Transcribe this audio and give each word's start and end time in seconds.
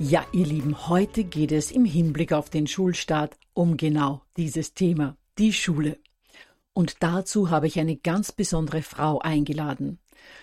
Ja, 0.00 0.24
ihr 0.30 0.46
Lieben, 0.46 0.88
heute 0.88 1.24
geht 1.24 1.50
es 1.50 1.72
im 1.72 1.84
Hinblick 1.84 2.32
auf 2.32 2.50
den 2.50 2.68
Schulstart 2.68 3.36
um 3.52 3.76
genau 3.76 4.22
dieses 4.36 4.72
Thema, 4.72 5.16
die 5.38 5.52
Schule. 5.52 5.98
Und 6.72 7.02
dazu 7.02 7.50
habe 7.50 7.66
ich 7.66 7.80
eine 7.80 7.96
ganz 7.96 8.30
besondere 8.30 8.82
Frau 8.82 9.18
eingeladen. 9.18 9.98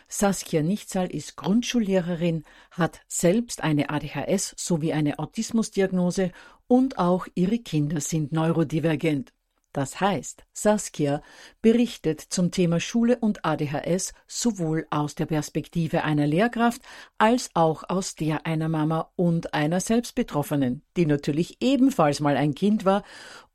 Saskia 0.10 0.62
Nichtsal 0.62 1.10
ist 1.10 1.38
Grundschullehrerin, 1.38 2.44
hat 2.70 3.00
selbst 3.08 3.64
eine 3.64 3.90
ADHS 3.90 4.56
sowie 4.58 4.92
eine 4.92 5.20
Autismusdiagnose 5.20 6.34
und 6.68 6.98
auch 6.98 7.26
ihre 7.34 7.60
Kinder 7.60 8.02
sind 8.02 8.34
neurodivergent. 8.34 9.35
Das 9.76 10.00
heißt, 10.00 10.46
Saskia 10.54 11.22
berichtet 11.62 12.22
zum 12.22 12.50
Thema 12.50 12.80
Schule 12.80 13.18
und 13.18 13.44
ADHS 13.44 14.14
sowohl 14.26 14.88
aus 14.90 15.16
der 15.16 15.26
Perspektive 15.26 16.06
einer 16.06 16.26
Lehrkraft 16.26 16.82
als 17.18 17.50
auch 17.56 17.84
aus 17.90 18.16
der 18.16 18.46
einer 18.46 18.70
Mama 18.70 19.12
und 19.18 19.54
einer 19.54 19.82
Selbstbetroffenen, 19.82 20.82
die 20.96 21.06
natürlich 21.06 21.58
ebenfalls 21.60 22.22
mal 22.22 22.38
ein 22.38 22.56
Kind 22.56 22.86
war 22.86 23.04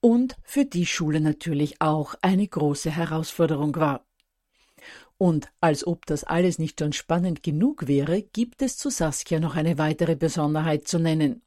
und 0.03 0.37
für 0.43 0.67
die 0.67 0.85
Schule 0.85 1.23
natürlich 1.23 1.81
auch 1.81 2.15
eine 2.21 2.47
große 2.47 2.91
Herausforderung 2.91 3.75
war. 3.77 4.05
Und 5.17 5.49
als 5.63 5.87
ob 5.87 6.05
das 6.05 6.25
alles 6.25 6.59
nicht 6.59 6.81
schon 6.81 6.93
spannend 6.93 7.43
genug 7.43 7.89
wäre, 7.89 8.21
gibt 8.21 8.61
es 8.61 8.77
zu 8.77 8.91
Saskia 8.91 9.41
noch 9.41 9.57
eine 9.57 9.79
weitere 9.79 10.17
Besonderheit 10.17 10.87
zu 10.87 10.99
nennen. 10.99 11.41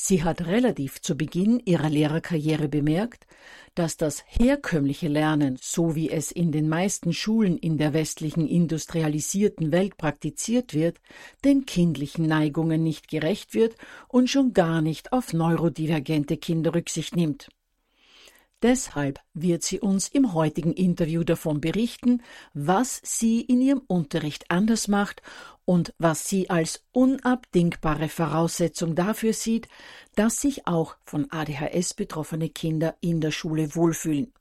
Sie 0.00 0.22
hat 0.22 0.46
relativ 0.46 1.00
zu 1.00 1.16
Beginn 1.16 1.60
ihrer 1.64 1.90
Lehrerkarriere 1.90 2.68
bemerkt, 2.68 3.26
dass 3.74 3.96
das 3.96 4.22
herkömmliche 4.28 5.08
Lernen, 5.08 5.58
so 5.60 5.96
wie 5.96 6.08
es 6.08 6.30
in 6.30 6.52
den 6.52 6.68
meisten 6.68 7.12
Schulen 7.12 7.58
in 7.58 7.78
der 7.78 7.94
westlichen 7.94 8.46
industrialisierten 8.46 9.72
Welt 9.72 9.96
praktiziert 9.96 10.72
wird, 10.72 11.00
den 11.44 11.66
kindlichen 11.66 12.26
Neigungen 12.26 12.84
nicht 12.84 13.08
gerecht 13.08 13.54
wird 13.54 13.74
und 14.06 14.30
schon 14.30 14.52
gar 14.52 14.82
nicht 14.82 15.12
auf 15.12 15.32
neurodivergente 15.32 16.36
Kinder 16.36 16.76
Rücksicht 16.76 17.16
nimmt. 17.16 17.48
Deshalb 18.62 19.20
wird 19.34 19.62
sie 19.62 19.78
uns 19.78 20.08
im 20.08 20.34
heutigen 20.34 20.72
Interview 20.72 21.22
davon 21.22 21.60
berichten, 21.60 22.22
was 22.54 23.00
sie 23.04 23.40
in 23.40 23.60
ihrem 23.60 23.82
Unterricht 23.86 24.50
anders 24.50 24.88
macht 24.88 25.22
und 25.64 25.94
was 25.98 26.28
sie 26.28 26.50
als 26.50 26.82
unabdingbare 26.90 28.08
Voraussetzung 28.08 28.96
dafür 28.96 29.32
sieht, 29.32 29.68
dass 30.16 30.40
sich 30.40 30.66
auch 30.66 30.96
von 31.04 31.30
ADHS 31.30 31.94
betroffene 31.94 32.48
Kinder 32.48 32.96
in 33.00 33.20
der 33.20 33.30
Schule 33.30 33.76
wohlfühlen. 33.76 34.32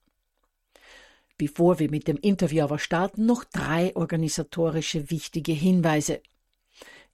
Bevor 1.37 1.77
wir 1.77 1.91
mit 1.91 2.07
dem 2.07 2.17
Interview 2.17 2.63
aber 2.63 2.79
starten, 2.79 3.27
noch 3.27 3.43
drei 3.43 3.95
organisatorische 3.95 5.11
wichtige 5.11 5.51
Hinweise. 5.51 6.21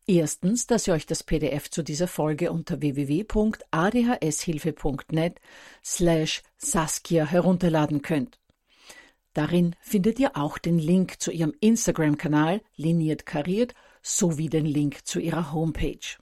Erstens, 0.05 0.67
dass 0.67 0.85
ihr 0.87 0.93
euch 0.93 1.05
das 1.05 1.23
PDF 1.23 1.69
zu 1.69 1.81
dieser 1.81 2.09
Folge 2.09 2.51
unter 2.51 2.81
www.adhshilfe.net 2.81 5.39
slash 5.83 6.43
Saskia 6.57 7.25
herunterladen 7.25 8.01
könnt. 8.01 8.37
Darin 9.33 9.75
findet 9.81 10.19
ihr 10.19 10.35
auch 10.35 10.57
den 10.57 10.77
Link 10.77 11.21
zu 11.21 11.31
ihrem 11.31 11.53
Instagram-Kanal 11.59 12.61
Liniert 12.75 13.25
Kariert 13.25 13.73
sowie 14.01 14.49
den 14.49 14.65
Link 14.65 15.07
zu 15.07 15.19
ihrer 15.19 15.53
Homepage. 15.53 16.17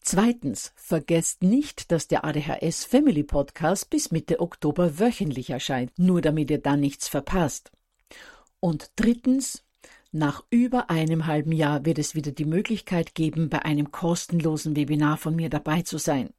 Zweitens, 0.00 0.72
vergesst 0.76 1.42
nicht, 1.42 1.90
dass 1.90 2.06
der 2.08 2.24
ADHS 2.24 2.84
Family 2.84 3.22
Podcast 3.22 3.88
bis 3.88 4.10
Mitte 4.10 4.40
Oktober 4.40 4.98
wöchentlich 4.98 5.48
erscheint, 5.48 5.98
nur 5.98 6.20
damit 6.20 6.50
ihr 6.50 6.58
dann 6.58 6.80
nichts 6.80 7.08
verpasst. 7.08 7.72
Und 8.60 8.90
drittens, 8.96 9.63
nach 10.14 10.44
über 10.48 10.90
einem 10.90 11.26
halben 11.26 11.50
Jahr 11.50 11.84
wird 11.84 11.98
es 11.98 12.14
wieder 12.14 12.30
die 12.30 12.44
Möglichkeit 12.44 13.16
geben, 13.16 13.48
bei 13.48 13.64
einem 13.64 13.90
kostenlosen 13.90 14.76
Webinar 14.76 15.16
von 15.16 15.34
mir 15.34 15.50
dabei 15.50 15.82
zu 15.82 15.98
sein. 15.98 16.30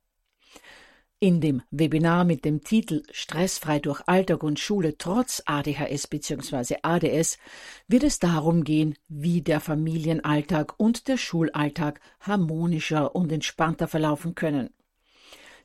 In 1.19 1.41
dem 1.41 1.61
Webinar 1.71 2.23
mit 2.23 2.45
dem 2.45 2.63
Titel 2.63 3.03
Stressfrei 3.11 3.79
durch 3.79 4.01
Alltag 4.07 4.43
und 4.43 4.59
Schule 4.59 4.97
trotz 4.97 5.43
ADHS 5.45 6.07
bzw. 6.07 6.77
ADS 6.83 7.37
wird 7.87 8.03
es 8.03 8.19
darum 8.19 8.63
gehen, 8.63 8.95
wie 9.09 9.41
der 9.41 9.59
Familienalltag 9.59 10.75
und 10.77 11.09
der 11.09 11.17
Schulalltag 11.17 11.99
harmonischer 12.21 13.13
und 13.13 13.31
entspannter 13.31 13.89
verlaufen 13.89 14.35
können. 14.35 14.69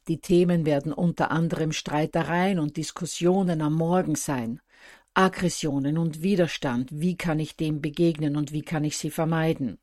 Die 0.09 0.21
Themen 0.21 0.67
werden 0.67 0.93
unter 0.93 1.31
anderem 1.31 1.71
Streitereien 1.71 2.59
und 2.59 2.77
Diskussionen 2.77 3.61
am 3.61 3.75
Morgen 3.75 4.17
sein, 4.17 4.61
Aggressionen 5.15 5.99
und 5.99 6.23
Widerstand, 6.23 6.89
wie 6.93 7.17
kann 7.17 7.41
ich 7.41 7.57
dem 7.57 7.81
begegnen 7.81 8.37
und 8.37 8.53
wie 8.53 8.63
kann 8.63 8.85
ich 8.85 8.97
sie 8.97 9.11
vermeiden. 9.11 9.79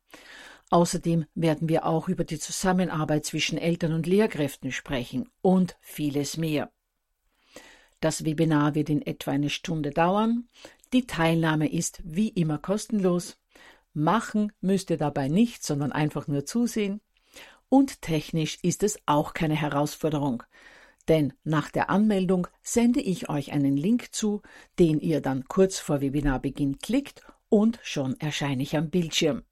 Außerdem 0.70 1.26
werden 1.34 1.68
wir 1.68 1.86
auch 1.86 2.08
über 2.08 2.24
die 2.24 2.38
Zusammenarbeit 2.38 3.24
zwischen 3.24 3.58
Eltern 3.58 3.92
und 3.92 4.06
Lehrkräften 4.06 4.72
sprechen 4.72 5.28
und 5.40 5.76
vieles 5.80 6.36
mehr. 6.36 6.70
Das 8.00 8.24
Webinar 8.24 8.74
wird 8.74 8.90
in 8.90 9.02
etwa 9.02 9.32
eine 9.32 9.50
Stunde 9.50 9.90
dauern. 9.90 10.48
Die 10.92 11.06
Teilnahme 11.06 11.70
ist 11.70 12.00
wie 12.04 12.28
immer 12.28 12.58
kostenlos. 12.58 13.38
Machen 13.92 14.52
müsst 14.60 14.90
ihr 14.90 14.98
dabei 14.98 15.28
nicht, 15.28 15.64
sondern 15.64 15.92
einfach 15.92 16.28
nur 16.28 16.44
zusehen. 16.44 17.00
Und 17.68 18.00
technisch 18.02 18.58
ist 18.62 18.82
es 18.82 18.98
auch 19.06 19.34
keine 19.34 19.56
Herausforderung 19.56 20.42
denn 21.08 21.32
nach 21.44 21.70
der 21.70 21.90
Anmeldung 21.90 22.46
sende 22.62 23.00
ich 23.00 23.28
euch 23.28 23.52
einen 23.52 23.76
Link 23.76 24.08
zu, 24.12 24.42
den 24.78 25.00
ihr 25.00 25.20
dann 25.20 25.44
kurz 25.48 25.78
vor 25.78 26.00
Webinarbeginn 26.00 26.78
klickt 26.78 27.22
und 27.48 27.78
schon 27.82 28.18
erscheine 28.20 28.62
ich 28.62 28.76
am 28.76 28.90
Bildschirm. 28.90 29.42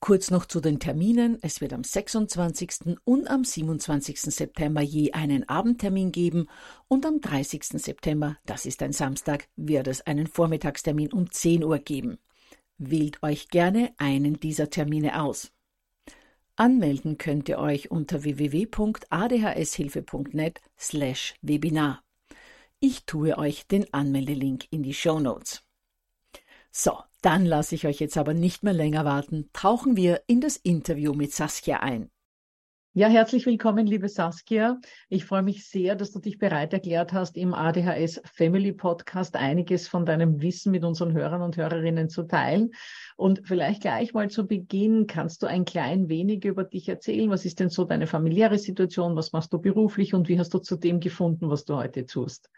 Kurz 0.00 0.32
noch 0.32 0.46
zu 0.46 0.60
den 0.60 0.80
Terminen. 0.80 1.38
Es 1.42 1.60
wird 1.60 1.72
am 1.72 1.84
26. 1.84 2.98
und 3.04 3.28
am 3.30 3.44
27. 3.44 4.20
September 4.20 4.80
je 4.80 5.12
einen 5.12 5.48
Abendtermin 5.48 6.10
geben 6.10 6.48
und 6.88 7.06
am 7.06 7.20
30. 7.20 7.64
September, 7.80 8.36
das 8.44 8.66
ist 8.66 8.82
ein 8.82 8.92
Samstag, 8.92 9.46
wird 9.54 9.86
es 9.86 10.00
einen 10.00 10.26
Vormittagstermin 10.26 11.12
um 11.12 11.30
10 11.30 11.62
Uhr 11.62 11.78
geben. 11.78 12.18
Wählt 12.78 13.22
euch 13.22 13.48
gerne 13.48 13.92
einen 13.96 14.40
dieser 14.40 14.70
Termine 14.70 15.22
aus. 15.22 15.52
Anmelden 16.56 17.18
könnt 17.18 17.48
ihr 17.48 17.58
euch 17.58 17.90
unter 17.90 18.22
www.adhshilfe.net 18.24 20.60
slash 20.78 21.34
Webinar. 21.40 22.02
Ich 22.78 23.06
tue 23.06 23.38
euch 23.38 23.66
den 23.66 23.92
Anmeldelink 23.94 24.66
in 24.70 24.82
die 24.82 24.94
Show 24.94 25.18
Notes. 25.18 25.62
So, 26.70 26.98
dann 27.22 27.46
lasse 27.46 27.74
ich 27.74 27.86
euch 27.86 28.00
jetzt 28.00 28.18
aber 28.18 28.34
nicht 28.34 28.62
mehr 28.62 28.74
länger 28.74 29.04
warten. 29.04 29.48
Tauchen 29.52 29.96
wir 29.96 30.22
in 30.26 30.40
das 30.40 30.56
Interview 30.56 31.14
mit 31.14 31.32
Saskia 31.32 31.80
ein. 31.80 32.11
Ja, 32.94 33.08
herzlich 33.08 33.46
willkommen, 33.46 33.86
liebe 33.86 34.06
Saskia. 34.06 34.78
Ich 35.08 35.24
freue 35.24 35.42
mich 35.42 35.66
sehr, 35.66 35.96
dass 35.96 36.12
du 36.12 36.18
dich 36.18 36.36
bereit 36.36 36.74
erklärt 36.74 37.14
hast, 37.14 37.38
im 37.38 37.54
ADHS 37.54 38.20
Family 38.26 38.74
Podcast 38.74 39.34
einiges 39.34 39.88
von 39.88 40.04
deinem 40.04 40.42
Wissen 40.42 40.72
mit 40.72 40.84
unseren 40.84 41.14
Hörern 41.14 41.40
und 41.40 41.56
Hörerinnen 41.56 42.10
zu 42.10 42.24
teilen. 42.24 42.72
Und 43.16 43.40
vielleicht 43.48 43.80
gleich 43.80 44.12
mal 44.12 44.28
zu 44.28 44.46
Beginn, 44.46 45.06
kannst 45.06 45.42
du 45.42 45.46
ein 45.46 45.64
klein 45.64 46.10
wenig 46.10 46.44
über 46.44 46.64
dich 46.64 46.86
erzählen? 46.86 47.30
Was 47.30 47.46
ist 47.46 47.60
denn 47.60 47.70
so 47.70 47.84
deine 47.84 48.06
familiäre 48.06 48.58
Situation? 48.58 49.16
Was 49.16 49.32
machst 49.32 49.54
du 49.54 49.58
beruflich 49.58 50.12
und 50.12 50.28
wie 50.28 50.38
hast 50.38 50.52
du 50.52 50.58
zu 50.58 50.76
dem 50.76 51.00
gefunden, 51.00 51.48
was 51.48 51.64
du 51.64 51.76
heute 51.76 52.04
tust? 52.04 52.50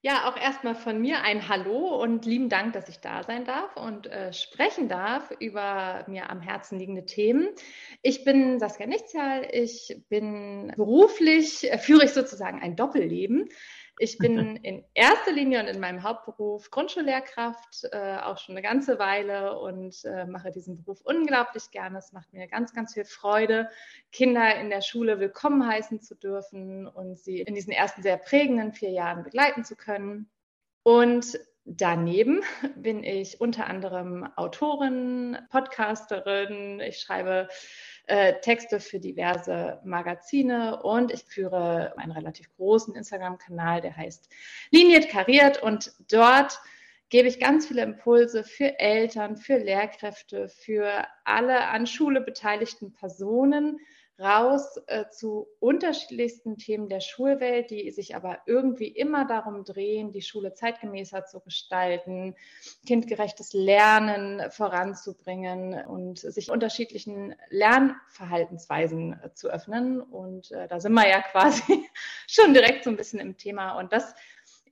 Ja, 0.00 0.28
auch 0.28 0.36
erstmal 0.36 0.76
von 0.76 1.00
mir 1.00 1.22
ein 1.22 1.48
Hallo 1.48 2.00
und 2.00 2.24
lieben 2.24 2.48
Dank, 2.48 2.72
dass 2.72 2.88
ich 2.88 3.00
da 3.00 3.24
sein 3.24 3.44
darf 3.44 3.76
und 3.76 4.06
äh, 4.06 4.32
sprechen 4.32 4.88
darf 4.88 5.32
über 5.40 6.04
mir 6.06 6.30
am 6.30 6.40
Herzen 6.40 6.78
liegende 6.78 7.04
Themen. 7.04 7.48
Ich 8.02 8.22
bin 8.22 8.60
Saskia 8.60 8.86
Nichtsjahl. 8.86 9.48
Ich 9.50 10.04
bin 10.08 10.72
beruflich, 10.76 11.68
äh, 11.68 11.78
führe 11.78 12.04
ich 12.04 12.12
sozusagen 12.12 12.62
ein 12.62 12.76
Doppelleben. 12.76 13.48
Ich 13.98 14.18
bin 14.18 14.56
in 14.56 14.84
erster 14.94 15.32
Linie 15.32 15.60
und 15.60 15.66
in 15.66 15.80
meinem 15.80 16.02
Hauptberuf 16.02 16.70
Grundschullehrkraft, 16.70 17.84
äh, 17.90 18.18
auch 18.18 18.38
schon 18.38 18.56
eine 18.56 18.62
ganze 18.62 18.98
Weile 18.98 19.58
und 19.58 20.04
äh, 20.04 20.24
mache 20.24 20.50
diesen 20.50 20.76
Beruf 20.76 21.00
unglaublich 21.02 21.70
gerne. 21.70 21.98
Es 21.98 22.12
macht 22.12 22.32
mir 22.32 22.46
ganz, 22.46 22.72
ganz 22.72 22.94
viel 22.94 23.04
Freude, 23.04 23.68
Kinder 24.12 24.54
in 24.56 24.70
der 24.70 24.82
Schule 24.82 25.18
willkommen 25.18 25.66
heißen 25.66 26.00
zu 26.00 26.14
dürfen 26.14 26.86
und 26.86 27.18
sie 27.18 27.40
in 27.40 27.54
diesen 27.54 27.72
ersten 27.72 28.02
sehr 28.02 28.16
prägenden 28.16 28.72
vier 28.72 28.90
Jahren 28.90 29.24
begleiten 29.24 29.64
zu 29.64 29.76
können. 29.76 30.30
Und 30.82 31.38
Daneben 31.70 32.42
bin 32.76 33.04
ich 33.04 33.42
unter 33.42 33.66
anderem 33.66 34.26
Autorin, 34.36 35.36
Podcasterin. 35.50 36.80
Ich 36.80 36.98
schreibe 36.98 37.48
äh, 38.08 38.40
Texte 38.40 38.80
für 38.80 38.98
diverse 38.98 39.80
Magazine 39.84 40.82
und 40.82 41.12
ich 41.12 41.24
führe 41.24 41.96
einen 41.96 42.12
relativ 42.12 42.50
großen 42.56 42.94
Instagram-Kanal, 42.94 43.80
der 43.80 43.96
heißt 43.96 44.28
Liniert 44.70 45.08
Kariert 45.08 45.62
und 45.62 45.92
dort 46.10 46.58
gebe 47.10 47.28
ich 47.28 47.40
ganz 47.40 47.66
viele 47.66 47.82
Impulse 47.82 48.44
für 48.44 48.78
Eltern, 48.78 49.36
für 49.36 49.58
Lehrkräfte, 49.58 50.48
für 50.48 51.06
alle 51.24 51.68
an 51.68 51.86
Schule 51.86 52.20
beteiligten 52.20 52.92
Personen, 52.92 53.78
raus 54.20 54.80
äh, 54.88 55.08
zu 55.10 55.48
unterschiedlichsten 55.60 56.58
Themen 56.58 56.88
der 56.88 57.00
Schulwelt, 57.00 57.70
die 57.70 57.90
sich 57.90 58.16
aber 58.16 58.40
irgendwie 58.46 58.88
immer 58.88 59.26
darum 59.26 59.64
drehen, 59.64 60.12
die 60.12 60.22
Schule 60.22 60.54
zeitgemäßer 60.54 61.24
zu 61.24 61.40
gestalten, 61.40 62.34
kindgerechtes 62.86 63.52
Lernen 63.52 64.50
voranzubringen 64.50 65.86
und 65.86 66.18
sich 66.18 66.50
unterschiedlichen 66.50 67.36
Lernverhaltensweisen 67.50 69.20
äh, 69.22 69.32
zu 69.34 69.48
öffnen. 69.48 70.00
Und 70.00 70.50
äh, 70.50 70.66
da 70.66 70.80
sind 70.80 70.94
wir 70.94 71.08
ja 71.08 71.22
quasi 71.30 71.88
schon 72.26 72.54
direkt 72.54 72.84
so 72.84 72.90
ein 72.90 72.96
bisschen 72.96 73.20
im 73.20 73.36
Thema. 73.36 73.78
Und 73.78 73.92
das 73.92 74.14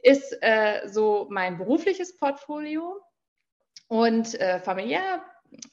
ist 0.03 0.37
äh, 0.41 0.89
so 0.89 1.29
mein 1.31 1.57
berufliches 1.57 2.17
Portfolio. 2.17 3.01
Und 3.89 4.35
äh, 4.41 4.59
familiär 4.59 5.23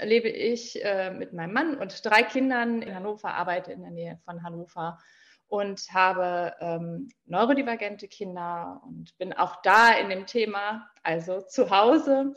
lebe 0.01 0.29
ich 0.29 0.83
äh, 0.83 1.11
mit 1.11 1.33
meinem 1.33 1.53
Mann 1.53 1.77
und 1.77 2.05
drei 2.05 2.23
Kindern 2.23 2.81
in 2.81 2.95
Hannover, 2.95 3.33
arbeite 3.33 3.71
in 3.71 3.81
der 3.81 3.91
Nähe 3.91 4.19
von 4.25 4.43
Hannover 4.43 4.99
und 5.47 5.81
habe 5.91 6.55
ähm, 6.59 7.09
neurodivergente 7.25 8.07
Kinder 8.07 8.81
und 8.85 9.15
bin 9.17 9.33
auch 9.33 9.61
da 9.61 9.91
in 9.91 10.09
dem 10.09 10.25
Thema, 10.25 10.89
also 11.03 11.41
zu 11.41 11.69
Hause, 11.69 12.33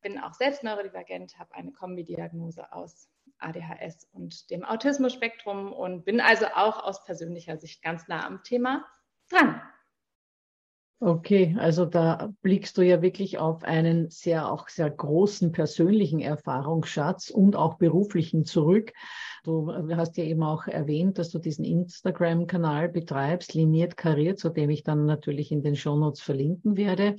bin 0.00 0.18
auch 0.18 0.34
selbst 0.34 0.62
neurodivergent, 0.62 1.38
habe 1.38 1.54
eine 1.54 1.72
Kombidiagnose 1.72 2.72
aus 2.72 3.08
ADHS 3.38 4.08
und 4.12 4.50
dem 4.50 4.64
Autismus-Spektrum 4.64 5.72
und 5.72 6.04
bin 6.04 6.20
also 6.20 6.46
auch 6.54 6.82
aus 6.82 7.04
persönlicher 7.04 7.58
Sicht 7.58 7.82
ganz 7.82 8.08
nah 8.08 8.24
am 8.26 8.42
Thema 8.42 8.86
dran. 9.30 9.60
Okay, 11.00 11.54
also 11.58 11.84
da 11.84 12.32
blickst 12.40 12.78
du 12.78 12.82
ja 12.82 13.02
wirklich 13.02 13.38
auf 13.38 13.62
einen 13.62 14.08
sehr, 14.10 14.50
auch 14.50 14.68
sehr 14.68 14.88
großen 14.88 15.52
persönlichen 15.52 16.20
Erfahrungsschatz 16.20 17.30
und 17.30 17.56
auch 17.56 17.74
beruflichen 17.74 18.44
zurück. 18.44 18.92
Du 19.42 19.70
hast 19.94 20.16
ja 20.16 20.24
eben 20.24 20.42
auch 20.42 20.66
erwähnt, 20.66 21.18
dass 21.18 21.30
du 21.30 21.38
diesen 21.38 21.64
Instagram-Kanal 21.64 22.88
betreibst, 22.88 23.52
liniert 23.52 23.96
kariert, 23.98 24.38
zu 24.38 24.48
dem 24.48 24.70
ich 24.70 24.82
dann 24.82 25.04
natürlich 25.04 25.52
in 25.52 25.62
den 25.62 25.76
Shownotes 25.76 26.22
verlinken 26.22 26.76
werde. 26.78 27.16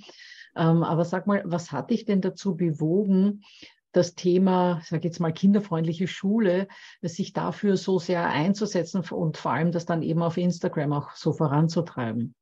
Ähm, 0.55 0.81
aber 0.81 1.05
sag 1.05 1.27
mal, 1.27 1.43
was 1.45 1.71
hat 1.71 1.91
dich 1.91 2.05
denn 2.05 2.21
dazu 2.21 2.55
bewogen, 2.55 3.43
das 3.91 4.15
Thema, 4.15 4.81
sag 4.83 5.03
jetzt 5.03 5.19
mal, 5.19 5.31
kinderfreundliche 5.31 6.07
Schule, 6.07 6.67
sich 7.01 7.33
dafür 7.33 7.77
so 7.77 7.99
sehr 7.99 8.27
einzusetzen 8.27 9.03
und 9.11 9.37
vor 9.37 9.51
allem 9.51 9.71
das 9.71 9.85
dann 9.85 10.01
eben 10.01 10.23
auf 10.23 10.37
Instagram 10.37 10.93
auch 10.93 11.11
so 11.11 11.33
voranzutreiben? 11.33 12.35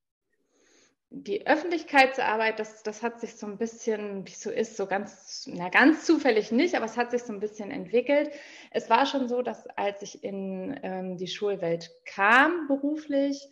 Die 1.15 1.45
Öffentlichkeitsarbeit, 1.45 2.57
das, 2.57 2.81
das 2.81 3.03
hat 3.03 3.21
sich 3.21 3.35
so 3.35 3.45
ein 3.45 3.59
bisschen, 3.59 4.25
wie 4.25 4.31
es 4.31 4.41
so 4.41 4.49
ist, 4.49 4.75
so 4.75 4.87
ganz, 4.87 5.47
na, 5.47 5.69
ganz 5.69 6.05
zufällig 6.05 6.51
nicht, 6.51 6.73
aber 6.73 6.85
es 6.85 6.97
hat 6.97 7.11
sich 7.11 7.21
so 7.21 7.31
ein 7.31 7.39
bisschen 7.39 7.69
entwickelt. 7.69 8.31
Es 8.71 8.89
war 8.89 9.05
schon 9.05 9.27
so, 9.27 9.43
dass 9.43 9.67
als 9.67 10.01
ich 10.01 10.23
in 10.23 10.79
ähm, 10.81 11.17
die 11.17 11.27
Schulwelt 11.27 11.91
kam, 12.05 12.67
beruflich, 12.67 13.47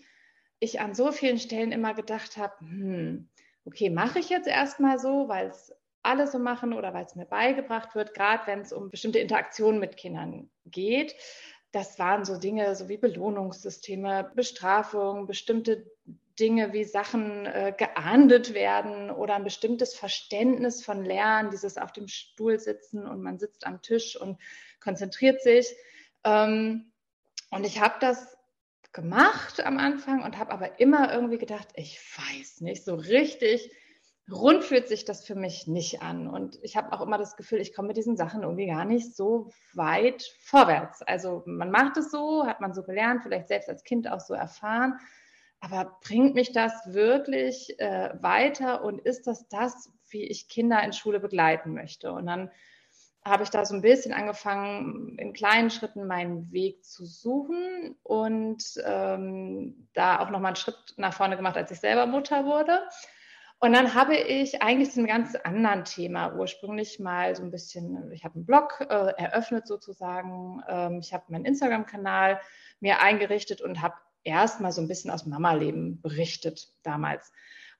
ich 0.60 0.80
an 0.80 0.96
so 0.96 1.12
vielen 1.12 1.38
Stellen 1.38 1.72
immer 1.72 1.94
gedacht 1.94 2.36
habe, 2.36 2.54
hm, 2.62 3.30
okay, 3.66 3.92
mache 3.92 4.18
ich 4.18 4.30
jetzt 4.30 4.48
erstmal 4.48 4.98
so, 4.98 5.28
weil 5.28 5.48
es 5.50 5.72
alle 6.02 6.26
so 6.26 6.40
machen 6.40 6.74
oder 6.74 6.96
weil 6.96 7.06
es 7.06 7.16
mir 7.16 7.28
beigebracht 7.28 7.94
wird, 7.94 8.16
gerade 8.16 8.48
wenn 8.48 8.62
es 8.62 8.74
um 8.74 8.90
bestimmte 8.90 9.20
Interaktionen 9.20 9.80
mit 9.80 9.98
Kindern 9.98 10.50
geht. 10.66 11.16
Das 11.72 12.00
waren 12.00 12.26
so 12.26 12.40
Dinge, 12.40 12.76
so 12.76 12.90
wie 12.90 12.98
Belohnungssysteme, 12.98 14.32
Bestrafung, 14.34 15.28
bestimmte 15.28 15.91
Dinge 16.40 16.74
wie 16.74 16.86
Sachen 16.86 17.46
äh, 17.46 17.74
geahndet 17.78 18.54
werden 18.54 19.12
oder 19.12 19.36
ein 19.36 19.44
bestimmtes 19.44 19.94
Verständnis 19.94 20.84
von 20.84 21.06
Lernen, 21.06 21.52
dieses 21.52 21.78
auf 21.78 21.92
dem 21.92 22.08
Stuhl 22.08 22.60
sitzen 22.60 23.06
und 23.06 23.22
man 23.22 23.38
sitzt 23.38 23.68
am 23.68 23.82
Tisch 23.82 24.20
und 24.20 24.40
konzentriert 24.80 25.42
sich. 25.42 25.76
Ähm, 26.24 26.92
und 27.52 27.66
ich 27.66 27.80
habe 27.80 27.96
das 28.00 28.38
gemacht 28.92 29.64
am 29.64 29.78
Anfang 29.78 30.24
und 30.24 30.38
habe 30.38 30.52
aber 30.52 30.80
immer 30.80 31.14
irgendwie 31.14 31.38
gedacht, 31.38 31.68
ich 31.76 32.00
weiß 32.18 32.62
nicht, 32.62 32.84
so 32.84 32.96
richtig 32.96 33.72
rund 34.32 34.64
fühlt 34.64 34.88
sich 34.88 35.06
das 35.06 35.26
für 35.26 35.36
mich 35.36 35.68
nicht 35.68 36.02
an. 36.02 36.28
Und 36.28 36.58
ich 36.64 36.76
habe 36.76 36.92
auch 36.94 37.02
immer 37.02 37.18
das 37.18 37.36
Gefühl, 37.36 37.60
ich 37.60 37.74
komme 37.74 37.90
mit 37.90 37.98
diesen 37.98 38.18
Sachen 38.18 38.44
irgendwie 38.44 38.68
gar 38.68 38.86
nicht 38.86 39.16
so 39.16 39.52
weit 39.74 40.24
vorwärts. 40.40 41.02
Also 41.02 41.44
man 41.46 41.70
macht 41.70 41.98
es 41.98 42.12
so, 42.12 42.46
hat 42.46 42.62
man 42.62 42.74
so 42.74 42.84
gelernt, 42.84 43.24
vielleicht 43.24 43.50
selbst 43.50 43.70
als 43.70 43.84
Kind 43.84 44.10
auch 44.10 44.22
so 44.22 44.34
erfahren 44.34 45.00
aber 45.62 46.00
bringt 46.04 46.34
mich 46.34 46.52
das 46.52 46.74
wirklich 46.88 47.80
äh, 47.80 48.10
weiter 48.20 48.84
und 48.84 49.00
ist 49.00 49.28
das 49.28 49.48
das, 49.48 49.92
wie 50.10 50.24
ich 50.24 50.50
Kinder 50.50 50.84
in 50.84 50.92
Schule 50.92 51.20
begleiten 51.20 51.74
möchte? 51.74 52.12
Und 52.12 52.26
dann 52.26 52.52
habe 53.24 53.44
ich 53.44 53.52
da 53.52 53.64
so 53.64 53.76
ein 53.76 53.84
bisschen 53.84 54.14
angefangen, 54.14 55.18
in 55.20 55.34
kleinen 55.34 55.70
Schritten 55.70 56.08
meinen 56.08 56.52
Weg 56.52 56.84
zu 56.84 57.06
suchen 57.06 57.96
und 58.02 58.64
ähm, 58.84 59.88
da 59.94 60.20
auch 60.20 60.32
nochmal 60.32 60.50
einen 60.50 60.56
Schritt 60.56 60.96
nach 60.98 61.14
vorne 61.14 61.38
gemacht, 61.38 61.56
als 61.56 61.70
ich 61.70 61.80
selber 61.80 62.08
Mutter 62.08 62.46
wurde. 62.46 62.82
Und 63.60 63.74
dann 63.74 63.94
habe 63.94 64.16
ich 64.16 64.64
eigentlich 64.64 64.90
zu 64.90 65.00
einem 65.00 65.08
ganz 65.08 65.36
anderen 65.36 65.86
Thema 65.86 66.34
ursprünglich 66.34 67.00
mal 67.00 67.36
so 67.36 67.44
ein 67.44 67.52
bisschen, 67.52 68.12
ich 68.12 68.24
habe 68.24 68.34
einen 68.34 68.48
Blog 68.48 68.80
äh, 68.82 69.14
eröffnet 69.22 69.68
sozusagen, 69.68 70.64
ähm, 70.68 70.98
ich 71.00 71.14
habe 71.14 71.26
meinen 71.28 71.46
Instagram-Kanal 71.46 72.42
mir 72.80 73.02
eingerichtet 73.02 73.62
und 73.62 73.84
habe 73.84 73.94
erstmal 74.24 74.72
so 74.72 74.82
ein 74.82 74.88
bisschen 74.88 75.12
aus 75.12 75.26
Mama-Leben 75.26 76.02
berichtet 76.02 76.70
damals. 76.84 77.32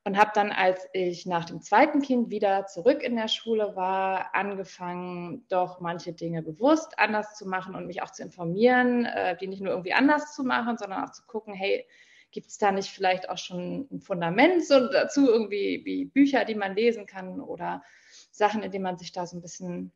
Und 0.04 0.18
habe 0.18 0.32
dann, 0.34 0.52
als 0.52 0.88
ich 0.94 1.28
nach 1.28 1.46
dem 1.46 1.62
zweiten 1.62 2.02
Kind 2.02 2.32
wieder 2.32 2.66
zurück 2.66 3.04
in 3.04 3.16
der 3.16 3.28
Schule 3.28 3.76
war, 3.76 4.34
angefangen, 4.34 5.46
doch 5.48 5.80
manche 5.80 6.12
Dinge 6.12 6.42
bewusst 6.42 6.98
anders 6.98 7.36
zu 7.36 7.48
machen 7.48 7.76
und 7.76 7.86
mich 7.86 8.02
auch 8.02 8.10
zu 8.10 8.24
informieren, 8.24 9.06
äh, 9.06 9.38
die 9.38 9.46
nicht 9.46 9.62
nur 9.62 9.72
irgendwie 9.72 9.94
anders 9.94 10.34
zu 10.34 10.44
machen, 10.44 10.78
sondern 10.78 11.04
auch 11.04 11.12
zu 11.12 11.22
gucken, 11.28 11.54
hey, 11.54 11.86
gibt 12.32 12.48
es 12.48 12.58
da 12.58 12.72
nicht 12.72 12.90
vielleicht 12.90 13.30
auch 13.30 13.38
schon 13.38 13.88
ein 13.92 14.00
Fundament 14.00 14.66
so 14.66 14.88
dazu, 14.88 15.30
irgendwie 15.30 15.82
wie 15.86 16.06
Bücher, 16.06 16.46
die 16.46 16.56
man 16.56 16.76
lesen 16.76 17.06
kann 17.06 17.40
oder 17.40 17.84
Sachen, 18.32 18.64
in 18.64 18.72
denen 18.72 18.84
man 18.84 18.98
sich 18.98 19.12
da 19.12 19.28
so 19.28 19.38
ein 19.38 19.42
bisschen 19.42 19.92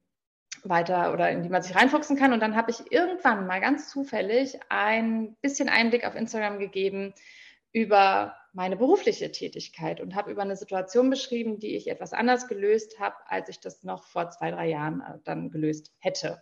weiter 0.64 1.14
oder 1.14 1.30
in 1.30 1.44
die 1.44 1.50
man 1.50 1.62
sich 1.62 1.76
reinfuchsen 1.76 2.18
kann. 2.18 2.34
Und 2.34 2.40
dann 2.42 2.56
habe 2.56 2.72
ich 2.72 2.92
irgendwann 2.92 3.48
mal 3.48 3.62
ganz 3.62 3.90
zufällig 3.90 4.60
ein 4.70 5.36
bisschen 5.42 5.70
Einblick 5.70 6.06
auf 6.06 6.16
Instagram 6.16 6.60
gegeben 6.60 7.14
über 7.72 8.36
meine 8.54 8.78
berufliche 8.78 9.32
Tätigkeit 9.32 10.00
und 10.00 10.16
habe 10.16 10.32
über 10.32 10.42
eine 10.42 10.56
Situation 10.56 11.10
beschrieben, 11.10 11.60
die 11.60 11.76
ich 11.76 11.90
etwas 11.90 12.14
anders 12.14 12.48
gelöst 12.48 13.00
habe, 13.00 13.16
als 13.28 13.50
ich 13.50 13.60
das 13.60 13.84
noch 13.84 14.06
vor 14.08 14.30
zwei, 14.30 14.50
drei 14.50 14.70
Jahren 14.70 15.02
äh, 15.02 15.20
dann 15.26 15.52
gelöst 15.52 15.92
hätte. 16.00 16.42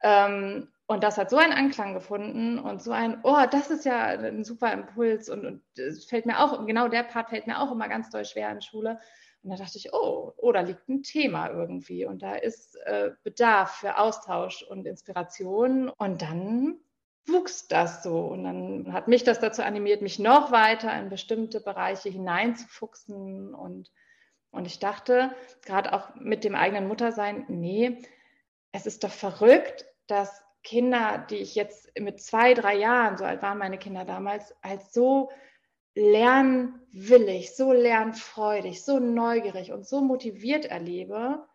Ähm, 0.00 0.68
und 0.86 1.02
das 1.02 1.18
hat 1.18 1.30
so 1.30 1.38
einen 1.38 1.52
Anklang 1.52 1.94
gefunden 1.94 2.58
und 2.58 2.82
so 2.82 2.92
ein, 2.92 3.18
oh, 3.24 3.42
das 3.50 3.70
ist 3.70 3.84
ja 3.84 4.04
ein 4.04 4.44
super 4.44 4.72
Impuls 4.72 5.28
und, 5.28 5.44
und 5.46 5.62
es 5.78 6.04
fällt 6.04 6.26
mir 6.26 6.38
auch, 6.38 6.64
genau 6.66 6.88
der 6.88 7.02
Part 7.02 7.30
fällt 7.30 7.46
mir 7.46 7.58
auch 7.58 7.72
immer 7.72 7.88
ganz 7.88 8.10
doll 8.10 8.24
schwer 8.24 8.50
in 8.50 8.60
Schule. 8.60 9.00
Und 9.44 9.50
da 9.50 9.56
dachte 9.56 9.76
ich, 9.76 9.92
oh, 9.92 10.32
oh, 10.38 10.52
da 10.52 10.60
liegt 10.60 10.88
ein 10.88 11.02
Thema 11.02 11.50
irgendwie 11.50 12.06
und 12.06 12.22
da 12.22 12.34
ist 12.34 12.76
äh, 12.86 13.10
Bedarf 13.24 13.76
für 13.76 13.98
Austausch 13.98 14.62
und 14.62 14.86
Inspiration. 14.86 15.90
Und 15.90 16.22
dann 16.22 16.78
wuchs 17.26 17.68
das 17.68 18.02
so. 18.02 18.18
Und 18.20 18.44
dann 18.44 18.92
hat 18.94 19.06
mich 19.06 19.22
das 19.22 19.40
dazu 19.40 19.62
animiert, 19.62 20.00
mich 20.00 20.18
noch 20.18 20.50
weiter 20.50 20.98
in 20.98 21.10
bestimmte 21.10 21.60
Bereiche 21.60 22.08
hineinzufuchsen. 22.08 23.54
Und, 23.54 23.92
und 24.50 24.66
ich 24.66 24.78
dachte, 24.78 25.34
gerade 25.62 25.92
auch 25.92 26.14
mit 26.14 26.42
dem 26.42 26.54
eigenen 26.54 26.88
Muttersein, 26.88 27.44
nee, 27.48 27.98
es 28.72 28.86
ist 28.86 29.04
doch 29.04 29.12
verrückt, 29.12 29.84
dass 30.06 30.42
Kinder, 30.62 31.26
die 31.28 31.36
ich 31.36 31.54
jetzt 31.54 31.92
mit 32.00 32.22
zwei, 32.22 32.54
drei 32.54 32.76
Jahren, 32.76 33.18
so 33.18 33.24
alt 33.24 33.42
waren 33.42 33.58
meine 33.58 33.76
Kinder 33.76 34.06
damals, 34.06 34.54
als 34.62 34.94
so 34.94 35.30
lernwillig, 35.94 37.54
so 37.54 37.72
lernfreudig, 37.72 38.82
so 38.82 38.98
neugierig 38.98 39.72
und 39.72 39.86
so 39.86 40.00
motiviert 40.00 40.66
erlebe. 40.66 41.46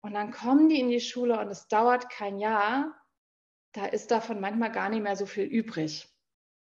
Und 0.00 0.14
dann 0.14 0.32
kommen 0.32 0.68
die 0.68 0.80
in 0.80 0.90
die 0.90 1.00
Schule 1.00 1.38
und 1.38 1.48
es 1.48 1.68
dauert 1.68 2.10
kein 2.10 2.38
Jahr. 2.38 2.94
Da 3.72 3.86
ist 3.86 4.10
davon 4.10 4.40
manchmal 4.40 4.70
gar 4.70 4.88
nicht 4.88 5.02
mehr 5.02 5.16
so 5.16 5.26
viel 5.26 5.44
übrig. 5.44 6.08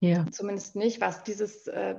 Ja. 0.00 0.24
Zumindest 0.30 0.76
nicht, 0.76 1.00
was 1.00 1.24
dieses 1.24 1.66
äh, 1.66 1.96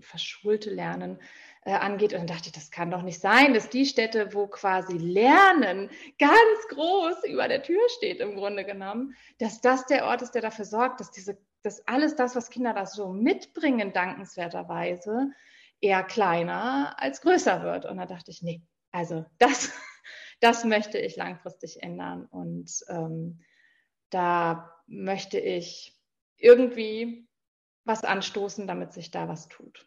verschulte 0.00 0.70
Lernen 0.70 1.18
äh, 1.62 1.72
angeht. 1.72 2.12
Und 2.12 2.20
dann 2.20 2.26
dachte 2.28 2.46
ich, 2.46 2.52
das 2.52 2.70
kann 2.70 2.92
doch 2.92 3.02
nicht 3.02 3.20
sein, 3.20 3.54
dass 3.54 3.70
die 3.70 3.86
Städte, 3.86 4.32
wo 4.34 4.46
quasi 4.46 4.96
Lernen 4.96 5.90
ganz 6.18 6.68
groß 6.68 7.24
über 7.24 7.48
der 7.48 7.62
Tür 7.62 7.80
steht, 7.96 8.20
im 8.20 8.36
Grunde 8.36 8.64
genommen, 8.64 9.16
dass 9.38 9.60
das 9.60 9.84
der 9.86 10.06
Ort 10.06 10.22
ist, 10.22 10.32
der 10.32 10.42
dafür 10.42 10.64
sorgt, 10.64 11.00
dass 11.00 11.10
diese, 11.10 11.36
dass 11.68 11.86
alles 11.86 12.16
das, 12.16 12.34
was 12.34 12.48
Kinder 12.48 12.72
da 12.72 12.86
so 12.86 13.12
mitbringen, 13.12 13.92
dankenswerterweise, 13.92 15.32
eher 15.82 16.02
kleiner 16.02 16.96
als 16.98 17.20
größer 17.20 17.62
wird. 17.62 17.84
Und 17.84 17.98
da 17.98 18.06
dachte 18.06 18.30
ich, 18.30 18.40
nee, 18.40 18.62
also 18.90 19.26
das, 19.36 19.70
das 20.40 20.64
möchte 20.64 20.96
ich 20.96 21.16
langfristig 21.16 21.82
ändern. 21.82 22.24
Und 22.24 22.72
ähm, 22.88 23.40
da 24.08 24.72
möchte 24.86 25.38
ich 25.38 25.94
irgendwie 26.38 27.28
was 27.84 28.02
anstoßen, 28.02 28.66
damit 28.66 28.94
sich 28.94 29.10
da 29.10 29.28
was 29.28 29.48
tut. 29.48 29.86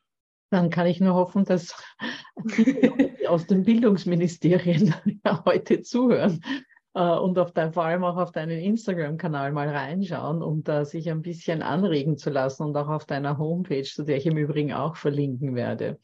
Dann 0.51 0.69
kann 0.69 0.85
ich 0.85 1.00
nur 1.00 1.15
hoffen, 1.15 1.45
dass 1.45 1.73
die 2.57 3.27
aus 3.27 3.47
den 3.47 3.63
Bildungsministerien 3.63 4.93
heute 5.45 5.81
zuhören 5.81 6.43
und 7.00 7.39
auf 7.39 7.51
dein, 7.53 7.71
vor 7.71 7.86
allem 7.86 8.03
auch 8.03 8.17
auf 8.17 8.31
deinen 8.31 8.60
Instagram-Kanal 8.60 9.51
mal 9.51 9.69
reinschauen, 9.69 10.41
um 10.41 10.63
da 10.63 10.83
sich 10.83 11.10
ein 11.10 11.21
bisschen 11.21 11.62
anregen 11.62 12.17
zu 12.17 12.29
lassen 12.29 12.63
und 12.63 12.75
auch 12.75 12.89
auf 12.89 13.05
deiner 13.05 13.38
Homepage, 13.38 13.83
zu 13.83 14.03
der 14.03 14.17
ich 14.17 14.25
im 14.25 14.38
Übrigen 14.38 14.74
auch 14.74 14.98
verlinken 14.98 15.55
werde. 15.55 16.00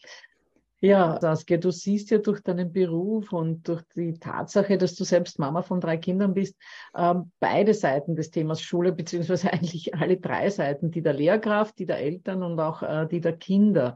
Ja, 0.79 1.19
Saskia, 1.19 1.57
du 1.57 1.71
siehst 1.71 2.11
ja 2.11 2.19
durch 2.19 2.39
deinen 2.41 2.71
Beruf 2.71 3.33
und 3.33 3.67
durch 3.67 3.81
die 3.95 4.19
Tatsache, 4.19 4.77
dass 4.77 4.93
du 4.93 5.03
selbst 5.05 5.39
Mama 5.39 5.63
von 5.63 5.81
drei 5.81 5.97
Kindern 5.97 6.35
bist, 6.35 6.55
ähm, 6.95 7.31
beide 7.39 7.73
Seiten 7.73 8.15
des 8.15 8.29
Themas 8.29 8.61
Schule, 8.61 8.91
beziehungsweise 8.91 9.51
eigentlich 9.53 9.95
alle 9.95 10.17
drei 10.17 10.51
Seiten, 10.51 10.91
die 10.91 11.01
der 11.01 11.13
Lehrkraft, 11.13 11.79
die 11.79 11.87
der 11.87 11.97
Eltern 11.97 12.43
und 12.43 12.59
auch 12.59 12.83
äh, 12.83 13.07
die 13.07 13.21
der 13.21 13.35
Kinder. 13.35 13.95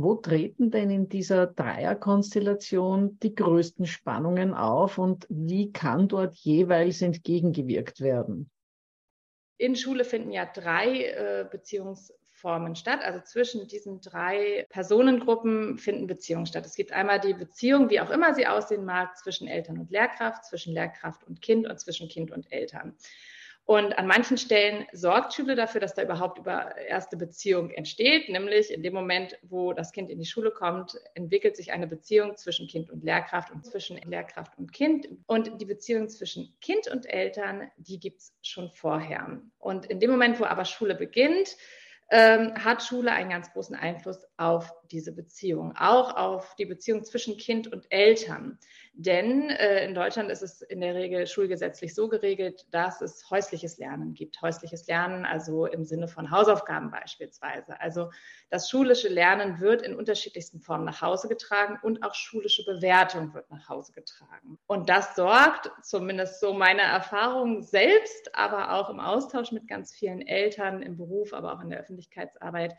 Wo 0.00 0.14
treten 0.14 0.70
denn 0.70 0.90
in 0.90 1.08
dieser 1.08 1.48
Dreierkonstellation 1.48 3.18
die 3.18 3.34
größten 3.34 3.84
Spannungen 3.84 4.54
auf 4.54 4.96
und 4.96 5.26
wie 5.28 5.72
kann 5.72 6.06
dort 6.06 6.36
jeweils 6.36 7.02
entgegengewirkt 7.02 8.00
werden? 8.00 8.48
In 9.56 9.74
Schule 9.74 10.04
finden 10.04 10.30
ja 10.30 10.46
drei 10.46 11.02
äh, 11.02 11.48
Beziehungs 11.50 12.12
statt. 12.74 13.00
Also 13.02 13.18
zwischen 13.24 13.66
diesen 13.66 14.00
drei 14.00 14.64
Personengruppen 14.68 15.78
finden 15.78 16.06
Beziehungen 16.06 16.46
statt. 16.46 16.64
Es 16.64 16.76
gibt 16.76 16.92
einmal 16.92 17.18
die 17.18 17.34
Beziehung, 17.34 17.90
wie 17.90 18.00
auch 18.00 18.10
immer 18.10 18.32
sie 18.34 18.46
aussehen 18.46 18.84
mag, 18.84 19.16
zwischen 19.18 19.48
Eltern 19.48 19.78
und 19.78 19.90
Lehrkraft, 19.90 20.44
zwischen 20.44 20.72
Lehrkraft 20.72 21.24
und 21.24 21.42
Kind 21.42 21.68
und 21.68 21.80
zwischen 21.80 22.08
Kind 22.08 22.30
und 22.30 22.52
Eltern. 22.52 22.94
Und 23.68 23.98
an 23.98 24.06
manchen 24.06 24.38
Stellen 24.38 24.86
sorgt 24.92 25.34
Schule 25.34 25.54
dafür, 25.54 25.82
dass 25.82 25.92
da 25.92 26.02
überhaupt 26.02 26.38
über 26.38 26.74
erste 26.78 27.18
Beziehung 27.18 27.68
entsteht, 27.68 28.30
nämlich 28.30 28.72
in 28.72 28.82
dem 28.82 28.94
Moment, 28.94 29.38
wo 29.42 29.74
das 29.74 29.92
Kind 29.92 30.08
in 30.08 30.18
die 30.18 30.24
Schule 30.24 30.50
kommt, 30.50 30.98
entwickelt 31.12 31.54
sich 31.54 31.70
eine 31.70 31.86
Beziehung 31.86 32.34
zwischen 32.34 32.66
Kind 32.66 32.88
und 32.88 33.04
Lehrkraft 33.04 33.52
und 33.52 33.66
zwischen 33.66 33.98
Lehrkraft 33.98 34.56
und 34.56 34.72
Kind. 34.72 35.06
Und 35.26 35.60
die 35.60 35.66
Beziehung 35.66 36.08
zwischen 36.08 36.56
Kind 36.62 36.88
und 36.88 37.04
Eltern, 37.12 37.70
die 37.76 38.00
gibt 38.00 38.20
es 38.22 38.32
schon 38.40 38.70
vorher. 38.70 39.38
Und 39.58 39.84
in 39.84 40.00
dem 40.00 40.12
Moment, 40.12 40.40
wo 40.40 40.44
aber 40.44 40.64
Schule 40.64 40.94
beginnt, 40.94 41.54
ähm, 42.10 42.54
hat 42.54 42.82
Schule 42.82 43.12
einen 43.12 43.28
ganz 43.28 43.52
großen 43.52 43.76
Einfluss 43.76 44.26
auf 44.38 44.72
diese 44.90 45.12
Beziehung, 45.12 45.76
auch 45.76 46.16
auf 46.16 46.54
die 46.54 46.64
Beziehung 46.64 47.04
zwischen 47.04 47.36
Kind 47.36 47.70
und 47.70 47.86
Eltern. 47.90 48.58
Denn 48.94 49.50
äh, 49.50 49.84
in 49.84 49.94
Deutschland 49.94 50.30
ist 50.30 50.42
es 50.42 50.62
in 50.62 50.80
der 50.80 50.94
Regel 50.94 51.26
schulgesetzlich 51.26 51.94
so 51.94 52.08
geregelt, 52.08 52.66
dass 52.70 53.00
es 53.00 53.28
häusliches 53.30 53.78
Lernen 53.78 54.14
gibt. 54.14 54.40
Häusliches 54.40 54.86
Lernen 54.86 55.24
also 55.24 55.66
im 55.66 55.84
Sinne 55.84 56.08
von 56.08 56.30
Hausaufgaben 56.30 56.90
beispielsweise. 56.90 57.80
Also 57.80 58.10
das 58.50 58.70
schulische 58.70 59.08
Lernen 59.08 59.60
wird 59.60 59.82
in 59.82 59.96
unterschiedlichsten 59.96 60.60
Formen 60.60 60.84
nach 60.84 61.02
Hause 61.02 61.28
getragen 61.28 61.78
und 61.82 62.02
auch 62.04 62.14
schulische 62.14 62.64
Bewertung 62.64 63.34
wird 63.34 63.50
nach 63.50 63.68
Hause 63.68 63.92
getragen. 63.92 64.58
Und 64.66 64.88
das 64.88 65.16
sorgt, 65.16 65.70
zumindest 65.82 66.40
so 66.40 66.54
meine 66.54 66.82
Erfahrung 66.82 67.62
selbst, 67.62 68.34
aber 68.34 68.72
auch 68.74 68.88
im 68.88 69.00
Austausch 69.00 69.52
mit 69.52 69.68
ganz 69.68 69.92
vielen 69.92 70.22
Eltern 70.22 70.82
im 70.82 70.96
Beruf, 70.96 71.32
aber 71.32 71.54
auch 71.54 71.60
in 71.60 71.70
der 71.70 71.80
Öffentlichkeitsarbeit, 71.80 72.74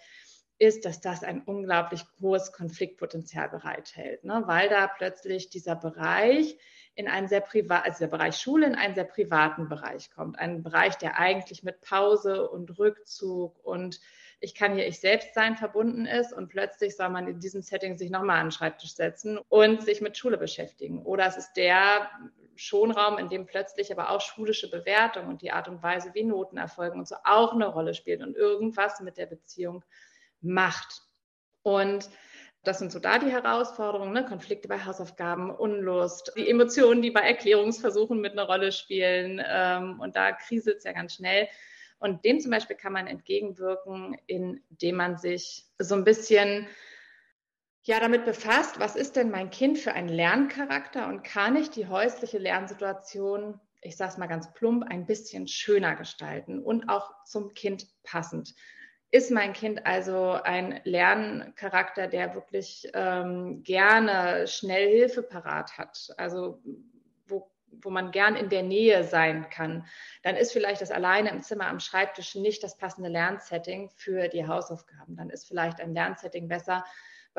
ist, 0.60 0.86
dass 0.86 1.00
das 1.00 1.24
ein 1.24 1.42
unglaublich 1.42 2.04
hohes 2.22 2.51
Konfliktpotenzial 2.51 3.50
bereithält, 3.50 4.24
ne? 4.25 4.44
weil 4.46 4.70
da 4.70 4.88
plötzlich 4.88 5.50
dieser 5.50 5.75
Bereich 5.75 6.58
in 6.96 7.08
einen 7.08 7.30
sehr 7.30 7.39
privat, 7.39 7.86
also 7.86 8.00
der 8.00 8.08
Bereich 8.08 8.36
Schule 8.36 8.68
in 8.68 8.75
einen 8.75 8.94
sehr 8.94 9.06
privaten 9.06 9.70
Bereich 9.70 10.12
kommt, 10.12 10.38
einen 10.38 10.62
Bereich, 10.62 10.98
der 10.98 11.18
eigentlich 11.18 11.63
mit 11.63 11.80
Pause 11.82 12.50
und 12.50 12.78
Rückzug 12.78 13.58
und 13.63 14.01
ich 14.42 14.54
kann 14.54 14.74
hier 14.74 14.88
ich 14.88 15.00
selbst 15.00 15.34
sein 15.34 15.56
verbunden 15.56 16.06
ist 16.06 16.34
und 16.34 16.50
plötzlich 16.50 16.96
soll 16.96 17.10
man 17.10 17.28
in 17.28 17.39
diesem 17.39 17.62
Setting 17.62 17.98
sich 17.98 18.10
nochmal 18.10 18.39
an 18.39 18.48
den 18.48 18.51
Schreibtisch 18.51 18.96
setzen 18.96 19.38
und 19.50 19.84
sich 19.84 20.01
mit 20.01 20.18
Schule 20.18 20.38
beschäftigen. 20.38 21.04
Oder 21.04 21.25
es 21.28 21.38
ist 21.38 21.54
der 21.54 22.10
Schonraum, 22.56 23.18
in 23.18 23.30
dem 23.30 23.46
plötzlich 23.46 23.92
aber 23.92 24.10
auch 24.10 24.22
schulische 24.22 24.70
Bewertung 24.70 25.28
und 25.28 25.42
die 25.42 25.51
Art 25.51 25.68
und 25.70 25.82
Weise, 25.84 26.12
wie 26.13 26.24
Noten 26.24 26.58
erfolgen 26.58 27.00
und 27.00 27.08
so 27.08 27.16
auch 27.24 27.54
eine 27.54 27.68
Rolle 27.68 27.94
spielt 27.94 28.22
und 28.22 28.36
irgendwas 28.36 29.00
mit 29.00 29.18
der 29.18 29.28
Beziehung 29.28 29.84
macht. 30.41 31.01
Und 31.63 32.10
das 32.63 32.79
sind 32.79 32.91
so 32.91 33.00
da 33.00 33.19
die 33.19 33.31
Herausforderungen, 33.31 34.13
ne? 34.13 34.25
Konflikte 34.25 34.67
bei 34.67 34.84
Hausaufgaben, 34.84 35.50
Unlust, 35.50 36.34
die 36.36 36.50
Emotionen, 36.50 37.01
die 37.01 37.12
bei 37.12 37.22
Erklärungsversuchen 37.22 38.19
mit 38.19 38.34
einer 38.34 38.43
Rolle 38.43 38.72
spielen. 38.72 39.41
Ähm, 39.46 40.00
und 40.00 40.15
da 40.15 40.34
kriselt 40.34 40.77
es 40.77 40.84
ja 40.84 40.91
ganz 40.91 41.15
schnell. 41.15 41.48
Und 42.00 42.24
dem 42.25 42.39
zum 42.39 42.51
Beispiel 42.51 42.75
kann 42.75 42.93
man 42.93 43.08
entgegenwirken, 43.08 44.17
indem 44.27 44.96
man 44.96 45.17
sich 45.17 45.65
so 45.79 45.96
ein 45.96 46.03
bisschen 46.03 46.67
ja, 47.84 48.00
damit 48.00 48.25
befasst, 48.25 48.79
was 48.79 48.96
ist 48.96 49.15
denn 49.15 49.31
mein 49.31 49.50
Kind 49.50 49.77
für 49.79 49.93
ein 49.93 50.10
Lerncharakter 50.10 51.08
und 51.08 51.24
kann 51.24 51.55
ich 51.55 51.69
die 51.69 51.88
häusliche 51.88 52.38
Lernsituation, 52.38 53.60
ich 53.81 53.98
sage 53.98 54.12
es 54.12 54.17
mal 54.17 54.27
ganz 54.27 54.53
plump, 54.53 54.84
ein 54.84 55.05
bisschen 55.05 55.48
schöner 55.48 55.96
gestalten 55.96 56.62
und 56.63 56.89
auch 56.89 57.12
zum 57.25 57.53
Kind 57.53 57.88
passend. 58.03 58.53
Ist 59.12 59.32
mein 59.32 59.54
Kind 59.54 59.86
also 59.88 60.34
ein 60.44 60.82
Lerncharakter, 60.84 62.08
der 62.08 62.36
wirklich 62.36 62.88
ähm, 62.94 63.63
gerne 63.63 64.48
schnell 64.48 64.88
Hilfe 64.88 65.24
parat 65.24 65.80
hat, 65.80 66.13
also 66.18 66.62
wo, 67.25 67.50
wo 67.72 67.89
man 67.89 68.12
gern 68.12 68.36
in 68.36 68.50
der 68.50 68.62
Nähe 68.62 69.04
sein 69.04 69.50
kann, 69.50 69.86
dann 70.22 70.36
ist 70.36 70.51
vielleicht 70.51 70.82
das 70.82 70.92
alleine 70.92 71.30
im 71.30 71.42
Zimmer 71.42 71.68
am 71.68 71.80
Schreibtisch 71.80 72.36
nicht 72.36 72.63
das 72.63 72.78
passende 72.78 73.10
Lernsetting 73.10 73.89
für 73.89 74.28
die 74.28 74.48
Hausaufgaben. 74.48 75.16
Dann 75.16 75.32
ist 75.32 75.48
vielleicht 75.48 75.82
ein 75.82 75.94
Lernsetting 75.96 76.48
besser, 76.48 76.86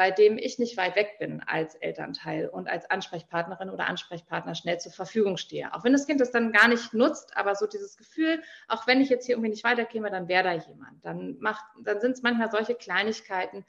bei 0.00 0.10
dem 0.10 0.38
ich 0.38 0.58
nicht 0.58 0.78
weit 0.78 0.96
weg 0.96 1.18
bin 1.18 1.42
als 1.46 1.74
Elternteil 1.74 2.48
und 2.48 2.70
als 2.70 2.90
Ansprechpartnerin 2.90 3.68
oder 3.68 3.86
Ansprechpartner 3.86 4.54
schnell 4.54 4.80
zur 4.80 4.92
Verfügung 4.92 5.36
stehe. 5.36 5.74
Auch 5.74 5.84
wenn 5.84 5.92
das 5.92 6.06
Kind 6.06 6.22
das 6.22 6.30
dann 6.30 6.52
gar 6.52 6.68
nicht 6.68 6.94
nutzt, 6.94 7.36
aber 7.36 7.54
so 7.54 7.66
dieses 7.66 7.98
Gefühl, 7.98 8.42
auch 8.66 8.86
wenn 8.86 9.02
ich 9.02 9.10
jetzt 9.10 9.26
hier 9.26 9.34
irgendwie 9.34 9.50
nicht 9.50 9.62
weiterkäme, 9.62 10.10
dann 10.10 10.26
wäre 10.26 10.42
da 10.42 10.52
jemand. 10.54 11.04
Dann 11.04 11.36
macht, 11.40 11.62
dann 11.84 12.00
sind 12.00 12.12
es 12.12 12.22
manchmal 12.22 12.50
solche 12.50 12.76
Kleinigkeiten, 12.76 13.66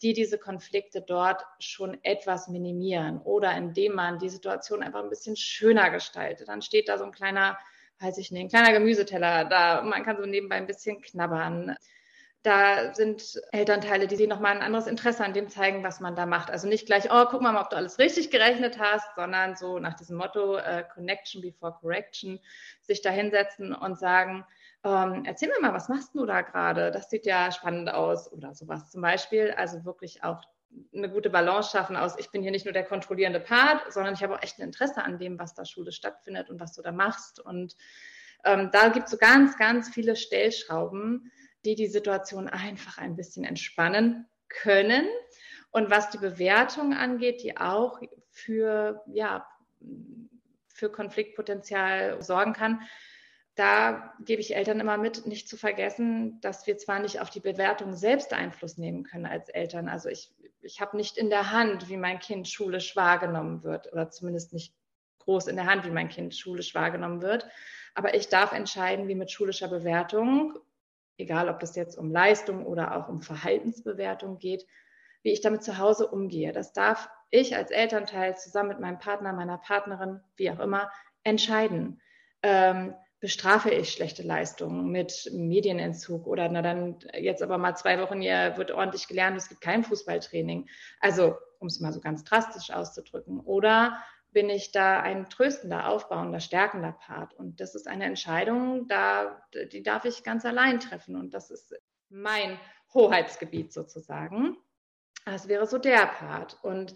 die 0.00 0.14
diese 0.14 0.38
Konflikte 0.38 1.02
dort 1.02 1.44
schon 1.58 2.02
etwas 2.04 2.48
minimieren 2.48 3.20
oder 3.20 3.54
indem 3.54 3.96
man 3.96 4.18
die 4.18 4.30
Situation 4.30 4.82
einfach 4.82 5.02
ein 5.02 5.10
bisschen 5.10 5.36
schöner 5.36 5.90
gestaltet. 5.90 6.48
Dann 6.48 6.62
steht 6.62 6.88
da 6.88 6.96
so 6.96 7.04
ein 7.04 7.12
kleiner, 7.12 7.58
weiß 8.00 8.16
ich 8.16 8.30
nicht, 8.30 8.44
ein 8.44 8.48
kleiner 8.48 8.72
Gemüseteller 8.72 9.44
da, 9.44 9.82
man 9.82 10.04
kann 10.04 10.16
so 10.16 10.24
nebenbei 10.24 10.56
ein 10.56 10.66
bisschen 10.66 11.02
knabbern. 11.02 11.76
Da 12.42 12.94
sind 12.94 13.40
Elternteile, 13.50 14.06
die 14.06 14.26
nochmal 14.26 14.52
ein 14.52 14.62
anderes 14.62 14.86
Interesse 14.86 15.24
an 15.24 15.32
dem 15.32 15.48
zeigen, 15.48 15.82
was 15.82 15.98
man 15.98 16.14
da 16.14 16.26
macht. 16.26 16.50
Also 16.50 16.68
nicht 16.68 16.86
gleich, 16.86 17.10
oh, 17.10 17.24
guck 17.28 17.42
mal, 17.42 17.56
ob 17.60 17.70
du 17.70 17.76
alles 17.76 17.98
richtig 17.98 18.30
gerechnet 18.30 18.78
hast, 18.78 19.16
sondern 19.16 19.56
so 19.56 19.78
nach 19.80 19.94
diesem 19.94 20.16
Motto 20.16 20.56
äh, 20.56 20.84
Connection 20.94 21.42
before 21.42 21.76
Correction, 21.80 22.38
sich 22.82 23.02
da 23.02 23.10
hinsetzen 23.10 23.74
und 23.74 23.98
sagen, 23.98 24.44
ähm, 24.84 25.24
erzähl 25.26 25.48
mir 25.48 25.60
mal, 25.60 25.74
was 25.74 25.88
machst 25.88 26.14
du 26.14 26.24
da 26.24 26.42
gerade? 26.42 26.92
Das 26.92 27.10
sieht 27.10 27.26
ja 27.26 27.50
spannend 27.50 27.92
aus 27.92 28.32
oder 28.32 28.54
sowas 28.54 28.90
zum 28.90 29.00
Beispiel. 29.00 29.52
Also 29.56 29.84
wirklich 29.84 30.22
auch 30.22 30.44
eine 30.94 31.10
gute 31.10 31.30
Balance 31.30 31.70
schaffen 31.70 31.96
aus, 31.96 32.18
ich 32.18 32.30
bin 32.30 32.42
hier 32.42 32.50
nicht 32.50 32.64
nur 32.64 32.72
der 32.72 32.84
kontrollierende 32.84 33.40
Part, 33.40 33.92
sondern 33.92 34.14
ich 34.14 34.22
habe 34.22 34.34
auch 34.34 34.42
echt 34.42 34.58
ein 34.58 34.62
Interesse 34.62 35.02
an 35.02 35.18
dem, 35.18 35.38
was 35.38 35.54
da 35.54 35.64
Schule 35.64 35.92
stattfindet 35.92 36.50
und 36.50 36.60
was 36.60 36.72
du 36.74 36.82
da 36.82 36.92
machst. 36.92 37.40
Und 37.40 37.76
ähm, 38.44 38.70
da 38.72 38.88
gibt 38.88 39.06
es 39.06 39.12
so 39.12 39.16
ganz, 39.16 39.56
ganz 39.58 39.88
viele 39.88 40.16
Stellschrauben, 40.16 41.32
die 41.66 41.74
die 41.74 41.88
Situation 41.88 42.48
einfach 42.48 42.98
ein 42.98 43.16
bisschen 43.16 43.44
entspannen 43.44 44.26
können. 44.48 45.06
Und 45.70 45.90
was 45.90 46.10
die 46.10 46.18
Bewertung 46.18 46.94
angeht, 46.94 47.42
die 47.42 47.56
auch 47.56 48.00
für, 48.30 49.02
ja, 49.06 49.46
für 50.68 50.90
Konfliktpotenzial 50.90 52.22
sorgen 52.22 52.52
kann, 52.52 52.80
da 53.56 54.12
gebe 54.20 54.40
ich 54.40 54.54
Eltern 54.54 54.80
immer 54.80 54.98
mit, 54.98 55.26
nicht 55.26 55.48
zu 55.48 55.56
vergessen, 55.56 56.38
dass 56.42 56.66
wir 56.66 56.76
zwar 56.76 57.00
nicht 57.00 57.20
auf 57.20 57.30
die 57.30 57.40
Bewertung 57.40 57.94
selbst 57.94 58.32
Einfluss 58.32 58.76
nehmen 58.76 59.02
können 59.02 59.24
als 59.26 59.48
Eltern. 59.48 59.88
Also 59.88 60.10
ich, 60.10 60.30
ich 60.60 60.80
habe 60.80 60.96
nicht 60.96 61.16
in 61.16 61.30
der 61.30 61.50
Hand, 61.50 61.88
wie 61.88 61.96
mein 61.96 62.18
Kind 62.18 62.48
schulisch 62.48 62.96
wahrgenommen 62.96 63.62
wird 63.62 63.90
oder 63.92 64.10
zumindest 64.10 64.52
nicht 64.52 64.74
groß 65.20 65.46
in 65.48 65.56
der 65.56 65.66
Hand, 65.66 65.86
wie 65.86 65.90
mein 65.90 66.10
Kind 66.10 66.34
schulisch 66.36 66.74
wahrgenommen 66.74 67.22
wird. 67.22 67.46
Aber 67.94 68.14
ich 68.14 68.28
darf 68.28 68.52
entscheiden, 68.52 69.08
wie 69.08 69.14
mit 69.14 69.30
schulischer 69.30 69.68
Bewertung, 69.68 70.58
egal 71.18 71.48
ob 71.48 71.60
das 71.60 71.76
jetzt 71.76 71.96
um 71.96 72.10
Leistung 72.10 72.66
oder 72.66 72.96
auch 72.96 73.08
um 73.08 73.22
Verhaltensbewertung 73.22 74.38
geht, 74.38 74.66
wie 75.22 75.32
ich 75.32 75.40
damit 75.40 75.62
zu 75.64 75.78
Hause 75.78 76.08
umgehe. 76.08 76.52
Das 76.52 76.72
darf 76.72 77.08
ich 77.30 77.56
als 77.56 77.70
Elternteil 77.70 78.36
zusammen 78.36 78.68
mit 78.68 78.80
meinem 78.80 78.98
Partner, 78.98 79.32
meiner 79.32 79.58
Partnerin, 79.58 80.20
wie 80.36 80.50
auch 80.50 80.60
immer, 80.60 80.90
entscheiden. 81.24 82.00
Ähm, 82.42 82.94
bestrafe 83.18 83.70
ich 83.70 83.90
schlechte 83.90 84.22
Leistungen 84.22 84.90
mit 84.90 85.30
Medienentzug 85.32 86.26
oder 86.26 86.48
na 86.48 86.62
dann 86.62 86.98
jetzt 87.14 87.42
aber 87.42 87.58
mal 87.58 87.74
zwei 87.74 88.00
Wochen 88.00 88.20
hier 88.20 88.56
wird 88.56 88.70
ordentlich 88.70 89.08
gelernt, 89.08 89.36
es 89.36 89.48
gibt 89.48 89.62
kein 89.62 89.84
Fußballtraining. 89.84 90.68
Also, 91.00 91.36
um 91.58 91.68
es 91.68 91.80
mal 91.80 91.92
so 91.92 92.00
ganz 92.00 92.24
drastisch 92.24 92.70
auszudrücken. 92.70 93.40
Oder 93.40 93.98
bin 94.36 94.50
ich 94.50 94.70
da 94.70 95.00
ein 95.00 95.30
tröstender, 95.30 95.88
aufbauender, 95.88 96.40
stärkender 96.40 96.92
Part? 96.92 97.32
Und 97.32 97.58
das 97.58 97.74
ist 97.74 97.88
eine 97.88 98.04
Entscheidung, 98.04 98.86
da, 98.86 99.42
die 99.72 99.82
darf 99.82 100.04
ich 100.04 100.24
ganz 100.24 100.44
allein 100.44 100.78
treffen. 100.78 101.16
Und 101.16 101.32
das 101.32 101.50
ist 101.50 101.74
mein 102.10 102.60
Hoheitsgebiet 102.92 103.72
sozusagen. 103.72 104.58
Das 105.24 105.48
wäre 105.48 105.66
so 105.66 105.78
der 105.78 106.04
Part. 106.04 106.58
Und 106.62 106.94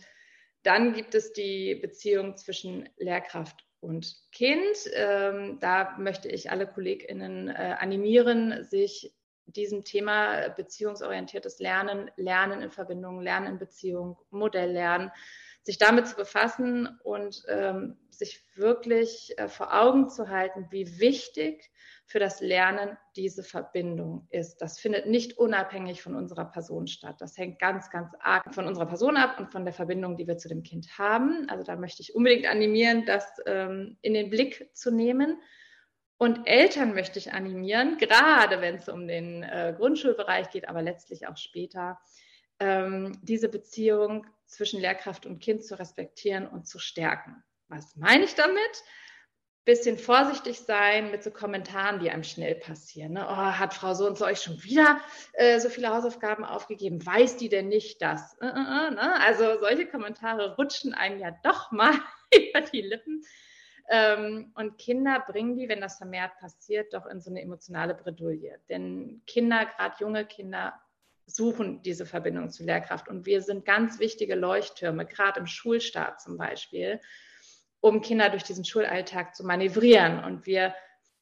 dann 0.65 0.93
gibt 0.93 1.15
es 1.15 1.33
die 1.33 1.77
Beziehung 1.77 2.37
zwischen 2.37 2.91
Lehrkraft 2.99 3.67
und 3.81 4.15
Kind. 4.33 4.77
Ähm, 4.93 5.57
da 5.61 5.97
möchte 5.97 6.29
ich 6.29 6.51
alle 6.51 6.67
KollegInnen 6.67 7.49
äh, 7.49 7.77
animieren, 7.79 8.65
sich 8.65 9.15
diesem 9.47 9.83
Thema 9.83 10.51
beziehungsorientiertes 10.51 11.59
Lernen, 11.59 12.11
Lernen 12.17 12.61
in 12.61 12.71
Verbindung, 12.71 13.23
Lernen 13.23 13.47
in 13.47 13.59
Beziehung, 13.59 14.19
Modelllernen, 14.29 15.11
sich 15.63 15.79
damit 15.79 16.07
zu 16.07 16.17
befassen 16.17 16.99
und 17.05 17.43
ähm, 17.49 17.99
sich 18.11 18.45
wirklich 18.55 19.35
äh, 19.39 19.49
vor 19.49 19.75
Augen 19.75 20.09
zu 20.09 20.29
halten, 20.29 20.67
wie 20.71 21.01
wichtig 21.01 21.71
für 22.07 22.19
das 22.19 22.41
Lernen 22.41 22.97
diese 23.15 23.45
Verbindung 23.45 24.27
ist. 24.31 24.57
Das 24.61 24.81
findet 24.81 25.07
nicht 25.07 25.39
unabhängig 25.39 26.03
von 26.03 26.17
unserer 26.17 26.47
Person 26.47 26.89
statt. 26.89 27.17
Das 27.21 27.39
hängt 27.39 27.61
ganz, 27.61 27.89
ganz 27.91 28.13
arg 28.19 28.53
von 28.53 28.67
unserer 28.67 28.87
Person 28.87 29.17
ab 29.17 29.39
und 29.39 29.53
von 29.53 29.65
der 29.65 29.73
Verbindung, 29.75 30.17
die 30.17 30.27
wir 30.27 30.37
zu 30.37 30.49
dem 30.49 30.63
Kind 30.63 30.99
haben. 30.99 31.49
Also 31.49 31.63
da 31.63 31.77
möchte 31.77 32.03
ich 32.03 32.15
unbedingt 32.15 32.47
animieren, 32.47 33.05
das 33.07 33.25
ähm, 33.47 33.97
in 34.03 34.15
den 34.15 34.29
Blick 34.29 34.71
zu 34.75 34.91
nehmen. 34.91 35.41
Und 36.19 36.47
Eltern 36.47 36.95
möchte 36.95 37.19
ich 37.19 37.33
animieren, 37.33 37.97
gerade 37.97 38.61
wenn 38.61 38.75
es 38.75 38.89
um 38.89 39.07
den 39.07 39.43
äh, 39.43 39.73
Grundschulbereich 39.77 40.51
geht, 40.51 40.69
aber 40.69 40.83
letztlich 40.83 41.29
auch 41.29 41.37
später, 41.37 41.99
ähm, 42.59 43.19
diese 43.23 43.49
Beziehung 43.49 44.27
zwischen 44.51 44.81
Lehrkraft 44.81 45.27
und 45.27 45.41
Kind 45.41 45.65
zu 45.65 45.79
respektieren 45.79 46.47
und 46.47 46.67
zu 46.67 46.79
stärken. 46.79 47.43
Was 47.69 47.97
meine 47.97 48.25
ich 48.25 48.35
damit? 48.35 48.83
bisschen 49.65 49.99
vorsichtig 49.99 50.61
sein 50.61 51.11
mit 51.11 51.23
so 51.23 51.31
Kommentaren, 51.31 52.01
die 52.01 52.11
einem 52.11 52.25
schnell 52.25 52.55
passieren. 52.55 53.13
Ne? 53.13 53.27
Oh, 53.29 53.37
hat 53.37 53.75
Frau 53.75 53.95
so 53.95 54.07
und 54.07 54.17
so 54.17 54.25
euch 54.25 54.41
schon 54.41 54.63
wieder 54.65 55.01
äh, 55.35 55.61
so 55.61 55.69
viele 55.69 55.91
Hausaufgaben 55.91 56.45
aufgegeben? 56.45 57.05
Weiß 57.05 57.37
die 57.37 57.49
denn 57.49 57.69
nicht 57.69 58.01
das? 58.01 58.37
Äh, 58.41 58.47
äh, 58.47 58.49
äh, 58.49 58.91
ne? 58.91 59.21
Also 59.21 59.61
solche 59.61 59.87
Kommentare 59.87 60.57
rutschen 60.57 60.95
einem 60.95 61.21
ja 61.21 61.33
doch 61.45 61.71
mal 61.73 61.93
über 62.35 62.63
die 62.63 62.81
Lippen. 62.81 63.23
Ähm, 63.91 64.53
und 64.55 64.79
Kinder 64.79 65.23
bringen 65.27 65.57
die, 65.57 65.69
wenn 65.69 65.81
das 65.81 65.99
vermehrt 65.99 66.37
passiert, 66.39 66.95
doch 66.95 67.07
in 67.07 67.21
so 67.21 67.31
eine 67.31 67.43
emotionale 67.43 67.95
Bredouille. 67.95 68.59
Denn 68.69 69.23
Kinder, 69.27 69.67
gerade 69.67 69.97
junge 70.01 70.25
Kinder, 70.25 70.81
suchen 71.31 71.83
diese 71.83 72.07
Verbindung 72.07 72.51
zu 72.51 72.65
Lehrkraft. 72.65 73.09
Und 73.09 73.27
wir 73.27 73.43
sind 73.43 73.65
ganz 73.65 73.99
wichtige 73.99 74.35
Leuchttürme, 74.35 75.07
gerade 75.07 75.41
im 75.41 75.47
Schulstart 75.47 76.21
zum 76.21 76.37
Beispiel 76.37 77.01
um 77.81 78.03
Kinder 78.03 78.29
durch 78.29 78.43
diesen 78.43 78.65
Schulalltag 78.65 79.35
zu 79.35 79.45
manövrieren. 79.45 80.23
Und 80.23 80.47
wir 80.47 80.75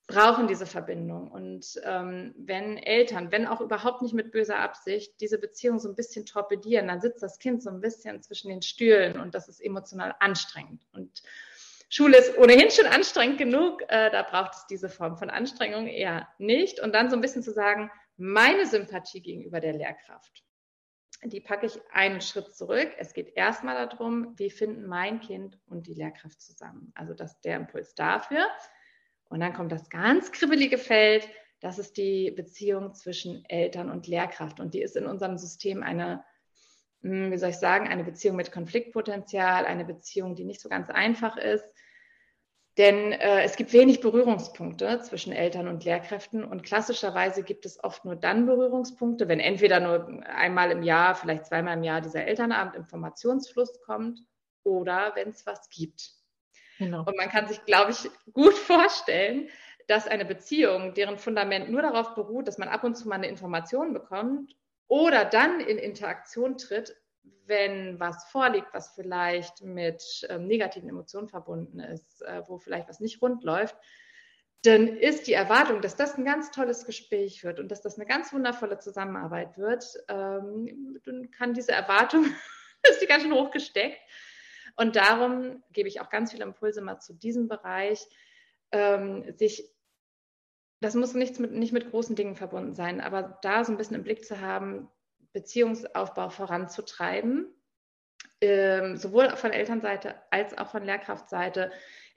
brauchen 0.06 0.48
diese 0.48 0.66
Verbindung. 0.66 1.30
Und 1.30 1.80
ähm, 1.84 2.34
wenn 2.36 2.78
Eltern, 2.78 3.30
wenn 3.30 3.46
auch 3.46 3.60
überhaupt 3.60 4.02
nicht 4.02 4.14
mit 4.14 4.32
böser 4.32 4.58
Absicht, 4.58 5.20
diese 5.20 5.38
Beziehung 5.38 5.78
so 5.78 5.88
ein 5.88 5.94
bisschen 5.94 6.26
torpedieren, 6.26 6.88
dann 6.88 7.00
sitzt 7.00 7.22
das 7.22 7.38
Kind 7.38 7.62
so 7.62 7.70
ein 7.70 7.80
bisschen 7.80 8.22
zwischen 8.22 8.48
den 8.48 8.62
Stühlen 8.62 9.20
und 9.20 9.34
das 9.34 9.48
ist 9.48 9.60
emotional 9.60 10.14
anstrengend. 10.18 10.82
Und 10.92 11.22
Schule 11.90 12.18
ist 12.18 12.36
ohnehin 12.38 12.70
schon 12.70 12.86
anstrengend 12.86 13.38
genug, 13.38 13.82
äh, 13.88 14.10
da 14.10 14.22
braucht 14.22 14.54
es 14.54 14.66
diese 14.66 14.88
Form 14.88 15.16
von 15.16 15.30
Anstrengung 15.30 15.86
eher 15.86 16.28
nicht. 16.38 16.80
Und 16.80 16.94
dann 16.94 17.10
so 17.10 17.16
ein 17.16 17.22
bisschen 17.22 17.42
zu 17.42 17.52
sagen, 17.52 17.90
meine 18.18 18.66
Sympathie 18.66 19.22
gegenüber 19.22 19.60
der 19.60 19.72
Lehrkraft 19.72 20.44
die 21.24 21.40
packe 21.40 21.66
ich 21.66 21.80
einen 21.92 22.20
Schritt 22.20 22.54
zurück. 22.54 22.90
Es 22.98 23.12
geht 23.12 23.36
erstmal 23.36 23.74
darum, 23.86 24.38
wie 24.38 24.50
finden 24.50 24.86
mein 24.86 25.20
Kind 25.20 25.58
und 25.66 25.86
die 25.86 25.94
Lehrkraft 25.94 26.40
zusammen. 26.40 26.92
Also 26.94 27.14
das 27.14 27.32
ist 27.32 27.44
der 27.44 27.56
Impuls 27.56 27.94
dafür. 27.94 28.46
Und 29.28 29.40
dann 29.40 29.52
kommt 29.52 29.72
das 29.72 29.90
ganz 29.90 30.30
kribbelige 30.32 30.78
Feld. 30.78 31.28
Das 31.60 31.78
ist 31.78 31.96
die 31.96 32.30
Beziehung 32.30 32.94
zwischen 32.94 33.44
Eltern 33.46 33.90
und 33.90 34.06
Lehrkraft. 34.06 34.60
Und 34.60 34.74
die 34.74 34.82
ist 34.82 34.96
in 34.96 35.06
unserem 35.06 35.36
System 35.38 35.82
eine, 35.82 36.24
hm, 37.02 37.32
wie 37.32 37.38
soll 37.38 37.50
ich 37.50 37.56
sagen, 37.56 37.88
eine 37.88 38.04
Beziehung 38.04 38.36
mit 38.36 38.52
Konfliktpotenzial, 38.52 39.66
eine 39.66 39.84
Beziehung, 39.84 40.36
die 40.36 40.44
nicht 40.44 40.60
so 40.60 40.68
ganz 40.68 40.88
einfach 40.88 41.36
ist. 41.36 41.64
Denn 42.78 43.10
äh, 43.10 43.42
es 43.42 43.56
gibt 43.56 43.72
wenig 43.72 44.00
Berührungspunkte 44.00 45.00
zwischen 45.00 45.32
Eltern 45.32 45.66
und 45.66 45.84
Lehrkräften 45.84 46.44
und 46.44 46.62
klassischerweise 46.62 47.42
gibt 47.42 47.66
es 47.66 47.82
oft 47.82 48.04
nur 48.04 48.14
dann 48.14 48.46
Berührungspunkte, 48.46 49.26
wenn 49.26 49.40
entweder 49.40 49.80
nur 49.80 50.24
einmal 50.24 50.70
im 50.70 50.84
Jahr, 50.84 51.16
vielleicht 51.16 51.46
zweimal 51.46 51.76
im 51.76 51.82
Jahr 51.82 52.00
dieser 52.00 52.24
Elternabend 52.24 52.76
Informationsfluss 52.76 53.80
kommt 53.80 54.20
oder 54.62 55.10
wenn 55.16 55.30
es 55.30 55.44
was 55.44 55.68
gibt. 55.70 56.12
Genau. 56.78 57.00
Und 57.00 57.16
man 57.16 57.28
kann 57.28 57.48
sich, 57.48 57.64
glaube 57.64 57.90
ich, 57.90 58.08
gut 58.32 58.54
vorstellen, 58.56 59.48
dass 59.88 60.06
eine 60.06 60.24
Beziehung, 60.24 60.94
deren 60.94 61.18
Fundament 61.18 61.70
nur 61.70 61.82
darauf 61.82 62.14
beruht, 62.14 62.46
dass 62.46 62.58
man 62.58 62.68
ab 62.68 62.84
und 62.84 62.94
zu 62.94 63.08
mal 63.08 63.16
eine 63.16 63.26
Information 63.26 63.92
bekommt 63.92 64.54
oder 64.86 65.24
dann 65.24 65.58
in 65.58 65.78
Interaktion 65.78 66.58
tritt, 66.58 66.94
wenn 67.46 67.98
was 68.00 68.24
vorliegt, 68.30 68.68
was 68.72 68.94
vielleicht 68.94 69.62
mit 69.62 70.26
ähm, 70.28 70.46
negativen 70.46 70.88
Emotionen 70.88 71.28
verbunden 71.28 71.80
ist, 71.80 72.22
äh, 72.22 72.42
wo 72.46 72.58
vielleicht 72.58 72.88
was 72.88 73.00
nicht 73.00 73.22
rund 73.22 73.44
läuft, 73.44 73.76
dann 74.62 74.88
ist 74.88 75.26
die 75.26 75.32
Erwartung, 75.32 75.80
dass 75.80 75.96
das 75.96 76.16
ein 76.16 76.24
ganz 76.24 76.50
tolles 76.50 76.84
Gespräch 76.84 77.44
wird 77.44 77.60
und 77.60 77.70
dass 77.70 77.80
das 77.80 77.96
eine 77.96 78.06
ganz 78.06 78.32
wundervolle 78.32 78.78
Zusammenarbeit 78.78 79.56
wird, 79.56 79.84
ähm, 80.08 80.98
dann 81.04 81.30
kann 81.30 81.54
diese 81.54 81.72
Erwartung, 81.72 82.24
ist 82.90 83.00
die 83.00 83.06
ganz 83.06 83.22
schön 83.22 83.32
hochgesteckt. 83.32 84.00
Und 84.76 84.96
darum 84.96 85.62
gebe 85.72 85.88
ich 85.88 86.00
auch 86.00 86.10
ganz 86.10 86.32
viele 86.32 86.44
Impulse 86.44 86.80
mal 86.80 87.00
zu 87.00 87.12
diesem 87.12 87.48
Bereich, 87.48 88.06
ähm, 88.72 89.24
sich 89.36 89.72
das 90.80 90.94
muss 90.94 91.14
nicht 91.14 91.40
mit, 91.40 91.52
nicht 91.52 91.72
mit 91.72 91.90
großen 91.90 92.14
Dingen 92.14 92.36
verbunden 92.36 92.74
sein, 92.74 93.00
aber 93.00 93.38
da 93.42 93.64
so 93.64 93.72
ein 93.72 93.78
bisschen 93.78 93.96
im 93.96 94.04
Blick 94.04 94.24
zu 94.24 94.40
haben, 94.40 94.88
Beziehungsaufbau 95.40 96.30
voranzutreiben, 96.30 97.46
ähm, 98.40 98.96
sowohl 98.96 99.30
von 99.36 99.52
Elternseite 99.52 100.16
als 100.30 100.56
auch 100.56 100.68
von 100.68 100.84
Lehrkraftseite, 100.84 101.70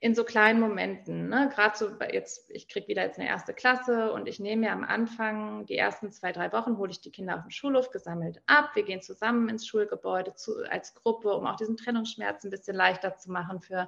in 0.04 0.16
so 0.16 0.24
kleinen 0.24 0.60
Momenten. 0.60 1.30
Ne? 1.30 1.52
Gerade 1.54 1.78
so 1.78 1.92
jetzt, 2.12 2.50
ich 2.50 2.68
kriege 2.68 2.88
wieder 2.88 3.04
jetzt 3.04 3.20
eine 3.20 3.30
erste 3.30 3.54
Klasse 3.54 4.12
und 4.12 4.28
ich 4.28 4.40
nehme 4.40 4.62
mir 4.62 4.72
am 4.72 4.84
Anfang 4.84 5.68
die 5.68 5.78
ersten 5.78 6.12
zwei, 6.12 6.32
drei 6.32 6.52
Wochen, 6.52 6.78
hole 6.78 6.90
ich 6.90 7.02
die 7.02 7.12
Kinder 7.12 7.36
auf 7.36 7.44
dem 7.44 7.52
Schulhof 7.52 7.92
gesammelt 7.92 8.42
ab. 8.48 8.72
Wir 8.74 8.82
gehen 8.82 9.04
zusammen 9.04 9.48
ins 9.48 9.68
Schulgebäude 9.68 10.34
zu, 10.34 10.64
als 10.68 10.96
Gruppe, 10.96 11.36
um 11.36 11.46
auch 11.46 11.56
diesen 11.56 11.78
Trennungsschmerz 11.78 12.44
ein 12.44 12.50
bisschen 12.50 12.76
leichter 12.76 13.16
zu 13.16 13.32
machen 13.32 13.62
für 13.62 13.88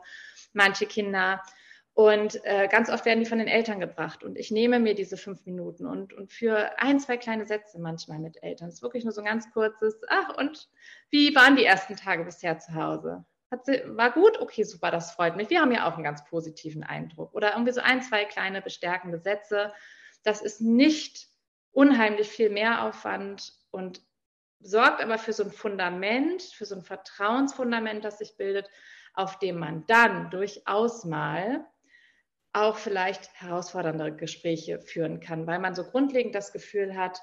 manche 0.53 0.85
Kinder. 0.85 1.41
Und 1.95 2.43
äh, 2.43 2.67
ganz 2.67 2.89
oft 2.89 3.05
werden 3.05 3.19
die 3.19 3.29
von 3.29 3.37
den 3.37 3.47
Eltern 3.47 3.79
gebracht. 3.79 4.23
Und 4.23 4.35
ich 4.35 4.49
nehme 4.49 4.79
mir 4.79 4.95
diese 4.95 5.15
fünf 5.15 5.45
Minuten 5.45 5.85
und, 5.85 6.11
und 6.13 6.31
für 6.31 6.71
ein, 6.79 6.99
zwei 6.99 7.17
kleine 7.17 7.45
Sätze 7.45 7.79
manchmal 7.79 8.17
mit 8.17 8.41
Eltern. 8.41 8.69
Es 8.69 8.75
ist 8.75 8.81
wirklich 8.81 9.03
nur 9.03 9.13
so 9.13 9.21
ein 9.21 9.27
ganz 9.27 9.51
kurzes, 9.51 10.01
ach, 10.09 10.35
und 10.37 10.69
wie 11.11 11.35
waren 11.35 11.55
die 11.55 11.65
ersten 11.65 11.95
Tage 11.95 12.23
bisher 12.23 12.57
zu 12.57 12.73
Hause? 12.73 13.25
Hat 13.51 13.65
sie, 13.65 13.83
war 13.85 14.11
gut? 14.11 14.41
Okay, 14.41 14.63
super, 14.63 14.89
das 14.89 15.11
freut 15.11 15.35
mich. 15.35 15.51
Wir 15.51 15.61
haben 15.61 15.71
ja 15.71 15.87
auch 15.87 15.93
einen 15.93 16.03
ganz 16.03 16.25
positiven 16.25 16.83
Eindruck. 16.83 17.35
Oder 17.35 17.51
irgendwie 17.51 17.73
so 17.73 17.81
ein, 17.81 18.01
zwei 18.01 18.25
kleine 18.25 18.63
bestärkende 18.63 19.19
Sätze. 19.19 19.71
Das 20.23 20.41
ist 20.41 20.61
nicht 20.61 21.27
unheimlich 21.71 22.27
viel 22.27 22.49
Mehraufwand 22.49 23.53
und 23.69 24.01
sorgt 24.59 25.03
aber 25.03 25.19
für 25.19 25.33
so 25.33 25.43
ein 25.43 25.51
Fundament, 25.51 26.41
für 26.41 26.65
so 26.65 26.73
ein 26.73 26.81
Vertrauensfundament, 26.81 28.03
das 28.03 28.17
sich 28.17 28.35
bildet, 28.37 28.67
auf 29.13 29.37
dem 29.37 29.59
man 29.59 29.85
dann 29.85 30.31
durchaus 30.31 31.05
mal 31.05 31.63
auch 32.53 32.77
vielleicht 32.77 33.33
herausfordernde 33.33 34.15
Gespräche 34.15 34.79
führen 34.79 35.19
kann, 35.19 35.47
weil 35.47 35.59
man 35.59 35.75
so 35.75 35.83
grundlegend 35.83 36.35
das 36.35 36.53
Gefühl 36.53 36.95
hat, 36.95 37.19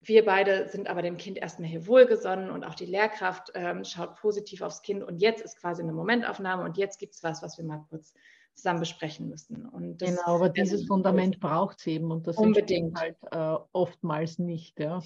wir 0.00 0.24
beide 0.24 0.68
sind 0.68 0.88
aber 0.88 1.02
dem 1.02 1.16
Kind 1.16 1.36
erstmal 1.38 1.68
hier 1.68 1.86
wohlgesonnen 1.86 2.50
und 2.50 2.64
auch 2.64 2.74
die 2.74 2.86
Lehrkraft 2.86 3.50
ähm, 3.54 3.84
schaut 3.84 4.14
positiv 4.16 4.62
aufs 4.62 4.82
Kind 4.82 5.02
und 5.02 5.18
jetzt 5.18 5.42
ist 5.42 5.60
quasi 5.60 5.82
eine 5.82 5.92
Momentaufnahme 5.92 6.62
und 6.62 6.76
jetzt 6.76 6.98
gibt 7.00 7.14
es 7.14 7.24
was, 7.24 7.42
was 7.42 7.58
wir 7.58 7.64
mal 7.64 7.84
kurz 7.90 8.14
zusammen 8.54 8.80
besprechen 8.80 9.28
müssen. 9.28 9.66
Und 9.66 9.98
das, 9.98 10.10
genau, 10.10 10.36
aber 10.36 10.48
dieses 10.48 10.86
Fundament 10.86 11.40
braucht 11.40 11.80
es 11.80 11.86
eben 11.88 12.10
und 12.10 12.26
das 12.26 12.36
unbedingt 12.36 12.98
halt 12.98 13.16
äh, 13.30 13.56
oftmals 13.72 14.38
nicht. 14.38 14.78
Ja. 14.78 15.02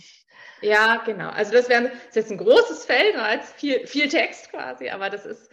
ja, 0.60 1.02
genau. 1.04 1.30
Also 1.30 1.52
das 1.52 1.68
wäre 1.68 1.84
das 1.84 1.92
ist 2.08 2.16
jetzt 2.16 2.30
ein 2.30 2.38
großes 2.38 2.84
Feld 2.84 3.16
als 3.16 3.52
viel, 3.52 3.86
viel 3.86 4.08
Text 4.08 4.50
quasi, 4.50 4.90
aber 4.90 5.10
das 5.10 5.26
ist 5.26 5.50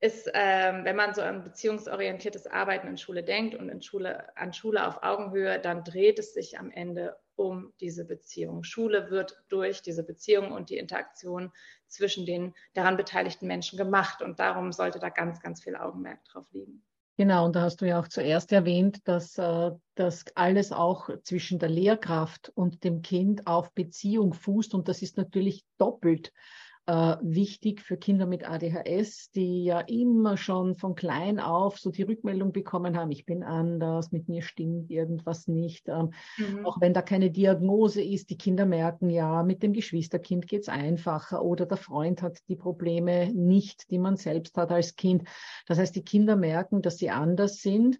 ist, 0.00 0.30
ähm, 0.32 0.84
wenn 0.84 0.96
man 0.96 1.14
so 1.14 1.20
an 1.20 1.44
beziehungsorientiertes 1.44 2.46
Arbeiten 2.46 2.88
in 2.88 2.96
Schule 2.96 3.22
denkt 3.22 3.54
und 3.54 3.68
in 3.68 3.82
Schule, 3.82 4.34
an 4.36 4.52
Schule 4.52 4.86
auf 4.86 5.02
Augenhöhe, 5.02 5.60
dann 5.60 5.84
dreht 5.84 6.18
es 6.18 6.32
sich 6.32 6.58
am 6.58 6.70
Ende 6.70 7.16
um 7.36 7.72
diese 7.80 8.06
Beziehung. 8.06 8.64
Schule 8.64 9.10
wird 9.10 9.42
durch 9.48 9.82
diese 9.82 10.02
Beziehung 10.02 10.52
und 10.52 10.70
die 10.70 10.78
Interaktion 10.78 11.52
zwischen 11.86 12.24
den 12.24 12.54
daran 12.74 12.96
beteiligten 12.96 13.46
Menschen 13.46 13.76
gemacht 13.76 14.22
und 14.22 14.40
darum 14.40 14.72
sollte 14.72 14.98
da 14.98 15.10
ganz, 15.10 15.40
ganz 15.40 15.62
viel 15.62 15.76
Augenmerk 15.76 16.24
drauf 16.24 16.46
liegen. 16.52 16.82
Genau, 17.16 17.44
und 17.44 17.54
da 17.54 17.62
hast 17.62 17.82
du 17.82 17.86
ja 17.86 18.00
auch 18.00 18.08
zuerst 18.08 18.50
erwähnt, 18.50 19.06
dass 19.06 19.36
äh, 19.36 19.72
das 19.94 20.24
alles 20.34 20.72
auch 20.72 21.10
zwischen 21.22 21.58
der 21.58 21.68
Lehrkraft 21.68 22.50
und 22.54 22.84
dem 22.84 23.02
Kind 23.02 23.46
auf 23.46 23.72
Beziehung 23.72 24.32
fußt 24.32 24.72
und 24.72 24.88
das 24.88 25.02
ist 25.02 25.18
natürlich 25.18 25.66
doppelt 25.76 26.32
äh, 26.86 27.16
wichtig 27.22 27.82
für 27.82 27.96
Kinder 27.96 28.26
mit 28.26 28.48
ADHS, 28.48 29.30
die 29.32 29.64
ja 29.64 29.80
immer 29.80 30.36
schon 30.36 30.74
von 30.74 30.94
klein 30.94 31.38
auf 31.38 31.78
so 31.78 31.90
die 31.90 32.02
Rückmeldung 32.02 32.52
bekommen 32.52 32.96
haben, 32.96 33.10
ich 33.10 33.26
bin 33.26 33.42
anders, 33.42 34.12
mit 34.12 34.28
mir 34.28 34.42
stimmt 34.42 34.90
irgendwas 34.90 35.46
nicht. 35.46 35.88
Ähm, 35.88 36.12
mhm. 36.38 36.66
Auch 36.66 36.80
wenn 36.80 36.94
da 36.94 37.02
keine 37.02 37.30
Diagnose 37.30 38.02
ist, 38.02 38.30
die 38.30 38.38
Kinder 38.38 38.66
merken 38.66 39.10
ja, 39.10 39.42
mit 39.42 39.62
dem 39.62 39.72
Geschwisterkind 39.72 40.48
geht's 40.48 40.68
einfacher 40.68 41.44
oder 41.44 41.66
der 41.66 41.76
Freund 41.76 42.22
hat 42.22 42.38
die 42.48 42.56
Probleme 42.56 43.32
nicht, 43.32 43.90
die 43.90 43.98
man 43.98 44.16
selbst 44.16 44.56
hat 44.56 44.72
als 44.72 44.96
Kind. 44.96 45.28
Das 45.66 45.78
heißt, 45.78 45.94
die 45.94 46.04
Kinder 46.04 46.36
merken, 46.36 46.82
dass 46.82 46.98
sie 46.98 47.10
anders 47.10 47.58
sind 47.62 47.98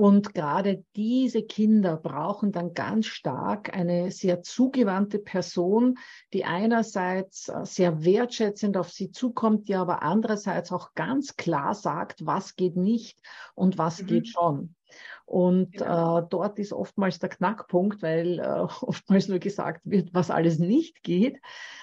und 0.00 0.32
gerade 0.32 0.82
diese 0.96 1.42
Kinder 1.42 1.98
brauchen 1.98 2.52
dann 2.52 2.72
ganz 2.72 3.04
stark 3.04 3.76
eine 3.76 4.10
sehr 4.10 4.40
zugewandte 4.40 5.18
Person, 5.18 5.98
die 6.32 6.46
einerseits 6.46 7.50
äh, 7.50 7.66
sehr 7.66 8.02
wertschätzend 8.02 8.78
auf 8.78 8.88
sie 8.90 9.10
zukommt, 9.10 9.68
die 9.68 9.74
aber 9.74 10.02
andererseits 10.02 10.72
auch 10.72 10.94
ganz 10.94 11.36
klar 11.36 11.74
sagt, 11.74 12.24
was 12.24 12.56
geht 12.56 12.76
nicht 12.76 13.20
und 13.54 13.76
was 13.76 14.00
mhm. 14.00 14.06
geht 14.06 14.28
schon. 14.28 14.74
Und 15.30 15.74
genau. 15.74 16.18
äh, 16.18 16.26
dort 16.28 16.58
ist 16.58 16.72
oftmals 16.72 17.20
der 17.20 17.28
Knackpunkt, 17.28 18.02
weil 18.02 18.40
äh, 18.40 18.42
oftmals 18.82 19.28
nur 19.28 19.38
gesagt 19.38 19.82
wird, 19.84 20.12
was 20.12 20.28
alles 20.28 20.58
nicht 20.58 21.04
geht. 21.04 21.38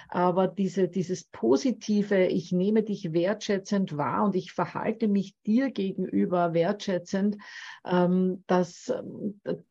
Aber 0.09 0.47
diese, 0.49 0.89
dieses 0.89 1.25
positive, 1.25 2.25
ich 2.25 2.51
nehme 2.51 2.83
dich 2.83 3.13
wertschätzend 3.13 3.95
wahr 3.95 4.25
und 4.25 4.35
ich 4.35 4.51
verhalte 4.51 5.07
mich 5.07 5.35
dir 5.45 5.71
gegenüber 5.71 6.53
wertschätzend, 6.53 7.37
ähm, 7.85 8.43
das, 8.47 8.93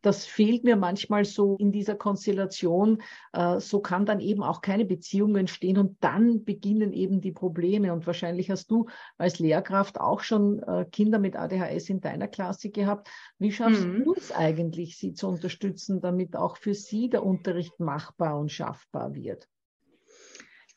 das 0.01 0.25
fehlt 0.25 0.65
mir 0.65 0.77
manchmal 0.77 1.27
so 1.27 1.57
in 1.57 1.71
dieser 1.71 1.97
Konstellation. 1.97 3.03
Äh, 3.35 3.61
so 3.61 3.81
kann 3.81 4.07
dann 4.07 4.21
eben 4.21 4.43
auch 4.43 4.63
keine 4.63 4.87
Beziehung 4.87 5.37
entstehen 5.37 5.77
und 5.77 5.99
dann 6.01 6.45
beginnen 6.45 6.95
eben 6.95 7.21
die 7.21 7.33
Probleme. 7.33 7.93
Und 7.93 8.07
wahrscheinlich 8.07 8.51
hast 8.51 8.71
du 8.71 8.87
als 9.19 9.39
Lehrkraft 9.39 10.01
auch 10.01 10.21
schon 10.21 10.63
äh, 10.63 10.87
Kinder 10.91 11.19
mit 11.19 11.37
ADHS 11.37 11.91
in 11.91 12.01
deiner 12.01 12.29
Klasse 12.29 12.71
gehabt. 12.71 13.09
Wie 13.39 13.53
schaffst 13.71 13.87
mhm. 13.87 14.05
du 14.05 14.15
es 14.15 14.33
eigentlich, 14.33 14.99
sie 14.99 15.15
zu 15.15 15.29
unterstützen, 15.29 16.01
damit 16.01 16.37
auch 16.37 16.57
für 16.57 16.75
sie 16.75 17.09
der 17.09 17.25
Unterricht 17.25 17.79
machbar 17.81 18.39
und 18.39 18.51
schaffbar 18.51 19.15
wird? 19.15 19.49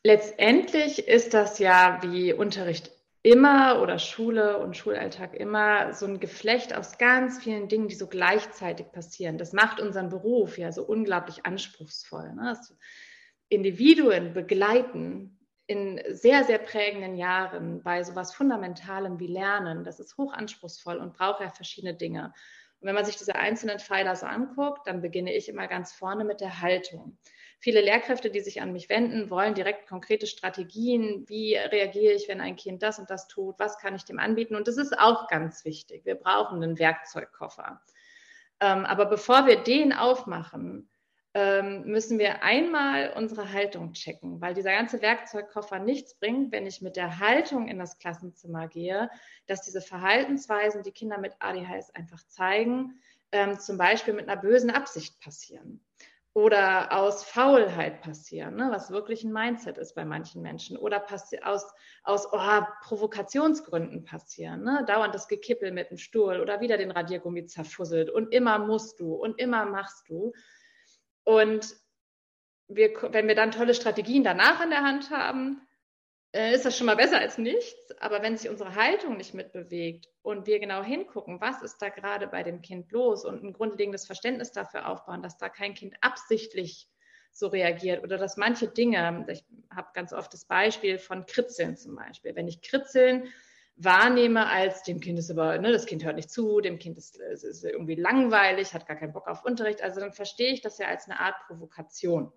Letztendlich 0.02 1.06
ist 1.06 1.34
das 1.34 1.58
ja 1.58 1.98
wie 2.02 2.32
Unterricht 2.32 2.90
immer 3.22 3.82
oder 3.82 3.98
Schule 3.98 4.58
und 4.58 4.76
Schulalltag 4.76 5.34
immer 5.34 5.92
so 5.92 6.06
ein 6.06 6.20
Geflecht 6.20 6.74
aus 6.74 6.96
ganz 6.96 7.42
vielen 7.42 7.68
Dingen, 7.68 7.88
die 7.88 7.94
so 7.94 8.06
gleichzeitig 8.06 8.92
passieren. 8.92 9.36
Das 9.36 9.52
macht 9.52 9.78
unseren 9.78 10.08
Beruf 10.08 10.56
ja 10.56 10.72
so 10.72 10.84
unglaublich 10.84 11.44
anspruchsvoll. 11.44 12.32
Ne? 12.32 12.58
Individuen 13.50 14.32
begleiten 14.32 15.38
in 15.66 16.00
sehr, 16.08 16.44
sehr 16.44 16.58
prägenden 16.58 17.16
Jahren 17.16 17.82
bei 17.82 18.02
sowas 18.02 18.34
Fundamentalem 18.34 19.20
wie 19.20 19.28
Lernen, 19.28 19.84
das 19.84 20.00
ist 20.00 20.16
hochanspruchsvoll 20.16 20.96
und 20.96 21.12
braucht 21.12 21.40
ja 21.40 21.50
verschiedene 21.50 21.94
Dinge. 21.94 22.32
Und 22.80 22.86
wenn 22.86 22.94
man 22.94 23.04
sich 23.04 23.16
diese 23.16 23.36
einzelnen 23.36 23.78
Pfeiler 23.78 24.16
so 24.16 24.26
anguckt, 24.26 24.86
dann 24.86 25.02
beginne 25.02 25.34
ich 25.34 25.48
immer 25.48 25.68
ganz 25.68 25.92
vorne 25.92 26.24
mit 26.24 26.40
der 26.40 26.60
Haltung. 26.60 27.18
Viele 27.58 27.82
Lehrkräfte, 27.82 28.30
die 28.30 28.40
sich 28.40 28.62
an 28.62 28.72
mich 28.72 28.88
wenden, 28.88 29.28
wollen 29.28 29.54
direkt 29.54 29.86
konkrete 29.86 30.26
Strategien. 30.26 31.28
Wie 31.28 31.56
reagiere 31.56 32.14
ich, 32.14 32.26
wenn 32.26 32.40
ein 32.40 32.56
Kind 32.56 32.82
das 32.82 32.98
und 32.98 33.10
das 33.10 33.28
tut? 33.28 33.58
Was 33.58 33.78
kann 33.78 33.94
ich 33.94 34.06
dem 34.06 34.18
anbieten? 34.18 34.56
Und 34.56 34.66
das 34.66 34.78
ist 34.78 34.98
auch 34.98 35.28
ganz 35.28 35.64
wichtig. 35.66 36.06
Wir 36.06 36.14
brauchen 36.14 36.62
einen 36.62 36.78
Werkzeugkoffer. 36.78 37.82
Ähm, 38.60 38.86
aber 38.86 39.06
bevor 39.06 39.46
wir 39.46 39.56
den 39.56 39.92
aufmachen, 39.92 40.89
ähm, 41.34 41.84
müssen 41.84 42.18
wir 42.18 42.42
einmal 42.42 43.12
unsere 43.16 43.52
Haltung 43.52 43.92
checken, 43.92 44.40
weil 44.40 44.54
dieser 44.54 44.72
ganze 44.72 45.00
Werkzeugkoffer 45.00 45.78
nichts 45.78 46.14
bringt, 46.14 46.50
wenn 46.52 46.66
ich 46.66 46.82
mit 46.82 46.96
der 46.96 47.20
Haltung 47.20 47.68
in 47.68 47.78
das 47.78 47.98
Klassenzimmer 47.98 48.66
gehe, 48.66 49.10
dass 49.46 49.62
diese 49.62 49.80
Verhaltensweisen, 49.80 50.82
die 50.82 50.92
Kinder 50.92 51.18
mit 51.18 51.34
ADHS 51.38 51.94
einfach 51.94 52.22
zeigen, 52.26 53.00
ähm, 53.32 53.60
zum 53.60 53.78
Beispiel 53.78 54.14
mit 54.14 54.28
einer 54.28 54.40
bösen 54.40 54.70
Absicht 54.70 55.20
passieren 55.20 55.80
oder 56.32 56.92
aus 56.92 57.24
Faulheit 57.24 58.02
passieren, 58.02 58.54
ne, 58.54 58.68
was 58.70 58.90
wirklich 58.90 59.24
ein 59.24 59.32
Mindset 59.32 59.78
ist 59.78 59.94
bei 59.94 60.04
manchen 60.04 60.42
Menschen, 60.42 60.76
oder 60.76 61.04
aus, 61.42 61.64
aus 62.04 62.28
oh, 62.32 62.60
Provokationsgründen 62.82 64.04
passieren, 64.04 64.62
ne, 64.62 64.84
dauernd 64.86 65.14
das 65.14 65.26
Gekippel 65.26 65.72
mit 65.72 65.90
dem 65.90 65.98
Stuhl 65.98 66.40
oder 66.40 66.60
wieder 66.60 66.76
den 66.76 66.92
Radiergummi 66.92 67.46
zerfusselt 67.46 68.10
und 68.10 68.32
immer 68.32 68.58
musst 68.58 69.00
du 69.00 69.14
und 69.14 69.40
immer 69.40 69.64
machst 69.66 70.08
du. 70.08 70.32
Und 71.30 71.76
wir, 72.66 72.90
wenn 73.12 73.28
wir 73.28 73.36
dann 73.36 73.52
tolle 73.52 73.74
Strategien 73.74 74.24
danach 74.24 74.64
in 74.64 74.70
der 74.70 74.82
Hand 74.82 75.10
haben, 75.10 75.60
äh, 76.32 76.52
ist 76.52 76.64
das 76.64 76.76
schon 76.76 76.88
mal 76.88 76.96
besser 76.96 77.20
als 77.20 77.38
nichts. 77.38 77.92
Aber 78.00 78.20
wenn 78.20 78.36
sich 78.36 78.50
unsere 78.50 78.74
Haltung 78.74 79.16
nicht 79.16 79.32
mitbewegt 79.32 80.08
und 80.22 80.48
wir 80.48 80.58
genau 80.58 80.82
hingucken, 80.82 81.40
was 81.40 81.62
ist 81.62 81.78
da 81.78 81.88
gerade 81.88 82.26
bei 82.26 82.42
dem 82.42 82.62
Kind 82.62 82.90
los 82.90 83.24
und 83.24 83.44
ein 83.44 83.52
grundlegendes 83.52 84.06
Verständnis 84.06 84.50
dafür 84.50 84.88
aufbauen, 84.88 85.22
dass 85.22 85.38
da 85.38 85.48
kein 85.48 85.74
Kind 85.74 85.94
absichtlich 86.00 86.88
so 87.30 87.46
reagiert 87.46 88.02
oder 88.02 88.18
dass 88.18 88.36
manche 88.36 88.66
Dinge, 88.66 89.24
ich 89.28 89.44
habe 89.72 89.90
ganz 89.94 90.12
oft 90.12 90.34
das 90.34 90.46
Beispiel 90.46 90.98
von 90.98 91.26
Kritzeln 91.26 91.76
zum 91.76 91.94
Beispiel. 91.94 92.34
Wenn 92.34 92.48
ich 92.48 92.60
Kritzeln 92.60 93.28
wahrnehme 93.76 94.46
als 94.46 94.82
dem 94.82 95.00
Kind 95.00 95.18
ist 95.18 95.30
aber, 95.30 95.58
ne, 95.58 95.72
das 95.72 95.86
Kind 95.86 96.04
hört 96.04 96.16
nicht 96.16 96.30
zu, 96.30 96.60
dem 96.60 96.78
Kind 96.78 96.98
ist, 96.98 97.18
ist 97.18 97.64
irgendwie 97.64 97.94
langweilig, 97.94 98.74
hat 98.74 98.86
gar 98.86 98.96
keinen 98.96 99.12
Bock 99.12 99.26
auf 99.26 99.44
Unterricht, 99.44 99.82
also 99.82 100.00
dann 100.00 100.12
verstehe 100.12 100.52
ich 100.52 100.60
das 100.60 100.78
ja 100.78 100.88
als 100.88 101.06
eine 101.08 101.20
Art 101.20 101.36
Provokation. 101.46 102.32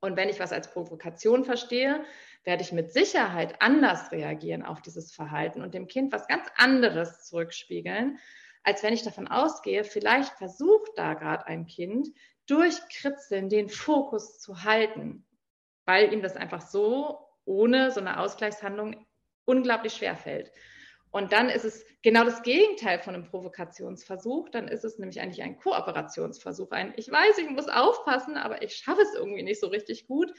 Und 0.00 0.16
wenn 0.16 0.28
ich 0.28 0.40
was 0.40 0.52
als 0.52 0.70
Provokation 0.70 1.44
verstehe, 1.44 2.04
werde 2.44 2.62
ich 2.62 2.72
mit 2.72 2.92
Sicherheit 2.92 3.60
anders 3.60 4.12
reagieren 4.12 4.64
auf 4.64 4.80
dieses 4.80 5.12
Verhalten 5.12 5.60
und 5.60 5.74
dem 5.74 5.88
Kind 5.88 6.12
was 6.12 6.26
ganz 6.26 6.46
anderes 6.56 7.24
zurückspiegeln, 7.24 8.18
als 8.62 8.82
wenn 8.82 8.94
ich 8.94 9.02
davon 9.02 9.28
ausgehe, 9.28 9.84
vielleicht 9.84 10.32
versucht 10.34 10.92
da 10.96 11.14
gerade 11.14 11.46
ein 11.46 11.66
Kind 11.66 12.08
durch 12.46 12.76
Kritzeln 12.88 13.48
den 13.48 13.68
Fokus 13.68 14.38
zu 14.38 14.64
halten, 14.64 15.26
weil 15.84 16.12
ihm 16.12 16.22
das 16.22 16.36
einfach 16.36 16.62
so 16.62 17.26
ohne 17.44 17.90
so 17.90 18.00
eine 18.00 18.20
Ausgleichshandlung 18.20 19.06
unglaublich 19.44 19.94
schwer 19.94 20.16
fällt. 20.16 20.50
Und 21.10 21.32
dann 21.32 21.48
ist 21.48 21.64
es 21.64 21.84
genau 22.02 22.24
das 22.24 22.42
Gegenteil 22.42 23.00
von 23.00 23.14
einem 23.14 23.24
Provokationsversuch. 23.24 24.48
Dann 24.50 24.68
ist 24.68 24.84
es 24.84 24.98
nämlich 24.98 25.20
eigentlich 25.20 25.42
ein 25.42 25.58
Kooperationsversuch. 25.58 26.70
Ein, 26.70 26.94
ich 26.96 27.10
weiß, 27.10 27.38
ich 27.38 27.50
muss 27.50 27.68
aufpassen, 27.68 28.36
aber 28.36 28.62
ich 28.62 28.76
schaffe 28.76 29.02
es 29.02 29.14
irgendwie 29.14 29.42
nicht 29.42 29.60
so 29.60 29.66
richtig 29.66 30.06
gut. 30.06 30.32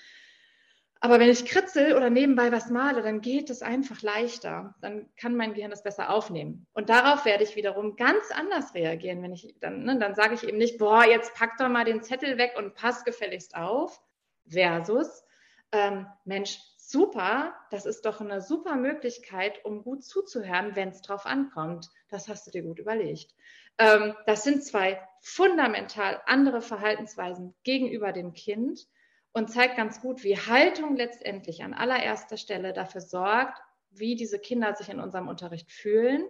Aber 1.04 1.20
wenn 1.20 1.30
ich 1.30 1.46
kritzel 1.46 1.96
oder 1.96 2.12
nebenbei 2.12 2.52
was 2.52 2.70
male, 2.70 3.02
dann 3.02 3.22
geht 3.22 3.50
es 3.50 3.64
einfach 3.64 4.02
leichter. 4.04 4.76
Dann 4.82 5.10
kann 5.18 5.36
mein 5.36 5.56
Gehirn 5.56 5.72
das 5.72 5.84
besser 5.84 6.12
aufnehmen. 6.12 6.68
Und 6.74 6.90
darauf 6.90 7.26
werde 7.26 7.44
ich 7.44 7.56
wiederum 7.56 7.96
ganz 7.96 8.30
anders 8.32 8.76
reagieren, 8.76 9.24
wenn 9.24 9.34
ich 9.34 9.56
dann, 9.60 9.84
ne, 9.84 9.98
dann 9.98 10.14
sage 10.14 10.36
ich 10.36 10.48
eben 10.48 10.60
nicht, 10.60 10.78
boah, 10.78 11.04
jetzt 11.04 11.34
pack 11.34 11.58
doch 11.58 11.70
mal 11.70 11.86
den 11.86 12.04
Zettel 12.04 12.38
weg 12.38 12.54
und 12.56 12.76
pass 12.76 13.04
gefälligst 13.04 13.56
auf. 13.56 14.00
Versus, 14.48 15.24
ähm, 15.72 16.06
Mensch, 16.24 16.60
super, 16.92 17.56
das 17.72 17.86
ist 17.86 18.06
doch 18.06 18.22
eine 18.22 18.42
super 18.42 18.76
Möglichkeit, 18.76 19.64
um 19.64 19.84
gut 19.84 20.04
zuzuhören, 20.04 20.76
wenn 20.76 20.90
es 20.90 21.02
drauf 21.02 21.26
ankommt. 21.26 21.90
Das 22.10 22.28
hast 22.28 22.46
du 22.46 22.52
dir 22.52 22.64
gut 22.64 22.80
überlegt. 22.80 23.34
Ähm, 23.78 24.14
das 24.26 24.44
sind 24.44 24.64
zwei 24.64 25.02
fundamental 25.22 26.22
andere 26.26 26.62
Verhaltensweisen 26.62 27.56
gegenüber 27.64 28.12
dem 28.12 28.34
Kind 28.34 28.88
und 29.34 29.50
zeigt 29.50 29.78
ganz 29.78 30.02
gut, 30.02 30.24
wie 30.24 30.38
Haltung 30.38 30.96
letztendlich 30.98 31.64
an 31.64 31.74
allererster 31.74 32.38
Stelle 32.38 32.74
dafür 32.74 33.02
sorgt, 33.02 33.58
wie 33.92 34.16
diese 34.16 34.40
Kinder 34.40 34.76
sich 34.76 34.90
in 34.90 35.00
unserem 35.00 35.28
Unterricht 35.28 35.72
fühlen, 35.72 36.24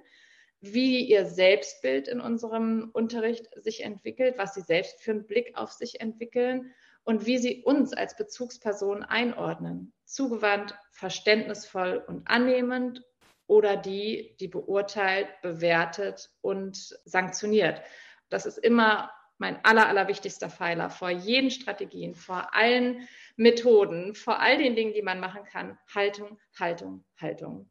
wie 0.59 1.03
ihr 1.03 1.25
Selbstbild 1.25 2.07
in 2.07 2.21
unserem 2.21 2.91
Unterricht 2.93 3.47
sich 3.55 3.83
entwickelt, 3.83 4.37
was 4.37 4.53
sie 4.53 4.61
selbst 4.61 5.01
für 5.01 5.11
einen 5.11 5.25
Blick 5.25 5.57
auf 5.57 5.71
sich 5.71 5.99
entwickeln 5.99 6.71
und 7.03 7.25
wie 7.25 7.37
sie 7.37 7.63
uns 7.63 7.93
als 7.93 8.15
Bezugsperson 8.15 9.03
einordnen. 9.03 9.93
Zugewandt, 10.05 10.75
verständnisvoll 10.91 12.03
und 12.07 12.27
annehmend 12.27 13.03
oder 13.47 13.77
die, 13.77 14.35
die 14.39 14.47
beurteilt, 14.47 15.27
bewertet 15.41 16.31
und 16.41 16.77
sanktioniert. 17.05 17.81
Das 18.29 18.45
ist 18.45 18.57
immer 18.57 19.11
mein 19.37 19.63
aller, 19.65 19.87
allerwichtigster 19.87 20.49
Pfeiler 20.49 20.89
vor 20.89 21.09
jeden 21.09 21.49
Strategien, 21.49 22.13
vor 22.13 22.53
allen 22.53 23.07
Methoden, 23.35 24.13
vor 24.13 24.39
all 24.39 24.57
den 24.57 24.75
Dingen, 24.75 24.93
die 24.93 25.01
man 25.01 25.19
machen 25.19 25.43
kann. 25.43 25.77
Haltung, 25.93 26.37
Haltung, 26.59 27.03
Haltung. 27.19 27.69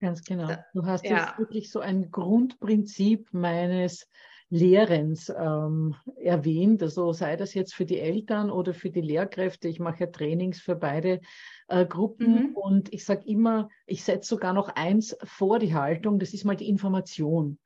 Ganz 0.00 0.24
genau. 0.24 0.48
Du 0.74 0.84
hast 0.84 1.04
ja. 1.04 1.18
jetzt 1.18 1.38
wirklich 1.38 1.70
so 1.70 1.78
ein 1.78 2.10
Grundprinzip 2.10 3.28
meines 3.32 4.08
Lehrens 4.52 5.32
ähm, 5.34 5.94
erwähnt. 6.16 6.82
Also 6.82 7.14
sei 7.14 7.36
das 7.36 7.54
jetzt 7.54 7.74
für 7.74 7.86
die 7.86 7.98
Eltern 7.98 8.50
oder 8.50 8.74
für 8.74 8.90
die 8.90 9.00
Lehrkräfte. 9.00 9.66
Ich 9.66 9.80
mache 9.80 10.00
ja 10.00 10.06
Trainings 10.08 10.60
für 10.60 10.76
beide 10.76 11.22
äh, 11.68 11.86
Gruppen 11.86 12.50
mhm. 12.50 12.56
und 12.56 12.92
ich 12.92 13.06
sage 13.06 13.22
immer, 13.24 13.70
ich 13.86 14.04
setze 14.04 14.28
sogar 14.28 14.52
noch 14.52 14.68
eins 14.68 15.16
vor 15.24 15.58
die 15.58 15.74
Haltung, 15.74 16.18
das 16.18 16.34
ist 16.34 16.44
mal 16.44 16.54
die 16.54 16.68
Information. 16.68 17.58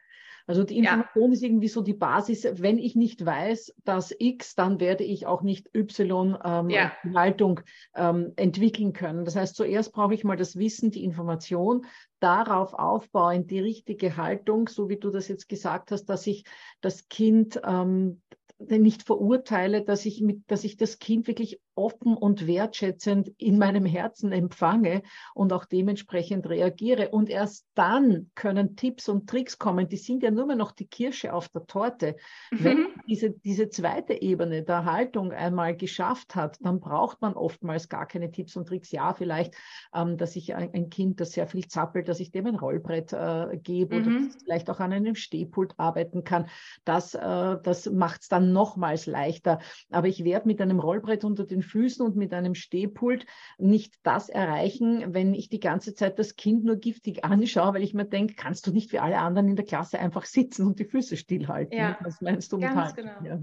Also 0.47 0.63
die 0.63 0.79
Information 0.79 1.31
ja. 1.31 1.33
ist 1.33 1.43
irgendwie 1.43 1.69
so 1.69 1.83
die 1.83 1.95
Basis. 1.95 2.47
Wenn 2.59 2.79
ich 2.79 2.95
nicht 2.95 3.25
weiß, 3.25 3.75
dass 3.85 4.15
X, 4.17 4.55
dann 4.55 4.79
werde 4.79 5.05
ich 5.05 5.27
auch 5.27 5.43
nicht 5.43 5.75
Y 5.75 6.39
ähm, 6.45 6.71
ja. 6.71 6.93
Haltung 7.15 7.61
ähm, 7.95 8.33
entwickeln 8.37 8.93
können. 8.93 9.25
Das 9.25 9.35
heißt, 9.35 9.57
zuerst 9.57 9.93
brauche 9.93 10.15
ich 10.15 10.23
mal 10.23 10.37
das 10.37 10.57
Wissen, 10.57 10.91
die 10.91 11.05
Information, 11.05 11.85
darauf 12.21 12.75
aufbauen, 12.75 13.47
die 13.47 13.61
richtige 13.61 14.17
Haltung, 14.17 14.69
so 14.69 14.89
wie 14.89 14.99
du 14.99 15.11
das 15.11 15.29
jetzt 15.29 15.49
gesagt 15.49 15.91
hast, 15.91 16.07
dass 16.07 16.27
ich 16.27 16.45
das 16.81 17.09
Kind 17.09 17.61
ähm, 17.65 18.23
nicht 18.59 19.03
verurteile, 19.03 19.83
dass 19.83 20.07
ich 20.07 20.23
mit, 20.23 20.43
dass 20.47 20.65
ich 20.65 20.77
das 20.77 20.99
Kind 20.99 21.27
wirklich 21.27 21.61
offen 21.77 22.17
und 22.17 22.47
wertschätzend 22.47 23.31
in 23.39 23.59
meinem 23.59 23.85
Herzen 23.85 24.33
empfange 24.33 25.03
und 25.35 25.53
auch 25.53 25.67
dementsprechend 25.67 26.49
reagiere. 26.49 27.11
Und 27.11 27.29
erst 27.29 27.67
dann 27.75 28.31
können 28.35 28.77
Tipps 28.77 29.09
und 29.09 29.29
Tricks 29.29 29.59
kommen. 29.59 29.89
Die 29.89 29.97
sind 29.97 30.23
ja 30.23 30.31
nur 30.31 30.47
mehr 30.47 30.57
noch 30.57 30.73
die 30.73 30.87
Kirsche 30.87 31.33
auf 31.33 31.49
der 31.51 31.67
Torte. 31.67 32.17
Mhm. 32.51 32.65
Wenn 32.65 32.87
diese, 33.07 33.31
diese 33.31 33.69
zweite 33.69 34.21
Ebene 34.21 34.63
der 34.63 34.85
Haltung 34.85 35.33
einmal 35.33 35.77
geschafft 35.77 36.35
hat, 36.35 36.59
dann 36.61 36.81
braucht 36.81 37.21
man 37.21 37.35
oftmals 37.35 37.89
gar 37.89 38.07
keine 38.07 38.31
Tipps 38.31 38.57
und 38.57 38.67
Tricks. 38.67 38.91
Ja, 38.91 39.13
vielleicht, 39.13 39.55
ähm, 39.95 40.17
dass 40.17 40.35
ich 40.37 40.55
ein, 40.55 40.73
ein, 40.73 40.91
Kind, 40.91 41.21
das 41.21 41.33
sehr 41.33 41.47
viel 41.47 41.67
zappelt, 41.67 42.09
dass 42.09 42.21
ich 42.21 42.31
dem 42.31 42.47
ein 42.47 42.57
Rollbrett 42.57 43.13
äh, 43.13 43.59
gebe 43.59 44.01
mhm. 44.01 44.07
oder 44.07 44.35
vielleicht 44.43 44.71
auch 44.71 44.81
an 44.81 44.93
einem 44.93 45.15
Stehpult 45.15 45.75
arbeiten 45.77 46.25
kann. 46.25 46.49
Das, 46.85 47.15
äh, 47.15 47.21
das 47.63 47.91
macht 47.91 48.23
es 48.23 48.29
dann 48.29 48.53
nochmals 48.53 49.07
leichter. 49.07 49.59
Aber 49.91 50.09
ich 50.09 50.25
werde 50.25 50.47
mit 50.47 50.61
einem 50.61 50.81
Rollbrett 50.81 51.25
unter 51.25 51.45
den 51.45 51.63
Füßen 51.67 52.05
und 52.05 52.17
mit 52.17 52.33
einem 52.33 52.55
Stehpult 52.55 53.27
nicht 53.59 53.95
das 54.03 54.29
erreichen, 54.29 55.13
wenn 55.13 55.35
ich 55.35 55.49
die 55.49 55.61
ganze 55.61 55.95
Zeit 55.95 56.19
das 56.19 56.37
Kind 56.37 56.65
nur 56.65 56.77
giftig 56.77 57.25
anschaue, 57.25 57.75
weil 57.75 57.83
ich 57.83 57.93
mir 57.93 58.07
denke, 58.07 58.35
kannst 58.35 58.67
du 58.67 58.73
nicht 58.73 58.93
wie 58.93 58.99
alle 58.99 59.19
anderen 59.19 59.49
in 59.49 59.57
der 59.57 59.67
Klasse 59.67 59.99
einfach 59.99 60.25
sitzen 60.25 60.67
und 60.67 60.79
die 60.79 60.85
Füße 60.85 61.17
stillhalten? 61.17 61.77
Ja, 61.77 61.99
Was 62.03 62.21
meinst 62.21 62.53
du 62.53 62.57
mit 62.57 62.73
ganz 62.73 62.97
halten? 62.97 63.11
genau. 63.21 63.27
Ja. 63.27 63.41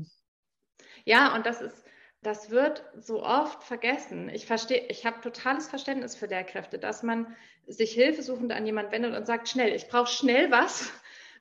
ja, 1.06 1.36
und 1.36 1.46
das 1.46 1.62
ist, 1.62 1.84
das 2.24 2.50
wird 2.50 2.84
so 2.98 3.24
oft 3.24 3.64
vergessen. 3.64 4.30
Ich 4.30 4.46
verstehe, 4.46 4.88
ich 4.90 5.06
habe 5.06 5.22
totales 5.22 5.68
Verständnis 5.68 6.16
für 6.16 6.26
Lehrkräfte, 6.26 6.80
dass 6.80 7.04
man 7.04 7.28
sich 7.68 7.92
hilfesuchend 7.92 8.52
an 8.52 8.66
jemanden 8.66 8.92
wendet 8.92 9.16
und 9.16 9.28
sagt, 9.28 9.50
schnell, 9.50 9.74
ich 9.74 9.88
brauche 9.90 10.12
schnell 10.12 10.50
was, 10.50 10.92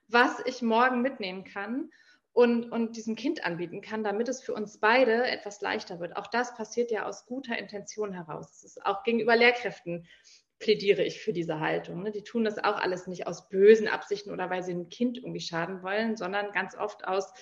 was 0.08 0.44
ich 0.44 0.60
morgen 0.62 1.00
mitnehmen 1.00 1.44
kann 1.44 1.90
und, 2.32 2.70
und 2.72 2.96
diesem 2.96 3.14
Kind 3.14 3.44
anbieten 3.44 3.82
kann, 3.82 4.02
damit 4.02 4.28
es 4.28 4.42
für 4.42 4.54
uns 4.54 4.78
beide 4.78 5.26
etwas 5.26 5.60
leichter 5.60 6.00
wird. 6.00 6.16
Auch 6.16 6.26
das 6.26 6.54
passiert 6.54 6.90
ja 6.90 7.04
aus 7.04 7.26
guter 7.26 7.58
Intention 7.58 8.12
heraus. 8.12 8.78
Auch 8.84 9.02
gegenüber 9.02 9.36
Lehrkräften 9.36 10.06
plädiere 10.58 11.02
ich 11.02 11.20
für 11.20 11.32
diese 11.32 11.60
Haltung. 11.60 12.02
Ne? 12.02 12.10
Die 12.10 12.22
tun 12.22 12.44
das 12.44 12.58
auch 12.58 12.76
alles 12.76 13.06
nicht 13.06 13.26
aus 13.26 13.48
bösen 13.48 13.88
Absichten 13.88 14.30
oder 14.30 14.48
weil 14.48 14.62
sie 14.62 14.72
ein 14.72 14.88
Kind 14.88 15.18
irgendwie 15.18 15.40
schaden 15.40 15.82
wollen, 15.82 16.16
sondern 16.16 16.52
ganz 16.52 16.74
oft 16.76 17.06
aus, 17.06 17.32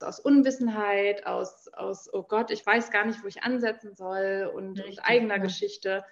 aus 0.00 0.20
Unwissenheit, 0.20 1.26
aus, 1.26 1.68
aus, 1.72 2.12
oh 2.12 2.24
Gott, 2.24 2.50
ich 2.50 2.66
weiß 2.66 2.90
gar 2.90 3.06
nicht, 3.06 3.22
wo 3.22 3.28
ich 3.28 3.42
ansetzen 3.42 3.94
soll 3.94 4.50
und, 4.52 4.78
Richtig, 4.78 4.98
und 4.98 5.04
eigener 5.04 5.36
ja. 5.36 5.42
Geschichte. 5.42 6.04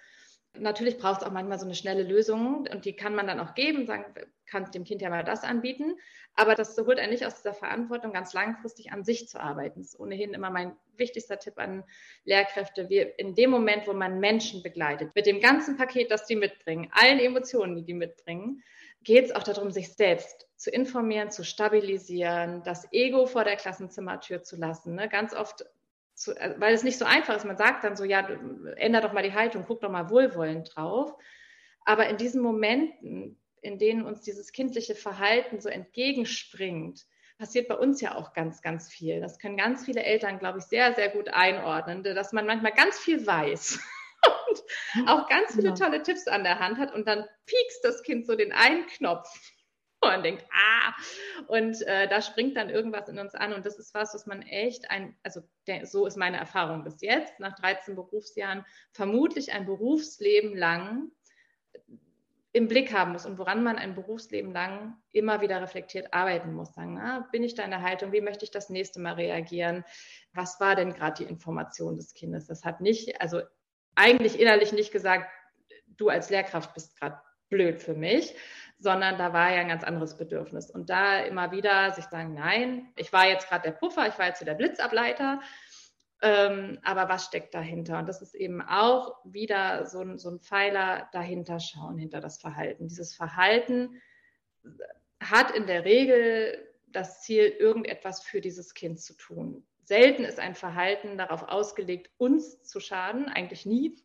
Natürlich 0.57 0.99
braucht 0.99 1.23
es 1.23 1.27
auch 1.27 1.33
manchmal 1.33 1.59
so 1.59 1.65
eine 1.65 1.75
schnelle 1.75 2.05
Lösung 2.05 2.67
und 2.71 2.85
die 2.85 2.95
kann 2.95 3.15
man 3.15 3.27
dann 3.27 3.41
auch 3.41 3.55
geben, 3.55 3.87
sagen, 3.87 4.05
kannst 4.47 4.75
dem 4.75 4.85
Kind 4.85 5.03
ja 5.03 5.11
mal 5.11 5.25
das 5.25 5.43
anbieten. 5.43 5.97
Aber 6.37 6.55
das 6.55 6.77
holt 6.77 6.99
einen 6.99 7.13
nicht 7.13 7.27
aus 7.27 7.37
dieser 7.37 7.55
Verantwortung, 7.55 8.13
ganz 8.13 8.33
langfristig 8.35 8.93
an 8.93 9.05
sich 9.05 9.29
zu 9.29 9.41
arbeiten. 9.41 9.81
Das 9.81 9.95
ist 9.95 10.01
ohnehin 10.01 10.35
immer 10.35 10.51
mein 10.51 10.77
wichtigster 10.97 11.39
Tipp 11.39 11.59
an 11.59 11.85
Lehrkräfte. 12.25 12.89
Wir, 12.89 13.19
in 13.19 13.35
dem 13.35 13.51
Moment, 13.51 13.87
wo 13.87 13.93
man 13.93 14.21
Menschen 14.21 14.63
begleitet, 14.63 15.15
mit 15.15 15.27
dem 15.27 15.41
ganzen 15.41 15.77
Paket, 15.77 16.11
das 16.11 16.27
die 16.27 16.37
mitbringen, 16.37 16.89
allen 16.93 17.19
Emotionen, 17.19 17.77
die 17.77 17.85
die 17.85 17.95
mitbringen, 17.95 18.63
geht 19.03 19.27
es 19.27 19.33
auch 19.33 19.43
darum, 19.43 19.71
sich 19.71 19.95
selbst 19.95 20.49
zu 20.57 20.71
informieren, 20.71 21.31
zu 21.31 21.45
stabilisieren, 21.45 22.63
das 22.65 22.91
Ego 22.93 23.27
vor 23.27 23.45
der 23.45 23.57
Klassenzimmertür 23.57 24.43
zu 24.43 24.57
lassen. 24.57 24.95
Ne? 24.95 25.09
Ganz 25.09 25.35
oft 25.35 25.67
zu, 26.15 26.33
äh, 26.37 26.55
weil 26.59 26.75
es 26.75 26.83
nicht 26.83 26.99
so 26.99 27.05
einfach 27.05 27.37
ist. 27.37 27.45
Man 27.45 27.57
sagt 27.57 27.85
dann 27.85 27.97
so, 27.97 28.05
ja, 28.05 28.27
änder 28.77 29.01
doch 29.01 29.13
mal 29.13 29.23
die 29.23 29.35
Haltung, 29.35 29.65
guck 29.67 29.81
doch 29.81 29.91
mal 29.91 30.11
wohlwollend 30.11 30.75
drauf. 30.75 31.15
Aber 31.85 32.09
in 32.09 32.17
diesen 32.17 32.43
Momenten, 32.43 33.41
in 33.61 33.79
denen 33.79 34.05
uns 34.05 34.23
dieses 34.23 34.53
kindliche 34.53 34.95
Verhalten 34.95 35.61
so 35.61 35.69
entgegenspringt, 35.69 37.05
passiert 37.39 37.69
bei 37.69 37.77
uns 37.77 38.01
ja 38.01 38.15
auch 38.15 38.33
ganz, 38.33 38.63
ganz 38.63 38.89
viel. 38.89 39.21
Das 39.21 39.39
können 39.39 39.57
ganz 39.57 39.85
viele 39.85 40.03
Eltern, 40.03 40.39
glaube 40.39 40.59
ich, 40.59 40.65
sehr, 40.65 40.95
sehr 40.95 41.11
gut 41.11 41.29
einordnen, 41.29 42.03
dass 42.03 42.33
man 42.33 42.47
manchmal 42.47 42.73
ganz 42.73 42.99
viel 42.99 43.27
weiß 43.27 43.81
und 44.49 45.09
auch 45.09 45.29
ganz 45.29 45.55
viele 45.55 45.75
tolle 45.75 46.03
Tipps 46.03 46.29
an 46.29 46.45
der 46.45 46.61
Hand 46.61 46.79
hat 46.79 46.95
und 46.95 47.09
dann 47.09 47.25
piekst 47.47 47.85
das 47.85 48.03
Kind 48.03 48.27
so 48.27 48.37
den 48.37 48.53
einen 48.53 48.87
Knopf 48.87 49.29
und 50.13 50.25
denkt, 50.25 50.45
ah, 50.53 50.93
und 51.47 51.81
äh, 51.83 52.09
da 52.09 52.21
springt 52.21 52.57
dann 52.57 52.71
irgendwas 52.71 53.09
in 53.09 53.19
uns 53.19 53.35
an. 53.35 53.53
Und 53.53 53.65
das 53.67 53.79
ist 53.79 53.95
was, 53.95 54.15
was 54.15 54.27
man 54.27 54.43
echt 54.43 54.91
ein, 54.91 55.17
also 55.23 55.41
der, 55.67 55.87
so 55.87 56.07
ist 56.07 56.17
meine 56.17 56.39
Erfahrung 56.39 56.85
bis 56.85 57.01
jetzt, 57.01 57.39
nach 57.41 57.55
13 57.55 57.95
Berufsjahren, 57.95 58.65
vermutlich 58.93 59.53
ein 59.53 59.67
Berufsleben 59.67 60.57
lang 60.57 61.11
im 62.53 62.69
Blick 62.69 62.93
haben 62.93 63.13
muss 63.13 63.27
und 63.27 63.37
woran 63.39 63.65
man 63.65 63.79
ein 63.79 63.97
Berufsleben 63.97 64.53
lang 64.53 64.95
immer 65.11 65.41
wieder 65.41 65.61
reflektiert 65.61 66.15
arbeiten 66.15 66.53
muss. 66.53 66.73
Sagen, 66.73 66.95
na, 66.95 67.27
bin 67.33 67.43
ich 67.43 67.57
da 67.57 67.65
in 67.65 67.71
der 67.71 67.83
Haltung? 67.83 68.13
Wie 68.13 68.21
möchte 68.21 68.45
ich 68.45 68.53
das 68.53 68.71
nächste 68.71 69.01
Mal 69.01 69.15
reagieren? 69.15 69.85
Was 70.33 70.61
war 70.61 70.77
denn 70.77 70.95
gerade 70.95 71.25
die 71.25 71.29
Information 71.29 71.97
des 71.97 72.15
Kindes? 72.15 72.47
Das 72.47 72.65
hat 72.65 72.81
nicht, 72.81 73.21
also 73.21 73.43
eigentlich 73.97 74.39
innerlich 74.39 74.73
nicht 74.73 74.93
gesagt, 74.93 75.29
du 75.89 76.09
als 76.09 76.31
Lehrkraft 76.31 76.75
bist 76.75 76.97
gerade 76.97 77.21
blöd 77.49 77.81
für 77.81 77.95
mich, 77.95 78.37
sondern 78.85 79.17
da 79.17 79.33
war 79.33 79.51
ja 79.51 79.63
ein 79.63 79.69
ganz 79.69 79.83
anderes 79.83 80.17
Bedürfnis. 80.19 80.71
Und 80.71 80.91
da 80.91 81.21
immer 81.21 81.51
wieder 81.53 81.91
sich 81.93 82.05
sagen, 82.05 82.35
nein, 82.35 82.93
ich 82.97 83.15
war 83.15 83.27
jetzt 83.27 83.49
gerade 83.49 83.71
der 83.71 83.77
Puffer, 83.77 84.07
ich 84.07 84.19
war 84.19 84.27
jetzt 84.27 84.47
der 84.47 84.55
Blitzableiter, 84.55 85.41
ähm, 86.21 86.79
aber 86.85 87.09
was 87.09 87.25
steckt 87.25 87.55
dahinter? 87.55 87.99
Und 87.99 88.07
das 88.07 88.21
ist 88.21 88.35
eben 88.35 88.61
auch 88.61 89.17
wieder 89.25 89.87
so 89.87 90.01
ein, 90.01 90.19
so 90.19 90.29
ein 90.29 90.41
Pfeiler 90.41 91.09
dahinter 91.13 91.61
schauen, 91.61 91.97
hinter 91.97 92.21
das 92.21 92.39
Verhalten. 92.39 92.87
Dieses 92.87 93.15
Verhalten 93.15 94.03
hat 95.19 95.51
in 95.51 95.67
der 95.67 95.87
Regel 95.87 96.69
das 96.87 97.23
Ziel, 97.23 97.45
irgendetwas 97.45 98.23
für 98.23 98.43
dieses 98.43 98.75
Kind 98.75 99.01
zu 99.01 99.15
tun. 99.15 99.67
Selten 99.83 100.25
ist 100.25 100.39
ein 100.39 100.55
Verhalten 100.55 101.17
darauf 101.17 101.49
ausgelegt, 101.49 102.11
uns 102.19 102.63
zu 102.63 102.81
schaden, 102.81 103.31
eigentlich 103.31 103.65
nie, 103.65 103.97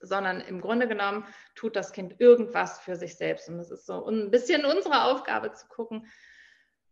sondern 0.00 0.40
im 0.40 0.60
Grunde 0.60 0.88
genommen 0.88 1.26
tut 1.54 1.76
das 1.76 1.92
Kind 1.92 2.20
irgendwas 2.20 2.80
für 2.80 2.96
sich 2.96 3.16
selbst. 3.16 3.48
Und 3.48 3.58
es 3.58 3.70
ist 3.70 3.86
so 3.86 4.06
ein 4.06 4.30
bisschen 4.30 4.64
unsere 4.64 5.04
Aufgabe 5.04 5.52
zu 5.52 5.66
gucken, 5.68 6.06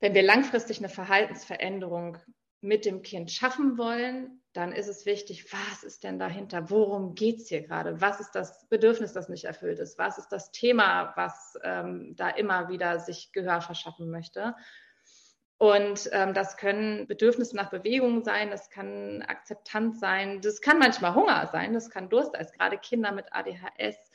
wenn 0.01 0.15
wir 0.15 0.23
langfristig 0.23 0.79
eine 0.79 0.89
Verhaltensveränderung 0.89 2.19
mit 2.61 2.85
dem 2.85 3.03
Kind 3.03 3.31
schaffen 3.31 3.77
wollen, 3.77 4.41
dann 4.53 4.73
ist 4.73 4.89
es 4.89 5.07
wichtig, 5.07 5.53
was 5.53 5.83
ist 5.83 6.05
denn 6.05 6.19
dahinter? 6.19 6.71
Worum 6.71 7.15
geht 7.15 7.39
es 7.39 7.49
hier 7.49 7.63
gerade? 7.63 8.01
Was 8.01 8.21
ist 8.21 8.33
das 8.33 8.69
Bedürfnis, 8.69 9.13
das 9.13 9.29
nicht 9.29 9.45
erfüllt 9.45 9.79
ist? 9.79 9.99
Was 9.99 10.19
ist 10.19 10.29
das 10.29 10.53
Thema, 10.53 11.13
was 11.17 11.59
ähm, 11.65 12.15
da 12.17 12.29
immer 12.29 12.69
wieder 12.69 13.01
sich 13.01 13.33
Gehör 13.33 13.61
verschaffen 13.61 14.11
möchte? 14.11 14.55
Und 15.63 16.11
ähm, 16.11 16.35
das 16.35 16.57
können 16.57 17.07
Bedürfnisse 17.07 17.55
nach 17.55 17.71
Bewegung 17.71 18.25
sein, 18.25 18.51
das 18.51 18.69
kann 18.69 19.23
Akzeptanz 19.23 20.01
sein, 20.01 20.41
das 20.41 20.61
kann 20.61 20.81
manchmal 20.81 21.15
Hunger 21.15 21.49
sein, 21.53 21.73
das 21.73 21.89
kann 21.89 22.09
Durst. 22.09 22.35
Also 22.35 22.51
gerade 22.59 22.79
Kinder 22.79 23.13
mit 23.13 23.27
ADHS 23.31 24.11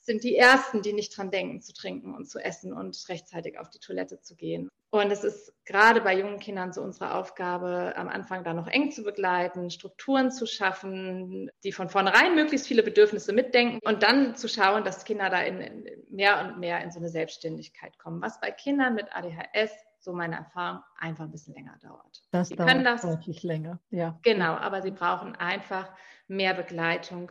sind 0.00 0.24
die 0.24 0.34
Ersten, 0.34 0.80
die 0.80 0.94
nicht 0.94 1.14
dran 1.14 1.30
denken, 1.30 1.60
zu 1.60 1.74
trinken 1.74 2.14
und 2.14 2.24
zu 2.24 2.38
essen 2.38 2.72
und 2.72 2.96
rechtzeitig 3.10 3.58
auf 3.58 3.68
die 3.68 3.80
Toilette 3.80 4.22
zu 4.22 4.34
gehen. 4.34 4.70
Und 4.88 5.10
es 5.10 5.24
ist 5.24 5.52
gerade 5.66 6.00
bei 6.00 6.18
jungen 6.18 6.38
Kindern 6.38 6.72
so 6.72 6.80
unsere 6.80 7.14
Aufgabe, 7.14 7.92
am 7.94 8.08
Anfang 8.08 8.42
da 8.42 8.54
noch 8.54 8.66
eng 8.66 8.90
zu 8.90 9.02
begleiten, 9.02 9.68
Strukturen 9.68 10.30
zu 10.30 10.46
schaffen, 10.46 11.50
die 11.64 11.72
von 11.72 11.90
vornherein 11.90 12.34
möglichst 12.34 12.66
viele 12.66 12.82
Bedürfnisse 12.82 13.34
mitdenken 13.34 13.86
und 13.86 14.02
dann 14.02 14.36
zu 14.36 14.48
schauen, 14.48 14.84
dass 14.84 15.04
Kinder 15.04 15.28
da 15.28 15.42
in, 15.42 15.60
in 15.60 15.84
mehr 16.08 16.40
und 16.40 16.60
mehr 16.60 16.82
in 16.82 16.90
so 16.90 16.98
eine 16.98 17.10
Selbstständigkeit 17.10 17.98
kommen. 17.98 18.22
Was 18.22 18.40
bei 18.40 18.50
Kindern 18.50 18.94
mit 18.94 19.14
ADHS 19.14 19.70
so 19.98 20.12
meine 20.12 20.36
Erfahrung, 20.36 20.82
einfach 20.96 21.24
ein 21.24 21.30
bisschen 21.30 21.54
länger 21.54 21.76
dauert. 21.82 22.22
Das 22.30 22.48
sie 22.48 22.56
dauert 22.56 22.70
können 22.70 22.84
das 22.84 23.02
deutlich 23.02 23.42
länger, 23.42 23.80
ja. 23.90 24.18
Genau, 24.22 24.54
aber 24.54 24.82
sie 24.82 24.90
brauchen 24.90 25.34
einfach 25.36 25.90
mehr 26.28 26.54
Begleitung 26.54 27.30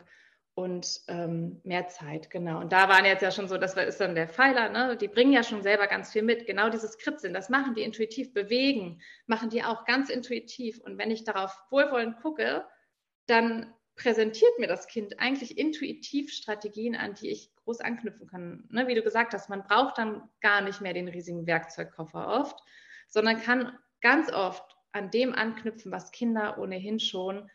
und 0.54 1.02
ähm, 1.06 1.60
mehr 1.62 1.86
Zeit, 1.86 2.30
genau. 2.30 2.60
Und 2.60 2.72
da 2.72 2.88
waren 2.88 3.04
jetzt 3.04 3.22
ja 3.22 3.30
schon 3.30 3.46
so, 3.46 3.58
das 3.58 3.74
ist 3.74 4.00
dann 4.00 4.16
der 4.16 4.28
Pfeiler, 4.28 4.68
ne? 4.70 4.96
die 4.96 5.06
bringen 5.06 5.32
ja 5.32 5.44
schon 5.44 5.62
selber 5.62 5.86
ganz 5.86 6.10
viel 6.10 6.22
mit. 6.22 6.46
Genau 6.46 6.68
dieses 6.68 6.98
Kritzeln, 6.98 7.32
das 7.32 7.48
machen 7.48 7.74
die 7.74 7.82
intuitiv, 7.82 8.34
bewegen, 8.34 9.00
machen 9.26 9.50
die 9.50 9.62
auch 9.62 9.84
ganz 9.84 10.10
intuitiv. 10.10 10.80
Und 10.80 10.98
wenn 10.98 11.12
ich 11.12 11.22
darauf 11.22 11.56
wohlwollend 11.70 12.20
gucke, 12.20 12.66
dann 13.26 13.72
präsentiert 13.98 14.58
mir 14.58 14.68
das 14.68 14.86
Kind 14.86 15.20
eigentlich 15.20 15.58
intuitiv 15.58 16.32
Strategien 16.32 16.96
an, 16.96 17.14
die 17.14 17.30
ich 17.30 17.54
groß 17.56 17.80
anknüpfen 17.80 18.26
kann. 18.28 18.64
Ne, 18.70 18.86
wie 18.86 18.94
du 18.94 19.02
gesagt 19.02 19.34
hast, 19.34 19.50
man 19.50 19.64
braucht 19.64 19.98
dann 19.98 20.22
gar 20.40 20.62
nicht 20.62 20.80
mehr 20.80 20.94
den 20.94 21.08
riesigen 21.08 21.46
Werkzeugkoffer 21.46 22.28
oft, 22.28 22.58
sondern 23.08 23.42
kann 23.42 23.76
ganz 24.00 24.32
oft 24.32 24.76
an 24.92 25.10
dem 25.10 25.34
anknüpfen, 25.34 25.92
was 25.92 26.12
Kinder 26.12 26.58
ohnehin 26.58 27.00
schon 27.00 27.50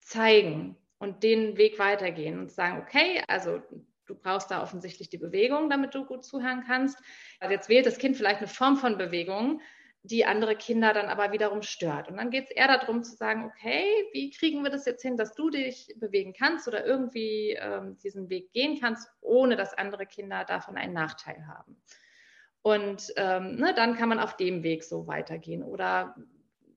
zeigen 0.00 0.76
und 0.98 1.22
den 1.22 1.56
Weg 1.56 1.78
weitergehen 1.78 2.38
und 2.38 2.52
sagen, 2.52 2.80
okay, 2.80 3.22
also 3.26 3.62
du 4.06 4.14
brauchst 4.14 4.50
da 4.50 4.62
offensichtlich 4.62 5.08
die 5.08 5.18
Bewegung, 5.18 5.70
damit 5.70 5.94
du 5.94 6.04
gut 6.04 6.24
zuhören 6.24 6.64
kannst. 6.66 6.98
Also 7.40 7.52
jetzt 7.52 7.68
wählt 7.68 7.86
das 7.86 7.98
Kind 7.98 8.16
vielleicht 8.16 8.38
eine 8.38 8.48
Form 8.48 8.76
von 8.76 8.98
Bewegung, 8.98 9.60
die 10.04 10.24
andere 10.24 10.56
Kinder 10.56 10.92
dann 10.92 11.06
aber 11.06 11.32
wiederum 11.32 11.62
stört. 11.62 12.08
Und 12.08 12.16
dann 12.16 12.30
geht 12.30 12.44
es 12.44 12.50
eher 12.50 12.66
darum 12.66 13.04
zu 13.04 13.14
sagen, 13.14 13.44
okay, 13.44 13.84
wie 14.12 14.30
kriegen 14.30 14.62
wir 14.64 14.70
das 14.70 14.84
jetzt 14.84 15.02
hin, 15.02 15.16
dass 15.16 15.34
du 15.34 15.50
dich 15.50 15.94
bewegen 15.96 16.32
kannst 16.32 16.66
oder 16.66 16.84
irgendwie 16.84 17.56
ähm, 17.60 17.96
diesen 17.98 18.28
Weg 18.28 18.52
gehen 18.52 18.80
kannst, 18.80 19.08
ohne 19.20 19.56
dass 19.56 19.74
andere 19.74 20.06
Kinder 20.06 20.44
davon 20.44 20.76
einen 20.76 20.92
Nachteil 20.92 21.46
haben. 21.46 21.76
Und 22.62 23.12
ähm, 23.16 23.56
ne, 23.56 23.74
dann 23.74 23.96
kann 23.96 24.08
man 24.08 24.18
auf 24.18 24.36
dem 24.36 24.62
Weg 24.62 24.82
so 24.84 25.06
weitergehen 25.06 25.62
oder 25.62 26.16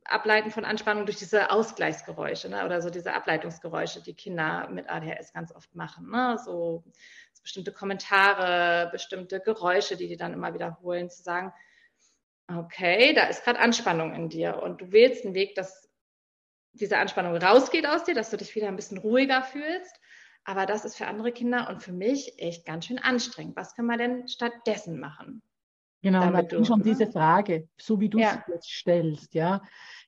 ableiten 0.03 0.51
von 0.51 0.65
Anspannung 0.65 1.05
durch 1.05 1.17
diese 1.17 1.49
Ausgleichsgeräusche 1.49 2.49
ne, 2.49 2.63
oder 2.63 2.81
so 2.81 2.91
diese 2.91 3.13
Ableitungsgeräusche, 3.13 4.03
die 4.03 4.13
Kinder 4.13 4.67
mit 4.69 4.88
ADHS 4.88 5.33
ganz 5.33 5.51
oft 5.51 5.73
machen. 5.73 6.11
Ne, 6.11 6.38
so, 6.43 6.83
bestimmte 7.45 7.71
Kommentare, 7.71 8.89
bestimmte 8.91 9.39
Geräusche, 9.39 9.95
die 9.95 10.07
die 10.07 10.17
dann 10.17 10.33
immer 10.33 10.55
wiederholen, 10.55 11.11
zu 11.11 11.21
sagen, 11.21 11.53
okay, 12.47 13.13
da 13.13 13.27
ist 13.27 13.43
gerade 13.43 13.60
Anspannung 13.60 14.13
in 14.13 14.29
dir 14.29 14.62
und 14.62 14.81
du 14.81 14.91
wählst 14.91 15.25
einen 15.25 15.34
Weg, 15.34 15.55
dass 15.55 15.89
diese 16.73 16.97
Anspannung 16.97 17.36
rausgeht 17.38 17.88
aus 17.88 18.03
dir, 18.03 18.15
dass 18.15 18.29
du 18.29 18.38
dich 18.38 18.55
wieder 18.55 18.67
ein 18.67 18.75
bisschen 18.75 18.97
ruhiger 18.97 19.43
fühlst. 19.43 19.99
Aber 20.43 20.65
das 20.65 20.86
ist 20.86 20.95
für 20.95 21.08
andere 21.08 21.31
Kinder 21.31 21.69
und 21.69 21.81
für 21.81 21.93
mich 21.93 22.38
echt 22.38 22.65
ganz 22.65 22.86
schön 22.86 22.99
anstrengend. 22.99 23.55
Was 23.55 23.75
können 23.75 23.88
wir 23.88 23.97
denn 23.97 24.27
stattdessen 24.27 24.99
machen? 24.99 25.41
Genau, 26.01 26.19
damit 26.19 26.51
du, 26.51 26.63
schon 26.63 26.79
ne? 26.79 26.86
diese 26.86 27.08
Frage, 27.08 27.67
so 27.77 27.99
wie 27.99 28.10
du 28.10 28.19
ja. 28.19 28.43
sie 28.45 28.53
jetzt 28.53 28.69
stellst, 28.69 29.34
ja 29.34 29.62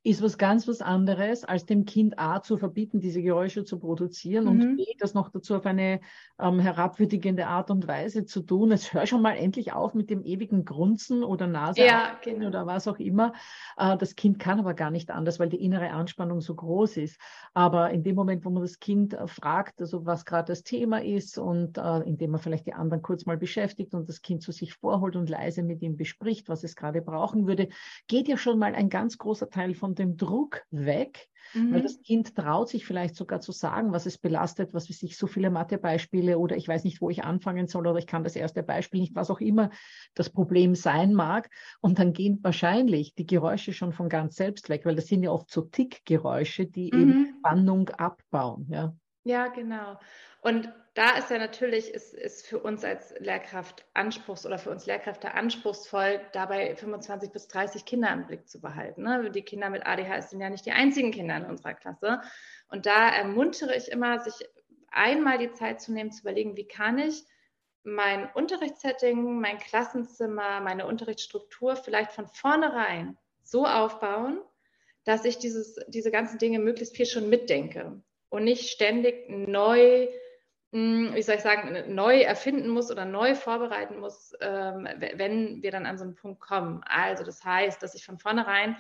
ist 0.07 0.21
was 0.21 0.37
ganz 0.37 0.67
was 0.67 0.81
anderes, 0.81 1.43
als 1.43 1.65
dem 1.65 1.83
Kind 1.83 2.17
A 2.17 2.41
zu 2.41 2.57
verbieten, 2.57 3.01
diese 3.01 3.21
Geräusche 3.21 3.65
zu 3.65 3.77
produzieren 3.77 4.45
mhm. 4.45 4.49
und 4.49 4.77
B, 4.77 4.85
das 4.99 5.13
noch 5.13 5.29
dazu 5.29 5.55
auf 5.55 5.65
eine 5.65 5.99
ähm, 6.39 6.59
herabwürdigende 6.59 7.47
Art 7.47 7.71
und 7.71 7.87
Weise 7.87 8.25
zu 8.25 8.41
tun. 8.41 8.71
Jetzt 8.71 8.93
hör 8.93 9.05
schon 9.05 9.21
mal 9.21 9.33
endlich 9.33 9.73
auf 9.73 9.93
mit 9.93 10.09
dem 10.09 10.23
ewigen 10.23 10.63
Grunzen 10.65 11.23
oder 11.23 11.47
Nase 11.47 11.81
ja, 11.81 12.17
genau. 12.23 12.47
oder 12.47 12.65
was 12.65 12.87
auch 12.87 12.99
immer. 12.99 13.33
Äh, 13.75 13.97
das 13.97 14.15
Kind 14.15 14.39
kann 14.39 14.59
aber 14.59 14.73
gar 14.75 14.91
nicht 14.91 15.11
anders, 15.11 15.39
weil 15.39 15.49
die 15.49 15.61
innere 15.61 15.89
Anspannung 15.91 16.39
so 16.39 16.55
groß 16.55 16.97
ist. 16.97 17.19
Aber 17.53 17.89
in 17.89 18.03
dem 18.03 18.15
Moment, 18.15 18.45
wo 18.45 18.49
man 18.49 18.61
das 18.63 18.79
Kind 18.79 19.13
äh, 19.13 19.27
fragt, 19.27 19.81
also 19.81 20.05
was 20.05 20.25
gerade 20.25 20.47
das 20.47 20.63
Thema 20.63 21.03
ist 21.03 21.37
und 21.37 21.77
äh, 21.77 21.99
indem 22.03 22.31
man 22.31 22.39
vielleicht 22.39 22.65
die 22.65 22.73
anderen 22.73 23.01
kurz 23.01 23.25
mal 23.25 23.37
beschäftigt 23.37 23.93
und 23.93 24.07
das 24.07 24.21
Kind 24.21 24.41
zu 24.41 24.51
sich 24.51 24.73
vorholt 24.73 25.15
und 25.15 25.29
leise 25.29 25.63
mit 25.63 25.81
ihm 25.81 25.86
bespricht, 25.95 26.49
was 26.49 26.63
es 26.63 26.75
gerade 26.75 27.01
brauchen 27.01 27.47
würde, 27.47 27.69
geht 28.07 28.27
ja 28.27 28.37
schon 28.37 28.59
mal 28.59 28.75
ein 28.75 28.89
ganz 28.89 29.17
großer 29.17 29.49
Teil 29.49 29.73
von 29.73 29.95
dem 29.95 30.17
Druck 30.17 30.63
weg, 30.71 31.29
mhm. 31.53 31.73
weil 31.73 31.81
das 31.81 32.01
Kind 32.01 32.35
traut 32.35 32.67
sich 32.67 32.85
vielleicht 32.85 33.15
sogar 33.15 33.39
zu 33.39 33.51
sagen, 33.51 33.91
was 33.91 34.05
es 34.05 34.17
belastet, 34.17 34.73
was 34.73 34.89
weiß 34.89 35.03
ich, 35.03 35.17
so 35.17 35.27
viele 35.27 35.49
Mathebeispiele 35.49 36.37
oder 36.37 36.57
ich 36.57 36.67
weiß 36.67 36.83
nicht, 36.83 36.99
wo 36.99 37.09
ich 37.09 37.23
anfangen 37.23 37.67
soll 37.67 37.87
oder 37.87 37.99
ich 37.99 38.07
kann 38.07 38.23
das 38.23 38.35
erste 38.35 38.63
Beispiel 38.63 38.99
nicht, 38.99 39.15
was 39.15 39.31
auch 39.31 39.39
immer 39.39 39.69
das 40.13 40.29
Problem 40.29 40.75
sein 40.75 41.13
mag. 41.13 41.49
Und 41.79 41.99
dann 41.99 42.11
gehen 42.11 42.39
wahrscheinlich 42.41 43.15
die 43.15 43.27
Geräusche 43.27 43.71
schon 43.71 43.93
von 43.93 44.09
ganz 44.09 44.35
selbst 44.35 44.69
weg, 44.69 44.85
weil 44.85 44.95
das 44.95 45.07
sind 45.07 45.23
ja 45.23 45.31
oft 45.31 45.49
so 45.49 45.61
Tickgeräusche, 45.61 46.65
die 46.65 46.91
mhm. 46.93 47.01
eben 47.01 47.35
Spannung 47.39 47.89
abbauen. 47.89 48.67
Ja, 48.69 48.93
ja 49.27 49.47
genau. 49.47 49.99
Und 50.41 50.71
da 50.93 51.17
ist 51.17 51.29
ja 51.29 51.37
natürlich, 51.37 51.93
ist, 51.93 52.13
ist 52.13 52.47
für 52.47 52.59
uns 52.59 52.83
als 52.83 53.13
Lehrkraft 53.19 53.85
anspruchs 53.93 54.45
oder 54.45 54.57
für 54.57 54.71
uns 54.71 54.85
Lehrkräfte 54.85 55.33
anspruchsvoll, 55.33 56.21
dabei 56.31 56.75
25 56.75 57.31
bis 57.31 57.47
30 57.47 57.85
Kinder 57.85 58.11
im 58.11 58.25
Blick 58.25 58.47
zu 58.47 58.61
behalten. 58.61 59.03
Ne? 59.03 59.29
Die 59.29 59.41
Kinder 59.41 59.69
mit 59.69 59.85
ADHS 59.85 60.29
sind 60.29 60.41
ja 60.41 60.49
nicht 60.49 60.65
die 60.65 60.71
einzigen 60.71 61.11
Kinder 61.11 61.37
in 61.37 61.45
unserer 61.45 61.73
Klasse. 61.73 62.21
Und 62.69 62.85
da 62.85 63.09
ermuntere 63.09 63.75
ich 63.75 63.91
immer, 63.91 64.19
sich 64.19 64.47
einmal 64.89 65.37
die 65.37 65.51
Zeit 65.51 65.81
zu 65.81 65.91
nehmen, 65.91 66.11
zu 66.11 66.21
überlegen, 66.21 66.55
wie 66.55 66.67
kann 66.67 66.97
ich 66.97 67.23
mein 67.83 68.29
Unterrichtssetting, 68.33 69.39
mein 69.39 69.59
Klassenzimmer, 69.59 70.61
meine 70.61 70.87
Unterrichtsstruktur 70.87 71.75
vielleicht 71.75 72.11
von 72.11 72.27
vornherein 72.27 73.17
so 73.43 73.65
aufbauen, 73.65 74.39
dass 75.03 75.25
ich 75.25 75.37
dieses, 75.37 75.79
diese 75.87 76.11
ganzen 76.11 76.37
Dinge 76.37 76.59
möglichst 76.59 76.95
viel 76.95 77.05
schon 77.05 77.29
mitdenke 77.29 78.01
und 78.29 78.43
nicht 78.43 78.69
ständig 78.69 79.29
neu 79.29 80.07
hm, 80.73 81.15
wie 81.15 81.21
soll 81.21 81.35
ich 81.35 81.41
sagen, 81.41 81.95
neu 81.95 82.21
erfinden 82.21 82.69
muss 82.69 82.91
oder 82.91 83.05
neu 83.05 83.35
vorbereiten 83.35 83.99
muss, 83.99 84.33
ähm, 84.41 84.87
wenn 84.97 85.63
wir 85.63 85.71
dann 85.71 85.85
an 85.85 85.97
so 85.97 86.03
einen 86.03 86.15
Punkt 86.15 86.41
kommen. 86.41 86.81
Also 86.85 87.23
das 87.23 87.43
heißt, 87.43 87.81
dass 87.81 87.95
ich 87.95 88.05
von 88.05 88.19
vornherein 88.19 88.75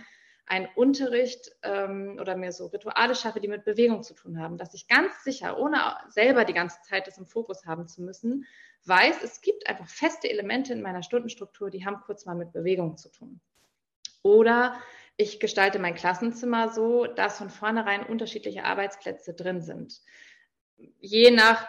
einen 0.47 0.67
Unterricht 0.75 1.51
ähm, 1.63 2.17
oder 2.19 2.35
mir 2.35 2.51
so 2.51 2.67
Rituale 2.67 3.15
schaffe, 3.15 3.39
die 3.39 3.47
mit 3.47 3.65
Bewegung 3.65 4.03
zu 4.03 4.13
tun 4.13 4.39
haben, 4.39 4.57
dass 4.57 4.73
ich 4.73 4.87
ganz 4.87 5.23
sicher, 5.23 5.57
ohne 5.57 5.77
selber 6.09 6.45
die 6.45 6.53
ganze 6.53 6.81
Zeit 6.81 7.07
das 7.07 7.17
im 7.17 7.25
Fokus 7.25 7.65
haben 7.65 7.87
zu 7.87 8.01
müssen, 8.01 8.45
weiß, 8.85 9.23
es 9.23 9.41
gibt 9.41 9.67
einfach 9.67 9.87
feste 9.87 10.29
Elemente 10.29 10.73
in 10.73 10.81
meiner 10.81 11.03
Stundenstruktur, 11.03 11.69
die 11.69 11.85
haben 11.85 12.01
kurz 12.01 12.25
mal 12.25 12.35
mit 12.35 12.53
Bewegung 12.53 12.97
zu 12.97 13.09
tun. 13.09 13.41
Oder 14.23 14.75
ich 15.17 15.39
gestalte 15.39 15.79
mein 15.79 15.95
Klassenzimmer 15.95 16.69
so, 16.69 17.05
dass 17.05 17.39
von 17.39 17.49
vornherein 17.49 18.05
unterschiedliche 18.05 18.63
Arbeitsplätze 18.63 19.33
drin 19.33 19.61
sind. 19.61 19.99
Je 20.99 21.31
nach 21.31 21.67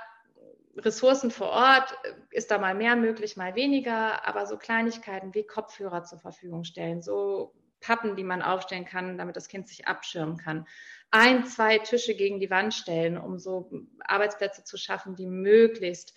Ressourcen 0.76 1.30
vor 1.30 1.48
Ort 1.48 1.96
ist 2.30 2.50
da 2.50 2.58
mal 2.58 2.74
mehr 2.74 2.94
möglich, 2.94 3.36
mal 3.36 3.54
weniger, 3.54 4.26
aber 4.28 4.46
so 4.46 4.58
Kleinigkeiten 4.58 5.34
wie 5.34 5.46
Kopfhörer 5.46 6.04
zur 6.04 6.18
Verfügung 6.18 6.64
stellen, 6.64 7.02
so 7.02 7.54
Pappen, 7.80 8.16
die 8.16 8.24
man 8.24 8.42
aufstellen 8.42 8.84
kann, 8.84 9.18
damit 9.18 9.36
das 9.36 9.48
Kind 9.48 9.68
sich 9.68 9.88
abschirmen 9.88 10.36
kann. 10.36 10.66
Ein, 11.10 11.46
zwei 11.46 11.78
Tische 11.78 12.14
gegen 12.14 12.40
die 12.40 12.50
Wand 12.50 12.74
stellen, 12.74 13.16
um 13.16 13.38
so 13.38 13.70
Arbeitsplätze 14.00 14.64
zu 14.64 14.76
schaffen, 14.76 15.16
die 15.16 15.26
möglichst 15.26 16.14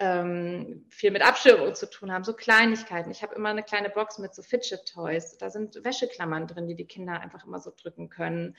ähm, 0.00 0.86
viel 0.90 1.12
mit 1.12 1.22
Abschirmung 1.22 1.74
zu 1.74 1.88
tun 1.88 2.10
haben, 2.10 2.24
so 2.24 2.32
Kleinigkeiten. 2.32 3.10
Ich 3.10 3.22
habe 3.22 3.34
immer 3.34 3.50
eine 3.50 3.62
kleine 3.62 3.90
Box 3.90 4.18
mit 4.18 4.34
so 4.34 4.42
Fidget 4.42 4.90
Toys. 4.92 5.38
Da 5.38 5.50
sind 5.50 5.84
Wäscheklammern 5.84 6.46
drin, 6.46 6.66
die 6.66 6.74
die 6.74 6.86
Kinder 6.86 7.20
einfach 7.20 7.46
immer 7.46 7.60
so 7.60 7.70
drücken 7.76 8.08
können 8.08 8.56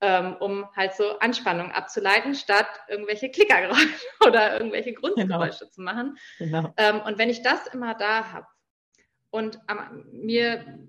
ähm, 0.00 0.36
um 0.40 0.66
halt 0.76 0.94
so 0.94 1.18
Anspannung 1.18 1.72
abzuleiten, 1.72 2.34
statt 2.34 2.66
irgendwelche 2.88 3.30
Klickergeräusche 3.30 3.88
oder 4.26 4.58
irgendwelche 4.58 4.92
Grundgeräusche 4.92 5.60
genau. 5.60 5.70
zu 5.70 5.80
machen. 5.82 6.18
Genau. 6.38 6.74
Ähm, 6.76 7.00
und 7.00 7.18
wenn 7.18 7.30
ich 7.30 7.42
das 7.42 7.66
immer 7.68 7.94
da 7.94 8.32
habe 8.32 8.46
und 9.30 9.58
am, 9.66 10.04
mir 10.12 10.88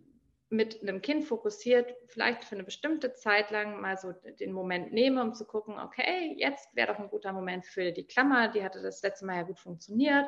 mit 0.55 0.81
einem 0.81 1.01
Kind 1.01 1.25
fokussiert, 1.25 1.93
vielleicht 2.07 2.43
für 2.43 2.55
eine 2.55 2.63
bestimmte 2.63 3.13
Zeit 3.13 3.51
lang 3.51 3.81
mal 3.81 3.97
so 3.97 4.13
den 4.39 4.51
Moment 4.51 4.91
nehme, 4.91 5.21
um 5.21 5.33
zu 5.33 5.45
gucken, 5.45 5.77
okay, 5.79 6.35
jetzt 6.37 6.75
wäre 6.75 6.93
doch 6.93 6.99
ein 6.99 7.09
guter 7.09 7.33
Moment 7.33 7.65
für 7.65 7.91
die 7.91 8.05
Klammer, 8.05 8.47
die 8.47 8.63
hatte 8.63 8.81
das 8.81 9.01
letzte 9.01 9.25
Mal 9.25 9.37
ja 9.37 9.43
gut 9.43 9.59
funktioniert. 9.59 10.25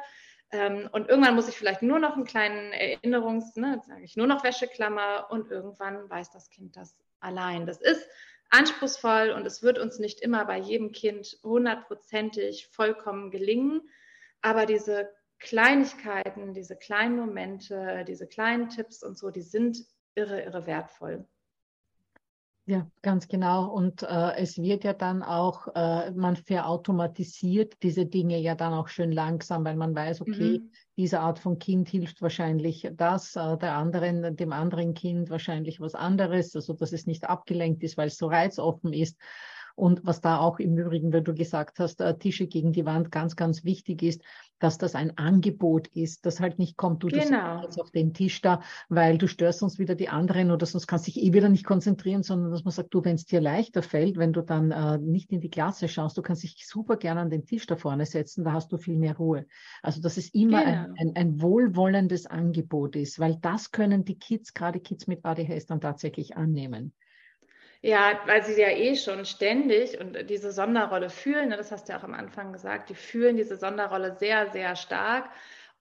Ähm, 0.52 0.90
und 0.92 1.10
irgendwann 1.10 1.36
muss 1.36 1.50
ich 1.50 1.58
vielleicht 1.58 1.82
nur 1.82 2.00
noch 2.00 2.16
einen 2.16 2.26
kleinen 2.26 2.72
Erinnerungs, 2.72 3.56
ne, 3.56 3.82
sage 3.86 4.04
ich 4.04 4.16
nur 4.16 4.28
noch 4.28 4.44
Wäscheklammer 4.44 5.28
und 5.30 5.52
irgendwann 5.52 6.10
weiß 6.10 6.32
das 6.32 6.50
Kind 6.50 6.78
das 6.78 6.96
allein. 7.20 7.66
Das 7.66 7.82
ist 7.82 8.08
anspruchsvoll 8.50 9.32
und 9.32 9.46
es 9.46 9.62
wird 9.62 9.78
uns 9.78 10.00
nicht 10.00 10.22
immer 10.22 10.46
bei 10.46 10.58
jedem 10.58 10.92
Kind 10.92 11.38
hundertprozentig 11.44 12.68
vollkommen 12.68 13.32
gelingen. 13.32 13.90
Aber 14.42 14.66
diese 14.66 15.10
Kleinigkeiten, 15.40 16.54
diese 16.54 16.76
kleinen 16.78 17.18
Momente, 17.18 18.06
diese 18.08 18.28
kleinen 18.28 18.70
Tipps 18.70 19.04
und 19.04 19.18
so, 19.18 19.30
die 19.30 19.42
sind 19.42 19.86
irre, 20.18 20.42
irre 20.42 20.66
wertvoll. 20.66 21.26
Ja, 22.70 22.86
ganz 23.02 23.30
genau. 23.30 23.72
Und 23.72 24.04
äh, 24.04 24.36
es 24.36 24.58
wird 24.58 24.84
ja 24.84 24.92
dann 24.92 25.24
auch, 25.24 25.70
äh, 25.74 26.12
man 26.12 26.36
verautomatisiert 26.36 27.82
diese 27.82 28.06
Dinge 28.06 28.38
ja 28.40 28.56
dann 28.56 28.74
auch 28.74 28.90
schön 28.90 29.14
langsam, 29.14 29.64
weil 29.64 29.78
man 29.78 29.96
weiß, 29.96 30.20
okay, 30.20 30.60
mhm. 30.60 30.72
diese 30.98 31.22
Art 31.22 31.40
von 31.40 31.60
Kind 31.60 31.88
hilft 31.88 32.22
wahrscheinlich 32.22 32.90
das, 32.94 33.38
äh, 33.38 33.58
der 33.58 33.78
anderen, 33.78 34.36
dem 34.36 34.52
anderen 34.52 34.94
Kind 34.94 35.30
wahrscheinlich 35.30 35.80
was 35.80 35.96
anderes, 35.96 36.54
also 36.58 36.74
dass 36.74 36.92
es 36.92 37.08
nicht 37.08 37.30
abgelenkt 37.30 37.84
ist, 37.84 37.96
weil 37.96 38.08
es 38.08 38.18
so 38.18 38.28
reizoffen 38.28 38.92
ist. 38.92 39.18
Und 39.78 40.02
was 40.04 40.22
da 40.22 40.40
auch 40.40 40.58
im 40.58 40.76
Übrigen, 40.76 41.14
wenn 41.14 41.24
du 41.24 41.36
gesagt 41.36 41.78
hast, 41.78 42.02
äh, 42.02 42.18
Tische 42.18 42.48
gegen 42.48 42.74
die 42.74 42.88
Wand 42.88 43.12
ganz, 43.12 43.36
ganz 43.36 43.64
wichtig 43.64 44.02
ist, 44.02 44.24
dass 44.58 44.80
das 44.80 44.96
ein 44.96 45.16
Angebot 45.20 45.88
ist, 45.90 46.26
dass 46.26 46.40
halt 46.40 46.58
nicht 46.58 46.78
kommt, 46.78 47.04
du 47.04 47.10
genau. 47.10 47.62
jetzt 47.62 47.80
auf 47.80 47.92
den 47.92 48.12
Tisch 48.12 48.42
da, 48.42 48.62
weil 48.90 49.20
du 49.20 49.28
störst 49.28 49.60
sonst 49.60 49.78
wieder 49.78 49.94
die 49.94 50.10
anderen 50.10 50.50
oder 50.50 50.66
sonst 50.66 50.88
kannst 50.88 51.06
dich 51.06 51.22
eh 51.22 51.32
wieder 51.32 51.50
nicht 51.50 51.64
konzentrieren, 51.64 52.24
sondern 52.24 52.50
dass 52.50 52.64
man 52.64 52.72
sagt, 52.72 52.92
du, 52.92 53.06
wenn 53.06 53.18
es 53.18 53.26
dir 53.26 53.40
leichter 53.40 53.84
fällt, 53.84 54.18
wenn 54.18 54.34
du 54.34 54.42
dann 54.42 54.72
äh, 54.72 54.98
nicht 54.98 55.32
in 55.32 55.42
die 55.42 55.52
Klasse 55.52 55.88
schaust, 55.88 56.18
du 56.18 56.24
kannst 56.24 56.42
dich 56.42 56.66
super 56.68 56.98
gerne 56.98 57.22
an 57.22 57.30
den 57.30 57.46
Tisch 57.46 57.68
da 57.68 57.76
vorne 57.76 58.08
setzen, 58.08 58.44
da 58.44 58.54
hast 58.54 58.72
du 58.72 58.78
viel 58.78 58.98
mehr 58.98 59.16
Ruhe. 59.16 59.46
Also 59.84 60.02
dass 60.02 60.18
es 60.18 60.34
immer 60.34 60.66
genau. 60.66 60.72
ein, 60.72 60.96
ein, 60.98 61.16
ein 61.16 61.42
wohlwollendes 61.44 62.26
Angebot 62.26 62.96
ist, 62.96 63.20
weil 63.20 63.38
das 63.44 63.70
können 63.72 64.06
die 64.06 64.18
Kids, 64.18 64.56
gerade 64.56 64.80
Kids 64.80 65.06
mit 65.06 65.24
ADHS, 65.24 65.68
dann 65.68 65.82
tatsächlich 65.82 66.36
annehmen. 66.36 66.94
Ja, 67.84 68.20
weil 68.26 68.44
sie 68.44 68.60
ja 68.60 68.70
eh 68.70 68.96
schon 68.96 69.26
ständig 69.26 70.00
und 70.00 70.30
diese 70.30 70.52
Sonderrolle 70.52 71.10
fühlen, 71.10 71.50
ne, 71.50 71.58
das 71.58 71.72
hast 71.72 71.88
du 71.88 71.94
ja 71.94 72.00
auch 72.00 72.04
am 72.04 72.14
Anfang 72.16 72.52
gesagt, 72.52 72.90
die 72.90 72.96
fühlen 72.96 73.38
diese 73.38 73.56
Sonderrolle 73.58 74.16
sehr, 74.18 74.50
sehr 74.52 74.76
stark. 74.76 75.30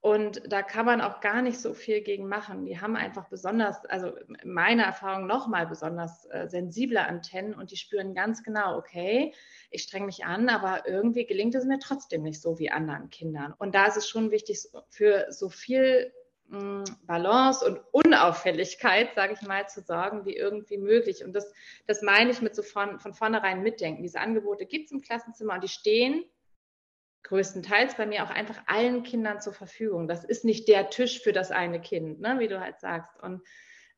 Und 0.03 0.41
da 0.53 0.63
kann 0.63 0.87
man 0.87 1.01
auch 1.01 1.21
gar 1.21 1.43
nicht 1.43 1.59
so 1.59 1.75
viel 1.75 2.01
gegen 2.03 2.29
machen. 2.29 2.65
Die 2.65 2.81
haben 2.81 2.95
einfach 2.97 3.29
besonders, 3.29 3.85
also 3.87 4.13
meine 4.45 4.85
Erfahrung 4.85 5.27
nochmal 5.27 5.67
besonders 5.67 6.27
äh, 6.27 6.47
sensible 6.49 7.01
Antennen 7.01 7.55
und 7.55 7.73
die 7.73 7.77
spüren 7.77 8.15
ganz 8.15 8.45
genau, 8.45 8.77
okay, 8.77 9.35
ich 9.71 9.83
strenge 9.83 10.07
mich 10.07 10.25
an, 10.25 10.49
aber 10.49 10.87
irgendwie 10.87 11.27
gelingt 11.27 11.57
es 11.57 11.65
mir 11.65 11.81
trotzdem 11.81 12.23
nicht 12.23 12.41
so 12.41 12.59
wie 12.61 12.71
anderen 12.71 13.11
Kindern. 13.11 13.53
Und 13.59 13.75
da 13.75 13.87
ist 13.87 13.97
es 13.97 14.09
schon 14.09 14.31
wichtig, 14.31 14.69
für 14.91 15.27
so 15.31 15.49
viel 15.49 16.13
Balance 16.49 17.65
und 17.65 17.81
Unauffälligkeit, 17.93 19.15
sage 19.15 19.35
ich 19.35 19.47
mal, 19.47 19.69
zu 19.69 19.83
sorgen, 19.83 20.25
wie 20.25 20.37
irgendwie 20.37 20.79
möglich. 20.79 21.25
Und 21.25 21.33
das, 21.33 21.53
das 21.87 22.03
meine 22.03 22.31
ich 22.31 22.41
mit 22.41 22.55
so 22.55 22.63
von, 22.63 23.01
von 23.01 23.15
vornherein 23.15 23.63
mitdenken. 23.63 24.03
Diese 24.03 24.21
Angebote 24.21 24.67
gibt 24.67 24.87
es 24.87 24.93
im 24.93 25.01
Klassenzimmer 25.01 25.55
und 25.55 25.65
die 25.65 25.69
stehen 25.69 26.25
größtenteils 27.25 27.97
bei 27.97 28.07
mir 28.07 28.23
auch 28.23 28.31
einfach 28.31 28.63
allen 28.67 29.03
Kindern 29.03 29.41
zur 29.41 29.53
Verfügung. 29.53 30.07
Das 30.07 30.25
ist 30.25 30.45
nicht 30.45 30.69
der 30.69 30.91
Tisch 30.91 31.21
für 31.21 31.33
das 31.33 31.51
eine 31.51 31.81
Kind, 31.81 32.21
ne, 32.21 32.39
wie 32.39 32.47
du 32.47 32.61
halt 32.61 32.79
sagst. 32.79 33.11
Und 33.21 33.43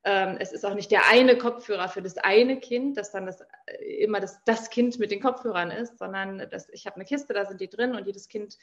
ähm, 0.05 0.36
es 0.40 0.53
ist 0.53 0.64
auch 0.64 0.74
nicht 0.74 0.90
der 0.90 1.07
eine 1.11 1.36
Kopfhörer 1.36 1.88
für 1.90 2.01
das 2.01 2.16
eine 2.16 2.59
Kind, 2.59 2.96
das 2.96 3.12
dann 3.12 3.26
das, 3.26 3.42
äh, 3.66 4.03
immer 4.03 4.20
das, 4.20 4.42
das 4.44 4.70
Kind 4.70 4.99
mit 4.99 5.11
den 5.11 5.20
Kopfhörern 5.20 5.70
ist, 5.70 5.99
sondern 5.99 6.49
das, 6.51 6.70
ich 6.70 6.86
habe 6.86 6.96
eine 6.96 7.05
Kiste, 7.05 7.34
da 7.34 7.44
sind 7.44 7.61
die 7.61 7.68
drin 7.68 7.94
und 7.94 8.07
jedes 8.07 8.28
Kind, 8.28 8.57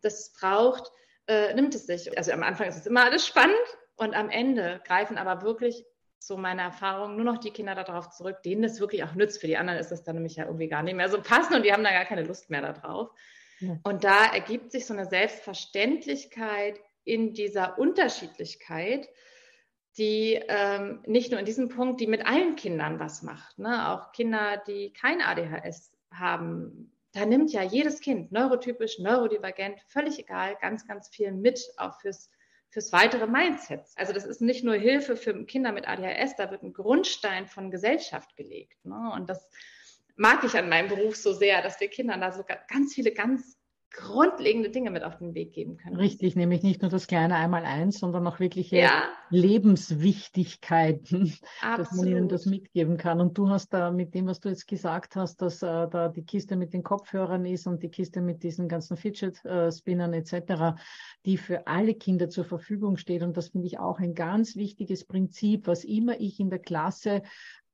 das 0.00 0.18
es 0.18 0.32
braucht, 0.32 0.90
äh, 1.28 1.54
nimmt 1.54 1.74
es 1.74 1.86
sich. 1.86 2.16
Also 2.16 2.32
am 2.32 2.42
Anfang 2.42 2.68
ist 2.68 2.76
es 2.76 2.86
immer 2.86 3.04
alles 3.04 3.26
spannend 3.26 3.56
und 3.96 4.14
am 4.14 4.30
Ende 4.30 4.80
greifen 4.84 5.18
aber 5.18 5.42
wirklich 5.42 5.84
so 6.18 6.36
meine 6.36 6.62
Erfahrung 6.62 7.16
nur 7.16 7.24
noch 7.24 7.38
die 7.38 7.50
Kinder 7.50 7.74
darauf 7.74 8.10
zurück, 8.10 8.42
denen 8.42 8.62
das 8.62 8.80
wirklich 8.80 9.04
auch 9.04 9.14
nützt. 9.14 9.40
Für 9.40 9.46
die 9.46 9.56
anderen 9.56 9.78
ist 9.78 9.90
das 9.90 10.02
dann 10.02 10.16
nämlich 10.16 10.36
ja 10.36 10.46
irgendwie 10.46 10.68
gar 10.68 10.82
nicht 10.82 10.96
mehr 10.96 11.08
so 11.08 11.20
passend 11.22 11.54
und 11.54 11.64
die 11.64 11.72
haben 11.72 11.84
da 11.84 11.92
gar 11.92 12.04
keine 12.06 12.24
Lust 12.24 12.50
mehr 12.50 12.60
darauf. 12.62 13.10
Ja. 13.60 13.78
Und 13.84 14.04
da 14.04 14.32
ergibt 14.32 14.72
sich 14.72 14.86
so 14.86 14.94
eine 14.94 15.06
Selbstverständlichkeit 15.06 16.80
in 17.04 17.34
dieser 17.34 17.78
Unterschiedlichkeit, 17.78 19.08
die 19.96 20.40
ähm, 20.48 21.02
nicht 21.06 21.30
nur 21.30 21.40
in 21.40 21.46
diesem 21.46 21.68
Punkt, 21.68 22.00
die 22.00 22.06
mit 22.06 22.26
allen 22.26 22.56
Kindern 22.56 23.00
was 23.00 23.22
macht. 23.22 23.58
Ne? 23.58 23.88
Auch 23.88 24.12
Kinder, 24.12 24.62
die 24.66 24.92
kein 24.92 25.20
ADHS 25.22 25.92
haben, 26.12 26.92
da 27.12 27.24
nimmt 27.24 27.52
ja 27.52 27.62
jedes 27.62 28.00
Kind, 28.00 28.32
neurotypisch, 28.32 28.98
neurodivergent, 28.98 29.80
völlig 29.86 30.18
egal, 30.18 30.56
ganz, 30.60 30.86
ganz 30.86 31.08
viel 31.08 31.32
mit, 31.32 31.60
auch 31.76 31.98
fürs, 32.00 32.30
fürs 32.70 32.92
weitere 32.92 33.26
Mindset. 33.26 33.82
Also 33.96 34.12
das 34.12 34.24
ist 34.24 34.40
nicht 34.40 34.64
nur 34.64 34.74
Hilfe 34.74 35.16
für 35.16 35.44
Kinder 35.44 35.72
mit 35.72 35.88
ADHS, 35.88 36.36
da 36.36 36.50
wird 36.50 36.62
ein 36.62 36.72
Grundstein 36.72 37.46
von 37.46 37.70
Gesellschaft 37.70 38.36
gelegt. 38.36 38.84
Ne? 38.84 39.12
Und 39.14 39.28
das 39.30 39.50
mag 40.16 40.44
ich 40.44 40.54
an 40.56 40.68
meinem 40.68 40.88
Beruf 40.88 41.16
so 41.16 41.32
sehr, 41.32 41.62
dass 41.62 41.80
wir 41.80 41.88
Kindern 41.88 42.20
da 42.20 42.32
so 42.32 42.44
ganz 42.68 42.94
viele 42.94 43.12
ganz 43.12 43.57
grundlegende 43.98 44.70
Dinge 44.70 44.90
mit 44.90 45.02
auf 45.02 45.18
den 45.18 45.34
Weg 45.34 45.52
geben 45.52 45.76
können. 45.76 45.96
Richtig, 45.96 46.36
nämlich 46.36 46.62
nicht 46.62 46.82
nur 46.82 46.90
das 46.90 47.08
kleine 47.08 47.34
Einmal-Eins, 47.34 47.98
sondern 47.98 48.26
auch 48.26 48.40
wirkliche 48.40 48.76
ja. 48.76 49.04
Lebenswichtigkeiten, 49.30 51.34
Absolut. 51.60 51.60
dass 51.78 51.92
man 51.92 52.06
ihnen 52.06 52.28
das 52.28 52.46
mitgeben 52.46 52.96
kann. 52.96 53.20
Und 53.20 53.36
du 53.36 53.50
hast 53.50 53.74
da 53.74 53.90
mit 53.90 54.14
dem, 54.14 54.26
was 54.26 54.40
du 54.40 54.48
jetzt 54.48 54.68
gesagt 54.68 55.16
hast, 55.16 55.42
dass 55.42 55.62
äh, 55.62 55.88
da 55.88 56.08
die 56.08 56.24
Kiste 56.24 56.56
mit 56.56 56.72
den 56.72 56.82
Kopfhörern 56.82 57.44
ist 57.44 57.66
und 57.66 57.82
die 57.82 57.90
Kiste 57.90 58.20
mit 58.20 58.42
diesen 58.42 58.68
ganzen 58.68 58.96
Fidget-Spinnern 58.96 60.12
äh, 60.12 60.18
etc., 60.18 60.80
die 61.26 61.36
für 61.36 61.66
alle 61.66 61.94
Kinder 61.94 62.30
zur 62.30 62.44
Verfügung 62.44 62.96
steht. 62.96 63.22
Und 63.22 63.36
das 63.36 63.48
finde 63.48 63.66
ich 63.66 63.78
auch 63.78 63.98
ein 63.98 64.14
ganz 64.14 64.56
wichtiges 64.56 65.04
Prinzip, 65.04 65.66
was 65.66 65.84
immer 65.84 66.20
ich 66.20 66.38
in 66.38 66.50
der 66.50 66.60
Klasse 66.60 67.22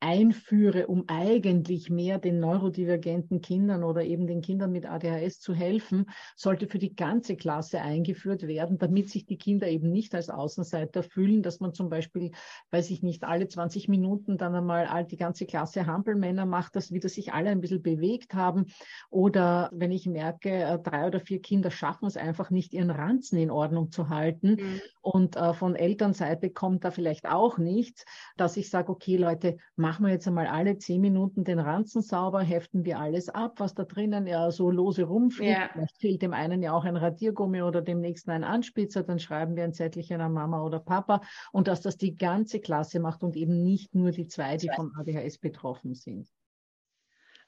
einführe, 0.00 0.86
um 0.86 1.04
eigentlich 1.08 1.90
mehr 1.90 2.18
den 2.18 2.40
neurodivergenten 2.40 3.40
Kindern 3.40 3.84
oder 3.84 4.02
eben 4.02 4.26
den 4.26 4.42
Kindern 4.42 4.72
mit 4.72 4.86
ADHS 4.86 5.40
zu 5.40 5.54
helfen, 5.54 6.06
sollte 6.36 6.66
für 6.66 6.78
die 6.78 6.94
ganze 6.94 7.36
Klasse 7.36 7.80
eingeführt 7.80 8.46
werden, 8.46 8.78
damit 8.78 9.10
sich 9.10 9.26
die 9.26 9.38
Kinder 9.38 9.68
eben 9.68 9.90
nicht 9.90 10.14
als 10.14 10.30
Außenseiter 10.30 11.02
fühlen, 11.02 11.42
dass 11.42 11.60
man 11.60 11.72
zum 11.72 11.88
Beispiel, 11.88 12.32
weiß 12.70 12.90
ich 12.90 13.02
nicht, 13.02 13.24
alle 13.24 13.48
20 13.48 13.88
Minuten 13.88 14.36
dann 14.36 14.54
einmal 14.54 15.04
die 15.04 15.16
ganze 15.16 15.46
Klasse 15.46 15.86
Hampelmänner 15.86 16.46
macht, 16.46 16.76
dass 16.76 16.92
wieder 16.92 17.08
sich 17.08 17.32
alle 17.32 17.50
ein 17.50 17.60
bisschen 17.60 17.82
bewegt 17.82 18.34
haben. 18.34 18.66
Oder 19.10 19.70
wenn 19.72 19.92
ich 19.92 20.06
merke, 20.06 20.50
äh, 20.50 20.78
drei 20.78 21.06
oder 21.06 21.20
vier 21.20 21.40
Kinder 21.40 21.70
schaffen 21.70 22.06
es 22.06 22.16
einfach 22.16 22.50
nicht, 22.50 22.74
ihren 22.74 22.90
Ranzen 22.90 23.38
in 23.38 23.50
Ordnung 23.50 23.90
zu 23.90 24.08
halten 24.08 24.56
mhm. 24.60 24.80
Und 25.04 25.36
äh, 25.36 25.52
von 25.52 25.76
Elternseite 25.76 26.48
kommt 26.50 26.84
da 26.84 26.90
vielleicht 26.90 27.26
auch 27.26 27.58
nichts, 27.58 28.06
dass 28.38 28.56
ich 28.56 28.70
sage, 28.70 28.90
okay 28.90 29.18
Leute, 29.18 29.58
machen 29.76 30.06
wir 30.06 30.12
jetzt 30.12 30.26
einmal 30.26 30.46
alle 30.46 30.78
zehn 30.78 31.00
Minuten 31.00 31.44
den 31.44 31.58
Ranzen 31.58 32.00
sauber, 32.00 32.40
heften 32.40 32.86
wir 32.86 32.98
alles 32.98 33.28
ab, 33.28 33.60
was 33.60 33.74
da 33.74 33.84
drinnen 33.84 34.26
ja 34.26 34.50
so 34.50 34.70
lose 34.70 35.04
rumfliegt. 35.04 35.58
Ja. 35.58 35.68
Vielleicht 35.72 35.98
fehlt 35.98 36.22
dem 36.22 36.32
einen 36.32 36.62
ja 36.62 36.72
auch 36.72 36.84
ein 36.84 36.96
Radiergummi 36.96 37.60
oder 37.60 37.82
dem 37.82 38.00
nächsten 38.00 38.30
ein 38.30 38.44
Anspitzer, 38.44 39.02
dann 39.02 39.18
schreiben 39.18 39.56
wir 39.56 39.64
ein 39.64 39.74
Zettelchen 39.74 40.22
an 40.22 40.32
Mama 40.32 40.62
oder 40.62 40.80
Papa 40.80 41.20
und 41.52 41.68
dass 41.68 41.82
das 41.82 41.98
die 41.98 42.16
ganze 42.16 42.60
Klasse 42.60 42.98
macht 42.98 43.22
und 43.22 43.36
eben 43.36 43.62
nicht 43.62 43.94
nur 43.94 44.10
die 44.10 44.26
zwei, 44.26 44.56
die 44.56 44.70
vom 44.74 44.90
ADHS 44.98 45.36
betroffen 45.36 45.94
sind. 45.94 46.28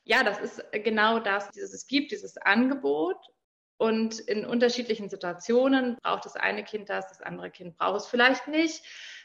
Ja, 0.05 0.23
das 0.23 0.39
ist 0.39 0.63
genau 0.85 1.19
das, 1.21 1.51
dieses, 1.51 1.73
es 1.73 1.87
gibt 1.87 2.13
dieses 2.13 2.37
Angebot 2.37 3.17
und 3.79 4.21
in 4.21 4.47
unterschiedlichen 4.47 5.09
Situationen 5.09 5.97
braucht 6.03 6.25
das 6.25 6.37
eine 6.37 6.65
Kind 6.65 6.89
das, 6.89 7.09
das 7.09 7.21
andere 7.21 7.51
Kind 7.51 7.77
braucht 7.77 8.01
es 8.01 8.07
vielleicht 8.07 8.49
nicht. 8.49 8.83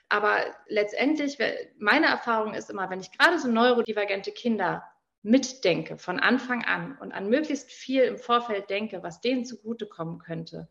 Aber 0.09 0.39
letztendlich, 0.67 1.37
meine 1.77 2.07
Erfahrung 2.07 2.53
ist 2.53 2.69
immer, 2.69 2.89
wenn 2.89 2.99
ich 2.99 3.17
gerade 3.17 3.39
so 3.39 3.47
neurodivergente 3.47 4.31
Kinder 4.31 4.83
mitdenke 5.23 5.97
von 5.97 6.19
Anfang 6.19 6.65
an 6.65 6.97
und 6.99 7.13
an 7.13 7.29
möglichst 7.29 7.71
viel 7.71 8.03
im 8.03 8.17
Vorfeld 8.17 8.69
denke, 8.69 9.03
was 9.03 9.21
denen 9.21 9.45
zugutekommen 9.45 10.19
könnte, 10.19 10.67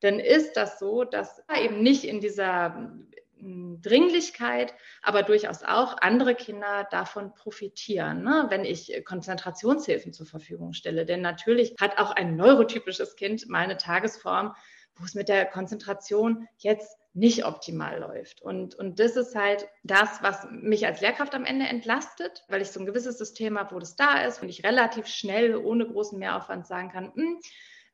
dann 0.00 0.20
ist 0.20 0.56
das 0.56 0.78
so, 0.78 1.04
dass 1.04 1.42
eben 1.60 1.82
nicht 1.82 2.04
in 2.04 2.20
dieser 2.20 2.92
Dringlichkeit, 3.40 4.74
aber 5.02 5.22
durchaus 5.22 5.62
auch 5.62 5.96
andere 6.00 6.34
Kinder 6.34 6.86
davon 6.90 7.34
profitieren, 7.34 8.22
ne? 8.22 8.46
wenn 8.48 8.64
ich 8.64 9.02
Konzentrationshilfen 9.04 10.12
zur 10.12 10.26
Verfügung 10.26 10.72
stelle. 10.72 11.06
Denn 11.06 11.20
natürlich 11.20 11.74
hat 11.80 11.98
auch 11.98 12.10
ein 12.10 12.36
neurotypisches 12.36 13.16
Kind 13.16 13.48
mal 13.48 13.64
eine 13.64 13.76
Tagesform, 13.76 14.54
wo 14.96 15.04
es 15.04 15.14
mit 15.14 15.28
der 15.28 15.46
Konzentration 15.46 16.48
jetzt 16.58 16.98
nicht 17.14 17.44
optimal 17.44 17.98
läuft. 17.98 18.42
Und, 18.42 18.74
und 18.74 19.00
das 19.00 19.16
ist 19.16 19.34
halt 19.34 19.68
das, 19.82 20.22
was 20.22 20.46
mich 20.50 20.86
als 20.86 21.00
Lehrkraft 21.00 21.34
am 21.34 21.44
Ende 21.44 21.66
entlastet, 21.66 22.44
weil 22.48 22.62
ich 22.62 22.70
so 22.70 22.80
ein 22.80 22.86
gewisses 22.86 23.18
System 23.18 23.58
habe, 23.58 23.74
wo 23.74 23.78
das 23.78 23.96
da 23.96 24.22
ist 24.22 24.42
und 24.42 24.48
ich 24.48 24.64
relativ 24.64 25.06
schnell 25.06 25.56
ohne 25.56 25.86
großen 25.86 26.18
Mehraufwand 26.18 26.66
sagen 26.66 26.90
kann, 26.90 27.12
hm, 27.14 27.40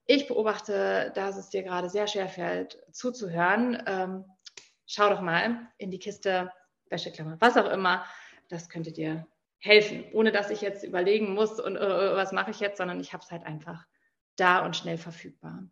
ich 0.06 0.28
beobachte, 0.28 1.12
dass 1.14 1.38
es 1.38 1.48
dir 1.48 1.62
gerade 1.62 1.88
sehr 1.88 2.06
schwer 2.06 2.28
fällt, 2.28 2.78
zuzuhören. 2.92 3.82
Ähm, 3.86 4.24
schau 4.86 5.10
doch 5.10 5.20
mal 5.20 5.68
in 5.78 5.90
die 5.90 5.98
Kiste 5.98 6.50
Wäscheklammer, 6.90 7.36
was 7.40 7.56
auch 7.56 7.70
immer, 7.70 8.04
das 8.48 8.68
könnte 8.68 8.92
dir 8.92 9.26
helfen, 9.58 10.04
ohne 10.12 10.30
dass 10.30 10.50
ich 10.50 10.60
jetzt 10.60 10.84
überlegen 10.84 11.34
muss 11.34 11.58
und 11.58 11.76
äh, 11.76 12.16
was 12.16 12.32
mache 12.32 12.50
ich 12.50 12.60
jetzt, 12.60 12.78
sondern 12.78 13.00
ich 13.00 13.12
habe 13.12 13.22
es 13.24 13.30
halt 13.30 13.44
einfach 13.44 13.86
da 14.36 14.64
und 14.64 14.76
schnell 14.76 14.98
verfügbar. 14.98 15.64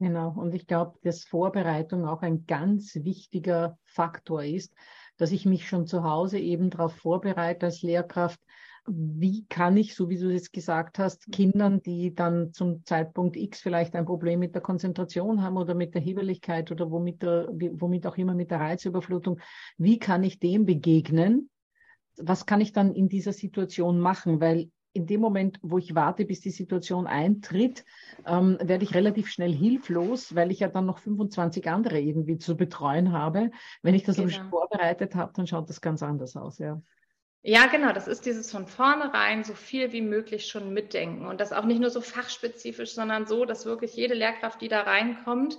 Genau, 0.00 0.30
und 0.30 0.54
ich 0.54 0.66
glaube, 0.66 0.98
dass 1.02 1.24
Vorbereitung 1.24 2.06
auch 2.06 2.22
ein 2.22 2.46
ganz 2.46 2.94
wichtiger 2.96 3.78
Faktor 3.84 4.42
ist, 4.42 4.74
dass 5.18 5.30
ich 5.30 5.44
mich 5.44 5.68
schon 5.68 5.86
zu 5.86 6.02
Hause 6.02 6.38
eben 6.38 6.70
darauf 6.70 6.96
vorbereite 6.96 7.66
als 7.66 7.82
Lehrkraft, 7.82 8.40
wie 8.86 9.44
kann 9.46 9.76
ich, 9.76 9.94
so 9.94 10.08
wie 10.08 10.18
du 10.18 10.34
es 10.34 10.52
gesagt 10.52 10.98
hast, 10.98 11.30
Kindern, 11.32 11.82
die 11.82 12.14
dann 12.14 12.52
zum 12.52 12.84
Zeitpunkt 12.84 13.36
X 13.36 13.60
vielleicht 13.60 13.94
ein 13.94 14.06
Problem 14.06 14.40
mit 14.40 14.54
der 14.54 14.62
Konzentration 14.62 15.42
haben 15.42 15.56
oder 15.56 15.74
mit 15.74 15.94
der 15.94 16.02
Hebeligkeit 16.02 16.70
oder 16.70 16.90
womit, 16.90 17.22
der, 17.22 17.48
womit 17.50 18.06
auch 18.06 18.16
immer 18.16 18.34
mit 18.34 18.50
der 18.50 18.60
Reizüberflutung, 18.60 19.40
wie 19.78 19.98
kann 19.98 20.24
ich 20.24 20.38
dem 20.38 20.66
begegnen? 20.66 21.50
Was 22.16 22.46
kann 22.46 22.60
ich 22.60 22.72
dann 22.72 22.94
in 22.94 23.08
dieser 23.08 23.32
Situation 23.32 24.00
machen? 24.00 24.40
Weil 24.40 24.70
in 24.92 25.06
dem 25.06 25.20
Moment, 25.20 25.58
wo 25.62 25.78
ich 25.78 25.94
warte, 25.94 26.24
bis 26.24 26.40
die 26.40 26.50
Situation 26.50 27.06
eintritt, 27.06 27.84
ähm, 28.26 28.58
werde 28.60 28.84
ich 28.84 28.94
relativ 28.94 29.28
schnell 29.28 29.52
hilflos, 29.52 30.34
weil 30.34 30.50
ich 30.50 30.60
ja 30.60 30.68
dann 30.68 30.86
noch 30.86 30.98
25 30.98 31.70
andere 31.70 32.00
irgendwie 32.00 32.38
zu 32.38 32.56
betreuen 32.56 33.12
habe. 33.12 33.50
Wenn 33.82 33.94
ich 33.94 34.02
das 34.02 34.16
genau. 34.16 34.48
vorbereitet 34.50 35.14
habe, 35.14 35.32
dann 35.34 35.46
schaut 35.46 35.68
das 35.68 35.80
ganz 35.80 36.02
anders 36.02 36.36
aus, 36.36 36.58
ja. 36.58 36.82
Ja, 37.42 37.66
genau. 37.66 37.92
Das 37.92 38.06
ist 38.06 38.26
dieses 38.26 38.50
von 38.50 38.66
vornherein 38.66 39.44
so 39.44 39.54
viel 39.54 39.92
wie 39.92 40.02
möglich 40.02 40.46
schon 40.46 40.72
mitdenken 40.74 41.26
und 41.26 41.40
das 41.40 41.52
auch 41.52 41.64
nicht 41.64 41.80
nur 41.80 41.90
so 41.90 42.02
fachspezifisch, 42.02 42.92
sondern 42.92 43.26
so, 43.26 43.46
dass 43.46 43.64
wirklich 43.64 43.94
jede 43.94 44.14
Lehrkraft, 44.14 44.60
die 44.60 44.68
da 44.68 44.82
reinkommt, 44.82 45.58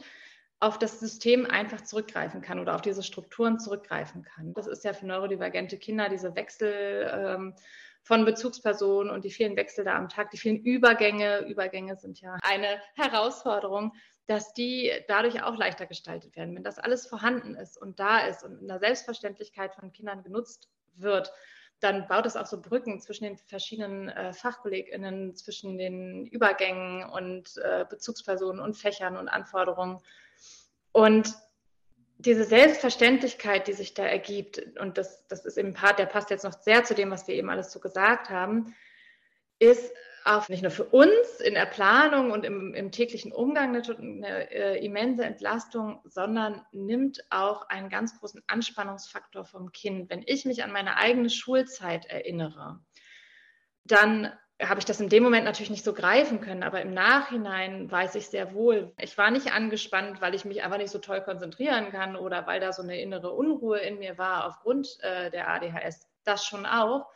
auf 0.59 0.77
das 0.77 0.99
System 0.99 1.47
einfach 1.47 1.81
zurückgreifen 1.81 2.41
kann 2.41 2.59
oder 2.59 2.75
auf 2.75 2.81
diese 2.81 3.01
Strukturen 3.01 3.59
zurückgreifen 3.59 4.23
kann. 4.23 4.53
Das 4.53 4.67
ist 4.67 4.83
ja 4.83 4.93
für 4.93 5.07
neurodivergente 5.07 5.79
Kinder 5.79 6.07
diese 6.07 6.35
Wechsel 6.35 7.09
ähm, 7.11 7.55
von 8.03 8.25
Bezugspersonen 8.25 9.11
und 9.11 9.25
die 9.25 9.31
vielen 9.31 9.55
Wechsel 9.55 9.83
da 9.83 9.95
am 9.95 10.07
Tag, 10.07 10.29
die 10.29 10.37
vielen 10.37 10.63
Übergänge. 10.63 11.47
Übergänge 11.47 11.95
sind 11.97 12.21
ja 12.21 12.37
eine 12.43 12.79
Herausforderung, 12.93 13.93
dass 14.27 14.53
die 14.53 14.91
dadurch 15.07 15.41
auch 15.41 15.57
leichter 15.57 15.87
gestaltet 15.87 16.35
werden. 16.35 16.55
Wenn 16.55 16.63
das 16.63 16.77
alles 16.77 17.07
vorhanden 17.07 17.55
ist 17.55 17.81
und 17.81 17.99
da 17.99 18.19
ist 18.27 18.43
und 18.43 18.61
in 18.61 18.67
der 18.67 18.79
Selbstverständlichkeit 18.79 19.73
von 19.73 19.91
Kindern 19.91 20.21
genutzt 20.21 20.69
wird, 20.93 21.31
dann 21.81 22.07
baut 22.07 22.25
es 22.25 22.37
auch 22.37 22.45
so 22.45 22.61
Brücken 22.61 23.01
zwischen 23.01 23.23
den 23.23 23.37
verschiedenen 23.37 24.09
äh, 24.09 24.33
FachkollegInnen, 24.33 25.35
zwischen 25.35 25.77
den 25.77 26.27
Übergängen 26.27 27.03
und 27.03 27.57
äh, 27.57 27.85
Bezugspersonen 27.89 28.61
und 28.61 28.77
Fächern 28.77 29.17
und 29.17 29.27
Anforderungen. 29.27 29.99
Und 30.91 31.33
diese 32.19 32.43
Selbstverständlichkeit, 32.43 33.67
die 33.67 33.73
sich 33.73 33.95
da 33.95 34.03
ergibt, 34.03 34.61
und 34.79 34.99
das, 34.99 35.27
das 35.27 35.43
ist 35.43 35.57
eben 35.57 35.69
ein 35.69 35.73
Part, 35.73 35.97
der 35.97 36.05
passt 36.05 36.29
jetzt 36.29 36.43
noch 36.43 36.53
sehr 36.53 36.83
zu 36.83 36.93
dem, 36.93 37.09
was 37.09 37.27
wir 37.27 37.33
eben 37.33 37.49
alles 37.49 37.71
so 37.71 37.79
gesagt 37.79 38.29
haben, 38.29 38.75
ist 39.61 39.93
auch 40.23 40.49
nicht 40.49 40.61
nur 40.61 40.71
für 40.71 40.85
uns 40.85 41.39
in 41.39 41.53
der 41.53 41.65
Planung 41.65 42.31
und 42.31 42.45
im, 42.45 42.73
im 42.73 42.91
täglichen 42.91 43.31
Umgang 43.31 43.75
eine, 43.75 43.97
eine 43.97 44.51
äh, 44.51 44.85
immense 44.85 45.23
Entlastung, 45.23 46.01
sondern 46.05 46.61
nimmt 46.71 47.23
auch 47.29 47.69
einen 47.69 47.89
ganz 47.89 48.19
großen 48.19 48.41
Anspannungsfaktor 48.47 49.45
vom 49.45 49.71
Kind. 49.71 50.09
Wenn 50.09 50.23
ich 50.25 50.45
mich 50.45 50.63
an 50.63 50.71
meine 50.71 50.97
eigene 50.97 51.29
Schulzeit 51.29 52.05
erinnere, 52.05 52.79
dann 53.83 54.31
habe 54.61 54.79
ich 54.79 54.85
das 54.85 54.99
in 54.99 55.09
dem 55.09 55.23
Moment 55.23 55.45
natürlich 55.45 55.71
nicht 55.71 55.83
so 55.83 55.93
greifen 55.93 56.39
können, 56.39 56.61
aber 56.61 56.81
im 56.81 56.93
Nachhinein 56.93 57.89
weiß 57.89 58.13
ich 58.13 58.27
sehr 58.27 58.53
wohl, 58.53 58.93
ich 58.99 59.17
war 59.17 59.31
nicht 59.31 59.53
angespannt, 59.53 60.21
weil 60.21 60.35
ich 60.35 60.45
mich 60.45 60.61
einfach 60.61 60.77
nicht 60.77 60.91
so 60.91 60.99
toll 60.99 61.21
konzentrieren 61.21 61.91
kann 61.91 62.15
oder 62.15 62.45
weil 62.45 62.59
da 62.59 62.71
so 62.71 62.83
eine 62.83 63.01
innere 63.01 63.31
Unruhe 63.31 63.79
in 63.79 63.97
mir 63.97 64.19
war 64.19 64.45
aufgrund 64.45 64.99
äh, 65.01 65.31
der 65.31 65.49
ADHS. 65.49 66.07
Das 66.23 66.45
schon 66.45 66.67
auch, 66.67 67.07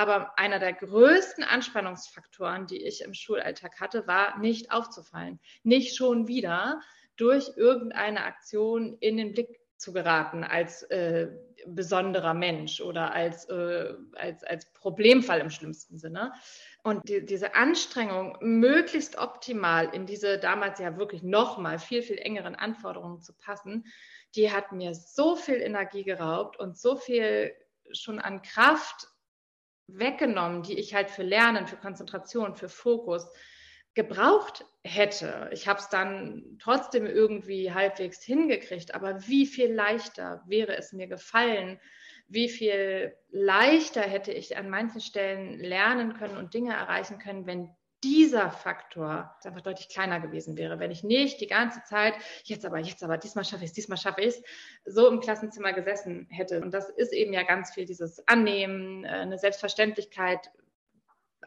aber 0.00 0.38
einer 0.38 0.58
der 0.58 0.72
größten 0.72 1.44
Anspannungsfaktoren, 1.44 2.66
die 2.66 2.82
ich 2.82 3.02
im 3.02 3.12
Schulalltag 3.12 3.78
hatte, 3.80 4.06
war 4.06 4.38
nicht 4.38 4.72
aufzufallen. 4.72 5.38
Nicht 5.62 5.94
schon 5.94 6.26
wieder 6.26 6.80
durch 7.16 7.50
irgendeine 7.58 8.24
Aktion 8.24 8.96
in 9.00 9.18
den 9.18 9.34
Blick 9.34 9.60
zu 9.76 9.92
geraten 9.92 10.42
als 10.42 10.84
äh, 10.84 11.28
besonderer 11.66 12.32
Mensch 12.32 12.80
oder 12.80 13.12
als, 13.12 13.44
äh, 13.50 13.92
als, 14.14 14.42
als 14.42 14.72
Problemfall 14.72 15.40
im 15.40 15.50
schlimmsten 15.50 15.98
Sinne. 15.98 16.32
Und 16.82 17.06
die, 17.10 17.22
diese 17.26 17.54
Anstrengung, 17.54 18.38
möglichst 18.40 19.18
optimal 19.18 19.94
in 19.94 20.06
diese 20.06 20.38
damals 20.38 20.78
ja 20.78 20.96
wirklich 20.96 21.22
nochmal 21.22 21.78
viel, 21.78 22.00
viel 22.00 22.16
engeren 22.16 22.54
Anforderungen 22.54 23.20
zu 23.20 23.34
passen, 23.34 23.84
die 24.34 24.50
hat 24.50 24.72
mir 24.72 24.94
so 24.94 25.36
viel 25.36 25.60
Energie 25.60 26.04
geraubt 26.04 26.58
und 26.58 26.78
so 26.78 26.96
viel 26.96 27.52
schon 27.92 28.18
an 28.18 28.40
Kraft 28.40 29.09
weggenommen, 29.98 30.62
die 30.62 30.78
ich 30.78 30.94
halt 30.94 31.10
für 31.10 31.22
Lernen, 31.22 31.66
für 31.66 31.76
Konzentration, 31.76 32.54
für 32.54 32.68
Fokus 32.68 33.28
gebraucht 33.94 34.64
hätte. 34.84 35.50
Ich 35.52 35.66
habe 35.66 35.80
es 35.80 35.88
dann 35.88 36.58
trotzdem 36.60 37.06
irgendwie 37.06 37.72
halbwegs 37.72 38.22
hingekriegt, 38.22 38.94
aber 38.94 39.26
wie 39.26 39.46
viel 39.46 39.72
leichter 39.72 40.42
wäre 40.46 40.76
es 40.76 40.92
mir 40.92 41.08
gefallen, 41.08 41.80
wie 42.28 42.48
viel 42.48 43.16
leichter 43.30 44.02
hätte 44.02 44.32
ich 44.32 44.56
an 44.56 44.70
manchen 44.70 45.00
Stellen 45.00 45.58
lernen 45.58 46.14
können 46.14 46.36
und 46.36 46.54
Dinge 46.54 46.72
erreichen 46.72 47.18
können, 47.18 47.46
wenn 47.46 47.74
dieser 48.02 48.50
Faktor 48.50 49.34
einfach 49.44 49.60
deutlich 49.60 49.88
kleiner 49.88 50.20
gewesen 50.20 50.56
wäre, 50.56 50.78
wenn 50.78 50.90
ich 50.90 51.04
nicht 51.04 51.40
die 51.40 51.46
ganze 51.46 51.82
Zeit, 51.84 52.14
jetzt 52.44 52.64
aber, 52.64 52.78
jetzt 52.78 53.02
aber, 53.02 53.18
diesmal 53.18 53.44
schaffe 53.44 53.64
ich 53.64 53.70
es, 53.70 53.74
diesmal 53.74 53.98
schaffe 53.98 54.22
ich 54.22 54.28
es, 54.28 54.42
so 54.86 55.08
im 55.08 55.20
Klassenzimmer 55.20 55.72
gesessen 55.72 56.26
hätte. 56.30 56.62
Und 56.62 56.72
das 56.72 56.88
ist 56.88 57.12
eben 57.12 57.32
ja 57.32 57.42
ganz 57.42 57.74
viel 57.74 57.84
dieses 57.84 58.26
Annehmen, 58.26 59.04
äh, 59.04 59.08
eine 59.08 59.38
Selbstverständlichkeit 59.38 60.50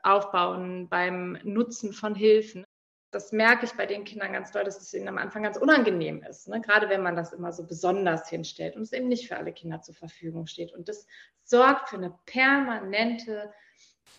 aufbauen 0.03 0.89
beim 0.89 1.39
Nutzen 1.43 1.93
von 1.93 2.13
Hilfen. 2.13 2.65
Das 3.11 3.31
merke 3.31 3.65
ich 3.65 3.73
bei 3.73 3.85
den 3.85 4.05
Kindern 4.05 4.33
ganz 4.33 4.51
doll, 4.51 4.63
dass 4.63 4.81
es 4.81 4.93
ihnen 4.93 5.07
am 5.07 5.19
Anfang 5.19 5.43
ganz 5.43 5.57
unangenehm 5.57 6.23
ist, 6.23 6.47
ne? 6.47 6.61
gerade 6.61 6.89
wenn 6.89 7.03
man 7.03 7.15
das 7.15 7.31
immer 7.31 7.51
so 7.51 7.65
besonders 7.65 8.27
hinstellt 8.27 8.75
und 8.75 8.81
es 8.81 8.91
eben 8.91 9.07
nicht 9.07 9.27
für 9.27 9.37
alle 9.37 9.53
Kinder 9.53 9.81
zur 9.81 9.93
Verfügung 9.93 10.47
steht. 10.47 10.73
Und 10.73 10.89
das 10.89 11.05
sorgt 11.43 11.89
für 11.89 11.97
eine 11.97 12.17
permanente 12.25 13.53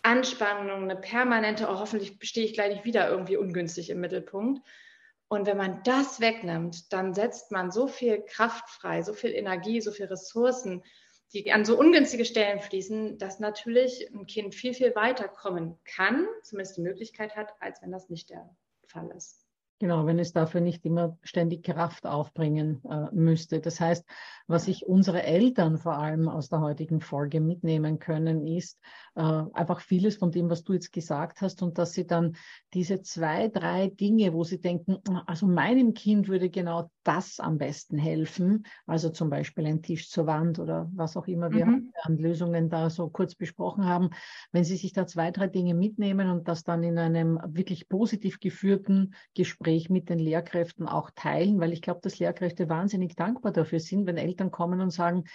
Anspannung, 0.03 0.83
eine 0.83 0.95
permanente, 0.95 1.67
oh, 1.67 1.79
hoffentlich 1.79 2.17
stehe 2.21 2.45
ich 2.45 2.53
gleich 2.53 2.73
nicht 2.73 2.85
wieder 2.85 3.09
irgendwie 3.09 3.37
ungünstig 3.37 3.89
im 3.89 4.01
Mittelpunkt. 4.01 4.65
Und 5.27 5.47
wenn 5.47 5.57
man 5.57 5.81
das 5.83 6.19
wegnimmt, 6.19 6.93
dann 6.93 7.13
setzt 7.13 7.51
man 7.51 7.71
so 7.71 7.87
viel 7.87 8.21
Kraft 8.21 8.69
frei, 8.69 9.01
so 9.01 9.13
viel 9.13 9.31
Energie, 9.31 9.81
so 9.81 9.91
viel 9.91 10.05
Ressourcen, 10.05 10.83
die 11.33 11.51
an 11.51 11.65
so 11.65 11.77
ungünstige 11.77 12.25
Stellen 12.25 12.61
fließen, 12.61 13.17
dass 13.17 13.39
natürlich 13.39 14.09
ein 14.13 14.27
Kind 14.27 14.53
viel, 14.53 14.73
viel 14.73 14.95
weiter 14.95 15.27
kommen 15.27 15.77
kann, 15.83 16.27
zumindest 16.43 16.77
die 16.77 16.81
Möglichkeit 16.81 17.35
hat, 17.35 17.53
als 17.59 17.81
wenn 17.81 17.91
das 17.91 18.09
nicht 18.09 18.29
der 18.29 18.55
Fall 18.85 19.09
ist. 19.15 19.44
Genau, 19.79 20.05
wenn 20.05 20.19
es 20.19 20.31
dafür 20.31 20.61
nicht 20.61 20.85
immer 20.85 21.17
ständig 21.21 21.63
Kraft 21.63 22.05
aufbringen 22.05 22.81
äh, 22.89 23.13
müsste. 23.13 23.59
Das 23.59 23.81
heißt, 23.81 24.05
was 24.47 24.65
sich 24.65 24.85
unsere 24.85 25.23
Eltern 25.23 25.77
vor 25.77 25.97
allem 25.97 26.29
aus 26.29 26.47
der 26.47 26.61
heutigen 26.61 27.01
Folge 27.01 27.41
mitnehmen 27.41 27.99
können, 27.99 28.47
ist 28.47 28.79
äh, 29.15 29.21
einfach 29.21 29.81
vieles 29.81 30.15
von 30.15 30.31
dem, 30.31 30.49
was 30.49 30.63
du 30.63 30.73
jetzt 30.73 30.93
gesagt 30.93 31.41
hast 31.41 31.61
und 31.61 31.77
dass 31.77 31.91
sie 31.91 32.07
dann 32.07 32.37
diese 32.73 33.01
zwei, 33.01 33.49
drei 33.49 33.87
Dinge, 33.87 34.33
wo 34.33 34.45
sie 34.45 34.61
denken, 34.61 34.99
also 35.25 35.45
meinem 35.45 35.93
Kind 35.93 36.29
würde 36.29 36.49
genau 36.49 36.89
das 37.05 37.39
am 37.39 37.57
besten 37.57 37.97
helfen, 37.97 38.65
also 38.85 39.09
zum 39.09 39.29
Beispiel 39.29 39.65
ein 39.65 39.81
Tisch 39.81 40.09
zur 40.09 40.25
Wand 40.27 40.59
oder 40.59 40.89
was 40.93 41.15
auch 41.15 41.27
immer 41.27 41.51
wir 41.51 41.65
mhm. 41.65 41.93
an 42.01 42.17
Lösungen 42.17 42.69
da 42.69 42.89
so 42.89 43.09
kurz 43.09 43.35
besprochen 43.35 43.85
haben, 43.85 44.09
wenn 44.51 44.63
sie 44.63 44.75
sich 44.75 44.91
da 44.91 45.07
zwei, 45.07 45.31
drei 45.31 45.47
Dinge 45.47 45.75
mitnehmen 45.75 46.29
und 46.29 46.47
das 46.47 46.63
dann 46.63 46.83
in 46.83 46.97
einem 46.97 47.39
wirklich 47.47 47.87
positiv 47.87 48.39
geführten 48.39 49.13
Gespräch 49.35 49.89
mit 49.89 50.09
den 50.09 50.19
Lehrkräften 50.19 50.87
auch 50.87 51.11
teilen, 51.15 51.59
weil 51.59 51.73
ich 51.73 51.81
glaube, 51.81 52.01
dass 52.01 52.19
Lehrkräfte 52.19 52.69
wahnsinnig 52.69 53.15
dankbar 53.15 53.51
dafür 53.51 53.79
sind, 53.79 54.07
wenn 54.07 54.17
Eltern 54.17 54.51
kommen 54.51 54.81
und 54.81 54.89
sagen, 54.89 55.25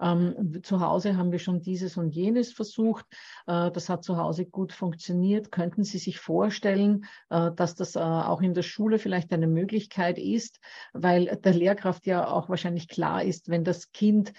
ähm, 0.00 0.60
zu 0.62 0.80
Hause 0.80 1.16
haben 1.16 1.32
wir 1.32 1.38
schon 1.38 1.60
dieses 1.60 1.96
und 1.96 2.14
jenes 2.14 2.52
versucht, 2.52 3.06
äh, 3.46 3.70
das 3.70 3.88
hat 3.88 4.04
zu 4.04 4.16
Hause 4.16 4.46
gut 4.46 4.72
funktioniert. 4.72 5.50
Könnten 5.50 5.84
Sie 5.84 5.98
sich 5.98 6.18
vorstellen, 6.18 7.04
äh, 7.30 7.50
dass 7.54 7.74
das 7.74 7.96
äh, 7.96 8.00
auch 8.00 8.42
in 8.42 8.54
der 8.54 8.62
Schule 8.62 8.98
vielleicht 8.98 9.32
eine 9.32 9.46
Möglichkeit 9.46 10.18
ist, 10.18 10.60
weil 10.92 11.15
der 11.24 11.54
Lehrkraft 11.54 12.06
ja 12.06 12.28
auch 12.28 12.48
wahrscheinlich 12.48 12.88
klar 12.88 13.24
ist, 13.24 13.48
wenn 13.48 13.64
das 13.64 13.92
Kind 13.92 14.32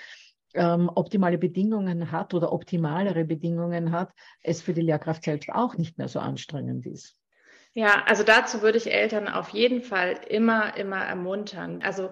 ähm, 0.54 0.90
optimale 0.94 1.38
Bedingungen 1.38 2.12
hat 2.12 2.34
oder 2.34 2.52
optimalere 2.52 3.26
Bedingungen 3.26 3.92
hat, 3.92 4.12
es 4.42 4.62
für 4.62 4.74
die 4.74 4.82
Lehrkraft 4.82 5.24
selbst 5.24 5.50
auch 5.50 5.78
nicht 5.78 5.98
mehr 5.98 6.08
so 6.08 6.20
anstrengend 6.20 6.86
ist. 6.86 7.16
Ja, 7.74 8.04
also 8.06 8.24
dazu 8.24 8.62
würde 8.62 8.78
ich 8.78 8.92
Eltern 8.92 9.28
auf 9.28 9.50
jeden 9.50 9.84
Fall 9.84 10.20
immer, 10.30 10.76
immer 10.78 11.04
ermuntern. 11.04 11.82
Also 11.84 12.10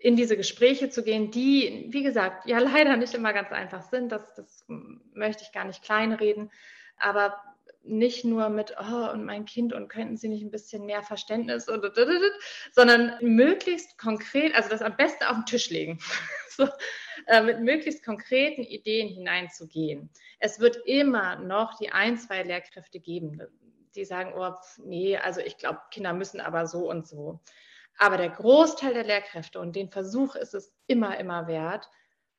in 0.00 0.16
diese 0.16 0.36
Gespräche 0.36 0.88
zu 0.88 1.02
gehen, 1.02 1.30
die, 1.30 1.88
wie 1.90 2.02
gesagt, 2.02 2.46
ja 2.46 2.58
leider 2.58 2.96
nicht 2.96 3.14
immer 3.14 3.32
ganz 3.32 3.50
einfach 3.50 3.82
sind. 3.82 4.10
Das, 4.10 4.34
das 4.34 4.64
möchte 5.12 5.42
ich 5.42 5.52
gar 5.52 5.64
nicht 5.64 5.82
kleinreden. 5.82 6.50
Aber 6.96 7.36
nicht 7.88 8.24
nur 8.24 8.48
mit, 8.48 8.74
oh, 8.78 9.10
und 9.10 9.24
mein 9.24 9.44
Kind 9.44 9.72
und 9.72 9.88
könnten 9.88 10.16
Sie 10.16 10.28
nicht 10.28 10.42
ein 10.42 10.50
bisschen 10.50 10.86
mehr 10.86 11.02
Verständnis, 11.02 11.66
sondern 12.72 13.12
möglichst 13.20 13.98
konkret, 13.98 14.54
also 14.54 14.68
das 14.68 14.82
am 14.82 14.96
besten 14.96 15.24
auf 15.24 15.36
den 15.36 15.46
Tisch 15.46 15.70
legen, 15.70 15.98
so, 16.50 16.68
äh, 17.26 17.42
mit 17.42 17.60
möglichst 17.60 18.04
konkreten 18.04 18.62
Ideen 18.62 19.08
hineinzugehen. 19.08 20.10
Es 20.38 20.60
wird 20.60 20.76
immer 20.86 21.36
noch 21.36 21.78
die 21.78 21.90
ein, 21.90 22.16
zwei 22.16 22.42
Lehrkräfte 22.42 23.00
geben, 23.00 23.40
die 23.94 24.04
sagen, 24.04 24.32
oh, 24.36 24.52
nee, 24.84 25.16
also 25.16 25.40
ich 25.40 25.58
glaube, 25.58 25.80
Kinder 25.90 26.12
müssen 26.12 26.40
aber 26.40 26.66
so 26.66 26.88
und 26.88 27.06
so. 27.06 27.40
Aber 27.98 28.16
der 28.16 28.30
Großteil 28.30 28.94
der 28.94 29.04
Lehrkräfte, 29.04 29.58
und 29.58 29.74
den 29.74 29.90
Versuch 29.90 30.36
ist 30.36 30.54
es 30.54 30.72
immer, 30.86 31.18
immer 31.18 31.48
wert, 31.48 31.90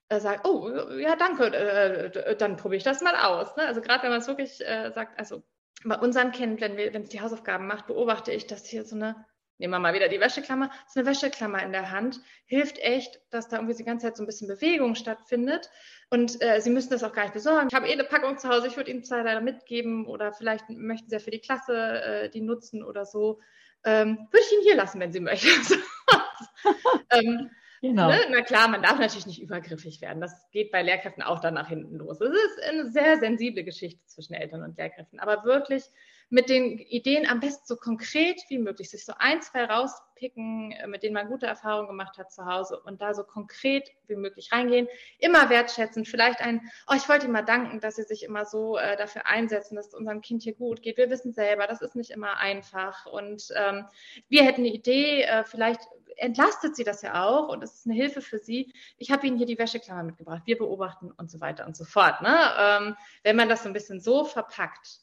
äh, 0.10 0.20
sagt, 0.20 0.47
oh, 0.47 0.70
ja, 0.97 1.16
danke, 1.16 1.45
äh, 1.53 2.36
dann 2.36 2.57
probiere 2.57 2.78
ich 2.78 2.84
das 2.84 3.01
mal 3.01 3.16
aus. 3.16 3.55
Ne? 3.55 3.66
Also 3.66 3.82
gerade 3.82 4.03
wenn 4.03 4.10
man 4.10 4.20
es 4.20 4.28
wirklich 4.28 4.60
äh, 4.66 4.91
sagt, 4.91 5.18
also 5.18 5.43
bei 5.86 5.97
unserem 5.97 6.32
Kind, 6.32 6.60
wenn 6.62 6.76
wenn 6.78 7.03
es 7.03 7.10
die 7.10 7.22
Hausaufgaben 7.22 7.68
macht, 7.68 7.88
beobachte 7.88 8.32
ich, 8.32 8.47
dass 8.47 8.66
hier 8.66 8.84
so 8.84 8.95
eine, 8.95 9.26
nehmen 9.60 9.72
wir 9.72 9.80
mal 9.80 9.93
wieder 9.93 10.10
die 10.10 10.20
Wäscheklammer, 10.20 10.70
so 10.88 10.99
eine 10.99 11.10
Wäscheklammer 11.10 11.64
in 11.64 11.72
der 11.72 11.91
Hand, 11.91 12.20
hilft 12.45 12.80
echt, 12.80 13.22
dass 13.30 13.47
da 13.47 13.57
irgendwie 13.57 13.76
die 13.76 13.86
ganze 13.86 14.07
Zeit 14.07 14.18
so 14.18 14.24
ein 14.24 14.26
bisschen 14.26 14.49
Bewegung 14.49 14.95
stattfindet. 14.95 15.70
Und 16.10 16.41
äh, 16.41 16.60
Sie 16.60 16.70
müssen 16.70 16.89
das 16.89 17.03
auch 17.03 17.14
gar 17.14 17.24
nicht 17.24 17.34
besorgen. 17.34 17.68
Ich 17.70 17.76
habe 17.76 17.88
eh 17.88 17.93
eine 17.93 18.03
Packung 18.03 18.38
zu 18.38 18.49
Hause, 18.49 18.68
ich 18.68 18.76
würde 18.76 18.91
Ihnen 18.91 19.03
zwei 19.03 19.22
leider 19.22 19.41
mitgeben 19.41 20.05
oder 20.05 20.34
vielleicht 20.34 20.70
möchten 20.70 21.10
Sie 21.10 21.16
ja 21.16 21.20
für 21.20 21.32
die 21.32 21.39
Klasse 21.39 22.01
äh, 22.01 22.30
die 22.30 22.41
nutzen 22.41 22.84
oder 22.84 23.05
so 23.05 23.39
ähm, 23.84 24.28
würde 24.32 24.45
ich 24.45 24.51
ihn 24.53 24.64
hier 24.64 24.76
lassen, 24.76 24.99
wenn 24.99 25.14
Sie 25.14 25.20
möchten. 25.20 25.82
ähm, 27.12 27.49
genau. 27.82 28.09
ne? 28.09 28.19
Na 28.30 28.41
klar, 28.41 28.67
man 28.67 28.82
darf 28.82 28.99
natürlich 28.99 29.25
nicht 29.25 29.41
übergriffig 29.41 30.01
werden. 30.01 30.21
Das 30.21 30.49
geht 30.51 30.71
bei 30.71 30.82
Lehrkräften 30.82 31.23
auch 31.23 31.39
dann 31.39 31.55
nach 31.55 31.69
hinten 31.69 31.95
los. 31.95 32.21
Es 32.21 32.32
ist 32.32 32.63
eine 32.69 32.91
sehr 32.91 33.17
sensible 33.17 33.63
Geschichte 33.63 34.05
zwischen 34.05 34.34
Eltern 34.34 34.63
und 34.63 34.77
Lehrkräften. 34.77 35.19
Aber 35.19 35.43
wirklich 35.43 35.84
mit 36.30 36.49
den 36.49 36.77
Ideen 36.77 37.27
am 37.27 37.39
besten 37.39 37.65
so 37.65 37.75
konkret 37.75 38.41
wie 38.49 38.59
möglich, 38.59 38.89
sich 38.89 39.05
so 39.05 39.13
ein, 39.17 39.41
zwei 39.41 39.65
rauspicken, 39.65 40.71
äh, 40.71 40.88
mit 40.88 41.03
denen 41.03 41.15
man 41.15 41.27
gute 41.27 41.47
Erfahrungen 41.47 41.88
gemacht 41.88 42.17
hat 42.17 42.32
zu 42.32 42.45
Hause 42.45 42.80
und 42.80 43.01
da 43.01 43.13
so 43.13 43.23
konkret 43.23 43.89
wie 44.07 44.15
möglich 44.15 44.51
reingehen. 44.51 44.88
Immer 45.17 45.49
wertschätzen, 45.49 46.05
vielleicht 46.05 46.41
ein, 46.41 46.61
oh, 46.88 46.93
ich 46.95 47.09
wollte 47.09 47.25
Ihnen 47.25 47.34
mal 47.34 47.41
danken, 47.41 47.80
dass 47.80 47.95
Sie 47.95 48.03
sich 48.03 48.23
immer 48.23 48.45
so 48.45 48.77
äh, 48.77 48.95
dafür 48.95 49.25
einsetzen, 49.25 49.75
dass 49.75 49.88
es 49.88 49.93
unserem 49.93 50.21
Kind 50.21 50.43
hier 50.43 50.53
gut 50.53 50.82
geht. 50.82 50.97
Wir 50.97 51.09
wissen 51.09 51.34
selber, 51.34 51.65
das 51.67 51.82
ist 51.82 51.95
nicht 51.95 52.11
immer 52.11 52.38
einfach 52.38 53.05
und 53.07 53.47
ähm, 53.55 53.86
wir 54.27 54.43
hätten 54.43 54.61
eine 54.61 54.73
Idee, 54.73 55.23
äh, 55.23 55.43
vielleicht 55.43 55.82
entlastet 56.17 56.75
sie 56.75 56.84
das 56.84 57.01
ja 57.01 57.23
auch 57.23 57.47
und 57.47 57.63
es 57.63 57.75
ist 57.75 57.86
eine 57.86 57.95
Hilfe 57.95 58.21
für 58.21 58.39
sie. 58.39 58.73
Ich 58.97 59.09
habe 59.09 59.25
Ihnen 59.25 59.38
hier 59.38 59.45
die 59.45 59.57
Wäscheklammer 59.57 60.03
mitgebracht. 60.03 60.41
Wir 60.45 60.57
beobachten 60.57 61.11
und 61.11 61.32
so 61.32 61.39
weiter 61.39 61.65
und 61.65 61.77
so 61.77 61.86
fort. 61.86 62.21
Ne? 62.21 62.38
Ähm, 62.59 62.97
wenn 63.23 63.38
man 63.38 63.47
das 63.47 63.63
so 63.63 63.69
ein 63.69 63.73
bisschen 63.73 64.01
so 64.01 64.25
verpackt, 64.25 64.99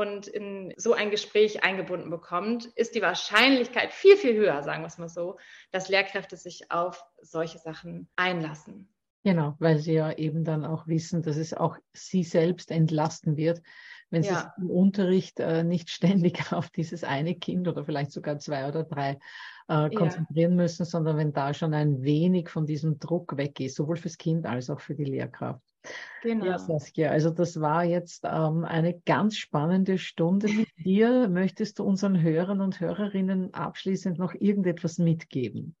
und 0.00 0.26
in 0.26 0.72
so 0.78 0.94
ein 0.94 1.10
Gespräch 1.10 1.62
eingebunden 1.62 2.08
bekommt, 2.08 2.64
ist 2.74 2.94
die 2.94 3.02
Wahrscheinlichkeit 3.02 3.92
viel, 3.92 4.16
viel 4.16 4.34
höher, 4.34 4.62
sagen 4.62 4.82
wir 4.82 4.86
es 4.86 4.96
mal 4.96 5.10
so, 5.10 5.38
dass 5.72 5.90
Lehrkräfte 5.90 6.38
sich 6.38 6.70
auf 6.70 7.04
solche 7.20 7.58
Sachen 7.58 8.08
einlassen. 8.16 8.88
Genau, 9.24 9.56
weil 9.58 9.78
sie 9.78 9.92
ja 9.92 10.10
eben 10.12 10.42
dann 10.42 10.64
auch 10.64 10.86
wissen, 10.86 11.22
dass 11.22 11.36
es 11.36 11.52
auch 11.52 11.76
sie 11.92 12.24
selbst 12.24 12.70
entlasten 12.70 13.36
wird, 13.36 13.60
wenn 14.08 14.22
ja. 14.22 14.54
sie 14.56 14.62
im 14.62 14.70
Unterricht 14.70 15.38
äh, 15.38 15.64
nicht 15.64 15.90
ständig 15.90 16.40
auf 16.52 16.70
dieses 16.70 17.04
eine 17.04 17.34
Kind 17.34 17.68
oder 17.68 17.84
vielleicht 17.84 18.12
sogar 18.12 18.38
zwei 18.38 18.66
oder 18.66 18.84
drei 18.84 19.18
äh, 19.68 19.90
konzentrieren 19.90 20.52
ja. 20.52 20.62
müssen, 20.62 20.86
sondern 20.86 21.18
wenn 21.18 21.34
da 21.34 21.52
schon 21.52 21.74
ein 21.74 22.02
wenig 22.02 22.48
von 22.48 22.64
diesem 22.64 22.98
Druck 22.98 23.36
weg 23.36 23.60
ist, 23.60 23.76
sowohl 23.76 23.96
fürs 23.96 24.16
Kind 24.16 24.46
als 24.46 24.70
auch 24.70 24.80
für 24.80 24.94
die 24.94 25.04
Lehrkraft. 25.04 25.69
Genau. 26.22 26.44
Ja, 26.44 26.58
Saskia, 26.58 27.10
also 27.10 27.30
das 27.30 27.60
war 27.60 27.84
jetzt 27.84 28.24
ähm, 28.24 28.64
eine 28.64 29.00
ganz 29.00 29.36
spannende 29.36 29.98
Stunde 29.98 30.48
mit 30.48 30.68
dir. 30.76 31.28
Möchtest 31.28 31.78
du 31.78 31.84
unseren 31.84 32.20
Hörern 32.20 32.60
und 32.60 32.80
Hörerinnen 32.80 33.54
abschließend 33.54 34.18
noch 34.18 34.34
irgendetwas 34.34 34.98
mitgeben? 34.98 35.76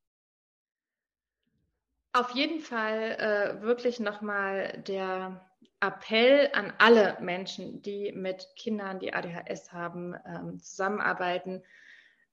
Auf 2.12 2.30
jeden 2.30 2.60
Fall 2.60 3.58
äh, 3.60 3.62
wirklich 3.62 4.00
nochmal 4.00 4.82
der 4.88 5.46
Appell 5.80 6.50
an 6.52 6.72
alle 6.78 7.16
Menschen, 7.20 7.82
die 7.82 8.12
mit 8.12 8.48
Kindern, 8.56 8.98
die 8.98 9.14
ADHS 9.14 9.72
haben, 9.72 10.14
ähm, 10.26 10.58
zusammenarbeiten 10.58 11.62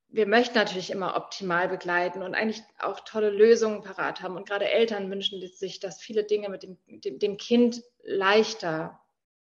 wir 0.10 0.28
möchten 0.28 0.58
natürlich 0.58 0.90
immer 0.90 1.16
optimal 1.16 1.68
begleiten 1.68 2.22
und 2.22 2.34
eigentlich 2.34 2.64
auch 2.80 3.02
tolle 3.02 3.30
Lösungen 3.30 3.84
parat 3.84 4.22
haben. 4.22 4.36
Und 4.38 4.48
gerade 4.48 4.70
Eltern 4.70 5.12
wünschen 5.12 5.46
sich, 5.48 5.80
dass 5.80 6.02
viele 6.02 6.24
Dinge 6.24 6.50
mit 6.50 6.64
dem, 6.64 6.78
dem, 6.88 7.20
dem 7.20 7.38
Kind 7.38 7.84
leichter 8.04 9.00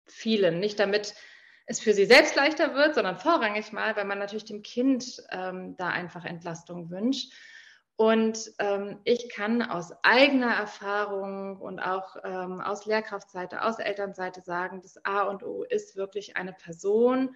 fielen. 0.06 0.60
Nicht 0.60 0.80
damit 0.80 1.14
es 1.66 1.80
für 1.80 1.93
sie 1.93 2.06
selbst 2.06 2.36
leichter 2.36 2.74
wird, 2.76 2.95
sondern 2.95 3.18
vorrangig 3.18 3.72
mal, 3.74 3.95
weil 3.95 4.06
man 4.06 4.20
natürlich 4.20 4.45
dem 4.45 4.62
Kind 4.62 5.22
ähm, 5.32 5.76
da 5.78 5.89
einfach 5.89 6.24
Entlastung 6.24 6.89
wünscht. 6.89 7.34
Und 7.97 8.51
ähm, 8.60 8.99
ich 9.03 9.30
kann 9.30 9.62
aus 9.62 9.93
eigener 10.03 10.53
Erfahrung 10.53 11.58
und 11.58 11.80
auch 11.80 12.18
ähm, 12.24 12.62
aus 12.62 12.86
Lehrkraftseite, 12.86 13.64
aus 13.64 13.80
Elternseite 13.80 14.41
sagen, 14.41 14.82
das 14.82 15.03
A 15.06 15.24
und 15.24 15.43
O 15.43 15.64
ist 15.64 15.95
wirklich 15.95 16.36
eine 16.36 16.53
Person, 16.53 17.36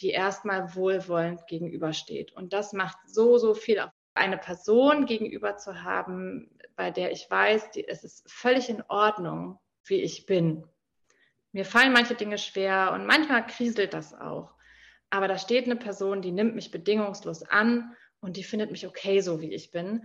die 0.00 0.10
erstmal 0.10 0.74
wohlwollend 0.74 1.46
gegenübersteht. 1.46 2.32
Und 2.32 2.52
das 2.52 2.72
macht 2.72 2.98
so, 3.06 3.38
so 3.38 3.54
viel. 3.54 3.84
Eine 4.14 4.38
Person 4.38 5.06
gegenüber 5.06 5.56
zu 5.56 5.82
haben, 5.82 6.50
bei 6.74 6.90
der 6.90 7.12
ich 7.12 7.30
weiß, 7.30 7.70
die, 7.72 7.86
es 7.86 8.02
ist 8.02 8.30
völlig 8.30 8.68
in 8.68 8.82
Ordnung, 8.88 9.58
wie 9.84 10.02
ich 10.02 10.26
bin. 10.26 10.64
Mir 11.52 11.64
fallen 11.64 11.92
manche 11.92 12.14
Dinge 12.14 12.38
schwer 12.38 12.92
und 12.92 13.06
manchmal 13.06 13.46
kriselt 13.46 13.94
das 13.94 14.14
auch. 14.14 14.54
Aber 15.10 15.26
da 15.28 15.38
steht 15.38 15.64
eine 15.64 15.76
Person, 15.76 16.22
die 16.22 16.32
nimmt 16.32 16.54
mich 16.54 16.70
bedingungslos 16.70 17.42
an 17.42 17.94
und 18.20 18.36
die 18.36 18.44
findet 18.44 18.70
mich 18.70 18.86
okay, 18.86 19.20
so 19.20 19.40
wie 19.40 19.52
ich 19.52 19.70
bin, 19.70 20.04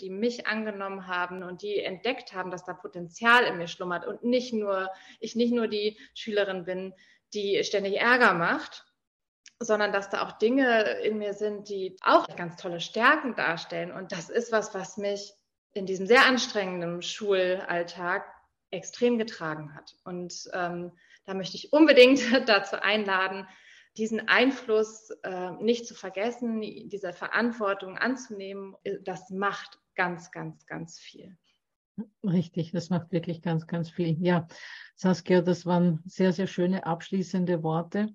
die 0.00 0.10
mich 0.10 0.46
angenommen 0.46 1.06
haben 1.06 1.42
und 1.42 1.62
die 1.62 1.78
entdeckt 1.78 2.32
haben, 2.32 2.50
dass 2.50 2.64
da 2.64 2.72
Potenzial 2.72 3.44
in 3.44 3.58
mir 3.58 3.68
schlummert 3.68 4.06
und 4.06 4.24
nicht 4.24 4.52
nur, 4.52 4.88
ich 5.20 5.36
nicht 5.36 5.52
nur 5.52 5.68
die 5.68 5.98
Schülerin 6.14 6.64
bin, 6.64 6.94
die 7.34 7.62
ständig 7.64 7.98
Ärger 7.98 8.34
macht, 8.34 8.85
sondern 9.60 9.92
dass 9.92 10.10
da 10.10 10.26
auch 10.26 10.32
Dinge 10.32 10.82
in 11.00 11.18
mir 11.18 11.34
sind, 11.34 11.68
die 11.68 11.96
auch 12.02 12.26
ganz 12.36 12.56
tolle 12.56 12.80
Stärken 12.80 13.34
darstellen. 13.34 13.92
Und 13.92 14.12
das 14.12 14.28
ist 14.28 14.52
was, 14.52 14.74
was 14.74 14.96
mich 14.96 15.32
in 15.72 15.86
diesem 15.86 16.06
sehr 16.06 16.26
anstrengenden 16.26 17.02
Schulalltag 17.02 18.24
extrem 18.70 19.18
getragen 19.18 19.74
hat. 19.74 19.94
Und 20.04 20.48
ähm, 20.52 20.92
da 21.24 21.34
möchte 21.34 21.56
ich 21.56 21.72
unbedingt 21.72 22.20
dazu 22.48 22.80
einladen, 22.80 23.46
diesen 23.96 24.28
Einfluss 24.28 25.10
äh, 25.22 25.52
nicht 25.52 25.86
zu 25.86 25.94
vergessen, 25.94 26.60
diese 26.60 27.12
Verantwortung 27.12 27.96
anzunehmen. 27.96 28.76
Das 29.04 29.30
macht 29.30 29.78
ganz, 29.94 30.30
ganz, 30.30 30.66
ganz 30.66 30.98
viel. 30.98 31.36
Richtig, 32.22 32.72
das 32.72 32.90
macht 32.90 33.10
wirklich 33.10 33.40
ganz, 33.40 33.66
ganz 33.66 33.88
viel. 33.88 34.22
Ja, 34.22 34.46
Saskia, 34.96 35.40
das 35.40 35.64
waren 35.64 36.02
sehr, 36.04 36.32
sehr 36.32 36.46
schöne 36.46 36.84
abschließende 36.84 37.62
Worte. 37.62 38.14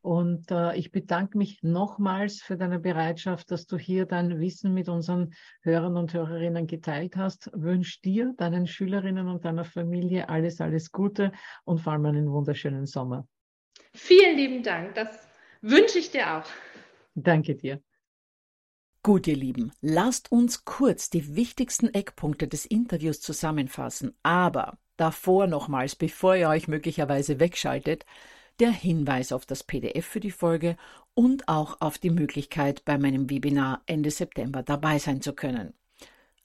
Und 0.00 0.50
äh, 0.50 0.76
ich 0.76 0.92
bedanke 0.92 1.36
mich 1.36 1.62
nochmals 1.62 2.40
für 2.40 2.56
deine 2.56 2.78
Bereitschaft, 2.78 3.50
dass 3.50 3.66
du 3.66 3.76
hier 3.76 4.06
dein 4.06 4.40
Wissen 4.40 4.72
mit 4.72 4.88
unseren 4.88 5.34
Hörern 5.62 5.96
und 5.96 6.14
Hörerinnen 6.14 6.66
geteilt 6.66 7.16
hast. 7.16 7.50
Wünsche 7.52 8.00
dir, 8.02 8.34
deinen 8.36 8.66
Schülerinnen 8.66 9.28
und 9.28 9.44
deiner 9.44 9.64
Familie 9.64 10.28
alles, 10.28 10.60
alles 10.60 10.92
Gute 10.92 11.32
und 11.64 11.80
vor 11.80 11.94
allem 11.94 12.06
einen 12.06 12.30
wunderschönen 12.30 12.86
Sommer. 12.86 13.26
Vielen 13.92 14.36
lieben 14.36 14.62
Dank. 14.62 14.94
Das 14.94 15.28
wünsche 15.60 15.98
ich 15.98 16.10
dir 16.10 16.36
auch. 16.36 16.44
Danke 17.14 17.56
dir. 17.56 17.82
Gut, 19.02 19.26
ihr 19.26 19.36
Lieben, 19.36 19.72
lasst 19.80 20.30
uns 20.30 20.64
kurz 20.64 21.08
die 21.08 21.34
wichtigsten 21.34 21.92
Eckpunkte 21.94 22.46
des 22.46 22.66
Interviews 22.66 23.20
zusammenfassen. 23.20 24.16
Aber 24.22 24.78
davor 24.96 25.46
nochmals, 25.46 25.96
bevor 25.96 26.36
ihr 26.36 26.48
euch 26.48 26.68
möglicherweise 26.68 27.40
wegschaltet, 27.40 28.04
der 28.60 28.72
Hinweis 28.72 29.32
auf 29.32 29.46
das 29.46 29.62
PDF 29.62 30.06
für 30.06 30.20
die 30.20 30.30
Folge 30.30 30.76
und 31.14 31.48
auch 31.48 31.80
auf 31.80 31.98
die 31.98 32.10
Möglichkeit, 32.10 32.84
bei 32.84 32.98
meinem 32.98 33.30
Webinar 33.30 33.82
Ende 33.86 34.10
September 34.10 34.62
dabei 34.62 34.98
sein 34.98 35.20
zu 35.20 35.32
können. 35.32 35.74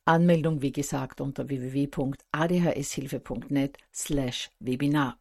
Anmeldung, 0.05 0.61
wie 0.61 0.71
gesagt, 0.71 1.21
unter 1.21 1.49
www.adhshilfe.net 1.49 3.77
slash 3.93 4.51
Webinar. 4.59 5.17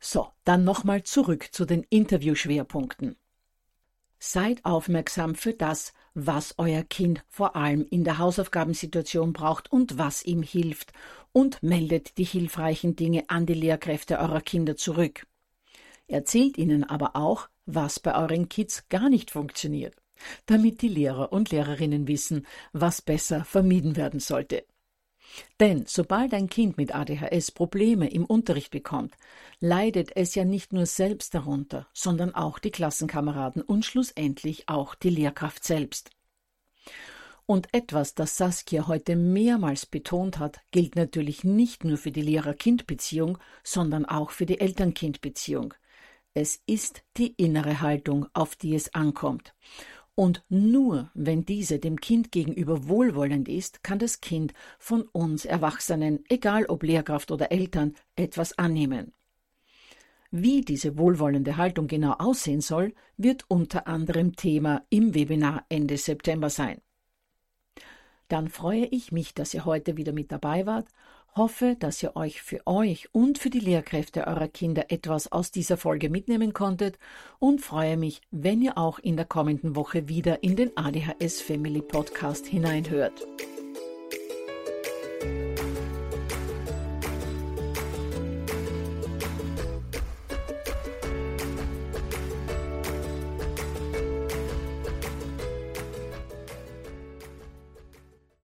So, 0.00 0.28
dann 0.44 0.64
nochmal 0.64 1.04
zurück 1.04 1.48
zu 1.52 1.64
den 1.64 1.84
Interviewschwerpunkten. 1.90 3.16
Seid 4.18 4.64
aufmerksam 4.64 5.34
für 5.34 5.52
das, 5.52 5.92
was 6.14 6.54
euer 6.58 6.82
Kind 6.82 7.24
vor 7.28 7.56
allem 7.56 7.86
in 7.90 8.04
der 8.04 8.18
Hausaufgabensituation 8.18 9.32
braucht 9.32 9.72
und 9.72 9.98
was 9.98 10.24
ihm 10.24 10.42
hilft 10.42 10.92
und 11.32 11.62
meldet 11.62 12.18
die 12.18 12.24
hilfreichen 12.24 12.96
Dinge 12.96 13.24
an 13.28 13.46
die 13.46 13.54
Lehrkräfte 13.54 14.18
eurer 14.18 14.40
Kinder 14.40 14.76
zurück. 14.76 15.26
Erzählt 16.08 16.58
ihnen 16.58 16.84
aber 16.84 17.16
auch, 17.16 17.48
was 17.66 18.00
bei 18.00 18.14
euren 18.14 18.48
Kids 18.48 18.88
gar 18.88 19.08
nicht 19.08 19.30
funktioniert, 19.30 19.94
damit 20.46 20.82
die 20.82 20.88
Lehrer 20.88 21.32
und 21.32 21.50
Lehrerinnen 21.50 22.08
wissen, 22.08 22.46
was 22.72 23.02
besser 23.02 23.44
vermieden 23.44 23.96
werden 23.96 24.20
sollte. 24.20 24.64
Denn 25.60 25.84
sobald 25.86 26.34
ein 26.34 26.48
Kind 26.48 26.76
mit 26.76 26.94
ADHS 26.94 27.52
Probleme 27.52 28.10
im 28.10 28.24
Unterricht 28.24 28.70
bekommt, 28.70 29.14
leidet 29.60 30.14
es 30.16 30.34
ja 30.34 30.44
nicht 30.44 30.72
nur 30.72 30.86
selbst 30.86 31.34
darunter, 31.34 31.88
sondern 31.92 32.34
auch 32.34 32.58
die 32.58 32.70
Klassenkameraden 32.70 33.62
und 33.62 33.84
schlussendlich 33.84 34.68
auch 34.68 34.94
die 34.94 35.10
Lehrkraft 35.10 35.64
selbst. 35.64 36.10
Und 37.46 37.68
etwas, 37.72 38.14
das 38.14 38.36
Saskia 38.36 38.86
heute 38.86 39.16
mehrmals 39.16 39.86
betont 39.86 40.38
hat, 40.38 40.60
gilt 40.70 40.96
natürlich 40.96 41.44
nicht 41.44 41.84
nur 41.84 41.98
für 41.98 42.12
die 42.12 42.22
Lehrer-Kind-Beziehung, 42.22 43.38
sondern 43.64 44.04
auch 44.04 44.30
für 44.30 44.46
die 44.46 44.60
Eltern-Kind-Beziehung. 44.60 45.74
Es 46.34 46.62
ist 46.66 47.02
die 47.18 47.34
innere 47.34 47.82
Haltung, 47.82 48.26
auf 48.32 48.56
die 48.56 48.74
es 48.74 48.94
ankommt. 48.94 49.54
Und 50.14 50.44
nur 50.48 51.10
wenn 51.14 51.44
diese 51.44 51.78
dem 51.78 52.00
Kind 52.00 52.32
gegenüber 52.32 52.88
wohlwollend 52.88 53.48
ist, 53.48 53.82
kann 53.82 53.98
das 53.98 54.20
Kind 54.20 54.52
von 54.78 55.02
uns 55.12 55.44
Erwachsenen, 55.44 56.24
egal 56.28 56.66
ob 56.66 56.82
Lehrkraft 56.82 57.30
oder 57.30 57.50
Eltern, 57.50 57.94
etwas 58.16 58.58
annehmen. 58.58 59.12
Wie 60.30 60.62
diese 60.62 60.96
wohlwollende 60.96 61.58
Haltung 61.58 61.86
genau 61.86 62.12
aussehen 62.12 62.62
soll, 62.62 62.94
wird 63.18 63.44
unter 63.48 63.86
anderem 63.86 64.34
Thema 64.34 64.84
im 64.88 65.14
Webinar 65.14 65.64
Ende 65.68 65.98
September 65.98 66.48
sein. 66.48 66.80
Dann 68.28 68.48
freue 68.48 68.86
ich 68.86 69.12
mich, 69.12 69.34
dass 69.34 69.52
ihr 69.52 69.66
heute 69.66 69.98
wieder 69.98 70.12
mit 70.12 70.32
dabei 70.32 70.64
wart 70.64 70.88
hoffe, 71.34 71.76
dass 71.78 72.02
ihr 72.02 72.16
euch 72.16 72.42
für 72.42 72.60
euch 72.66 73.08
und 73.12 73.38
für 73.38 73.50
die 73.50 73.60
Lehrkräfte 73.60 74.26
eurer 74.26 74.48
Kinder 74.48 74.90
etwas 74.90 75.30
aus 75.30 75.50
dieser 75.50 75.76
Folge 75.76 76.10
mitnehmen 76.10 76.52
konntet 76.52 76.98
und 77.38 77.60
freue 77.60 77.96
mich, 77.96 78.20
wenn 78.30 78.60
ihr 78.62 78.78
auch 78.78 78.98
in 78.98 79.16
der 79.16 79.26
kommenden 79.26 79.76
Woche 79.76 80.08
wieder 80.08 80.42
in 80.42 80.56
den 80.56 80.76
ADHS 80.76 81.40
Family 81.40 81.82
Podcast 81.82 82.46
hineinhört. 82.46 83.26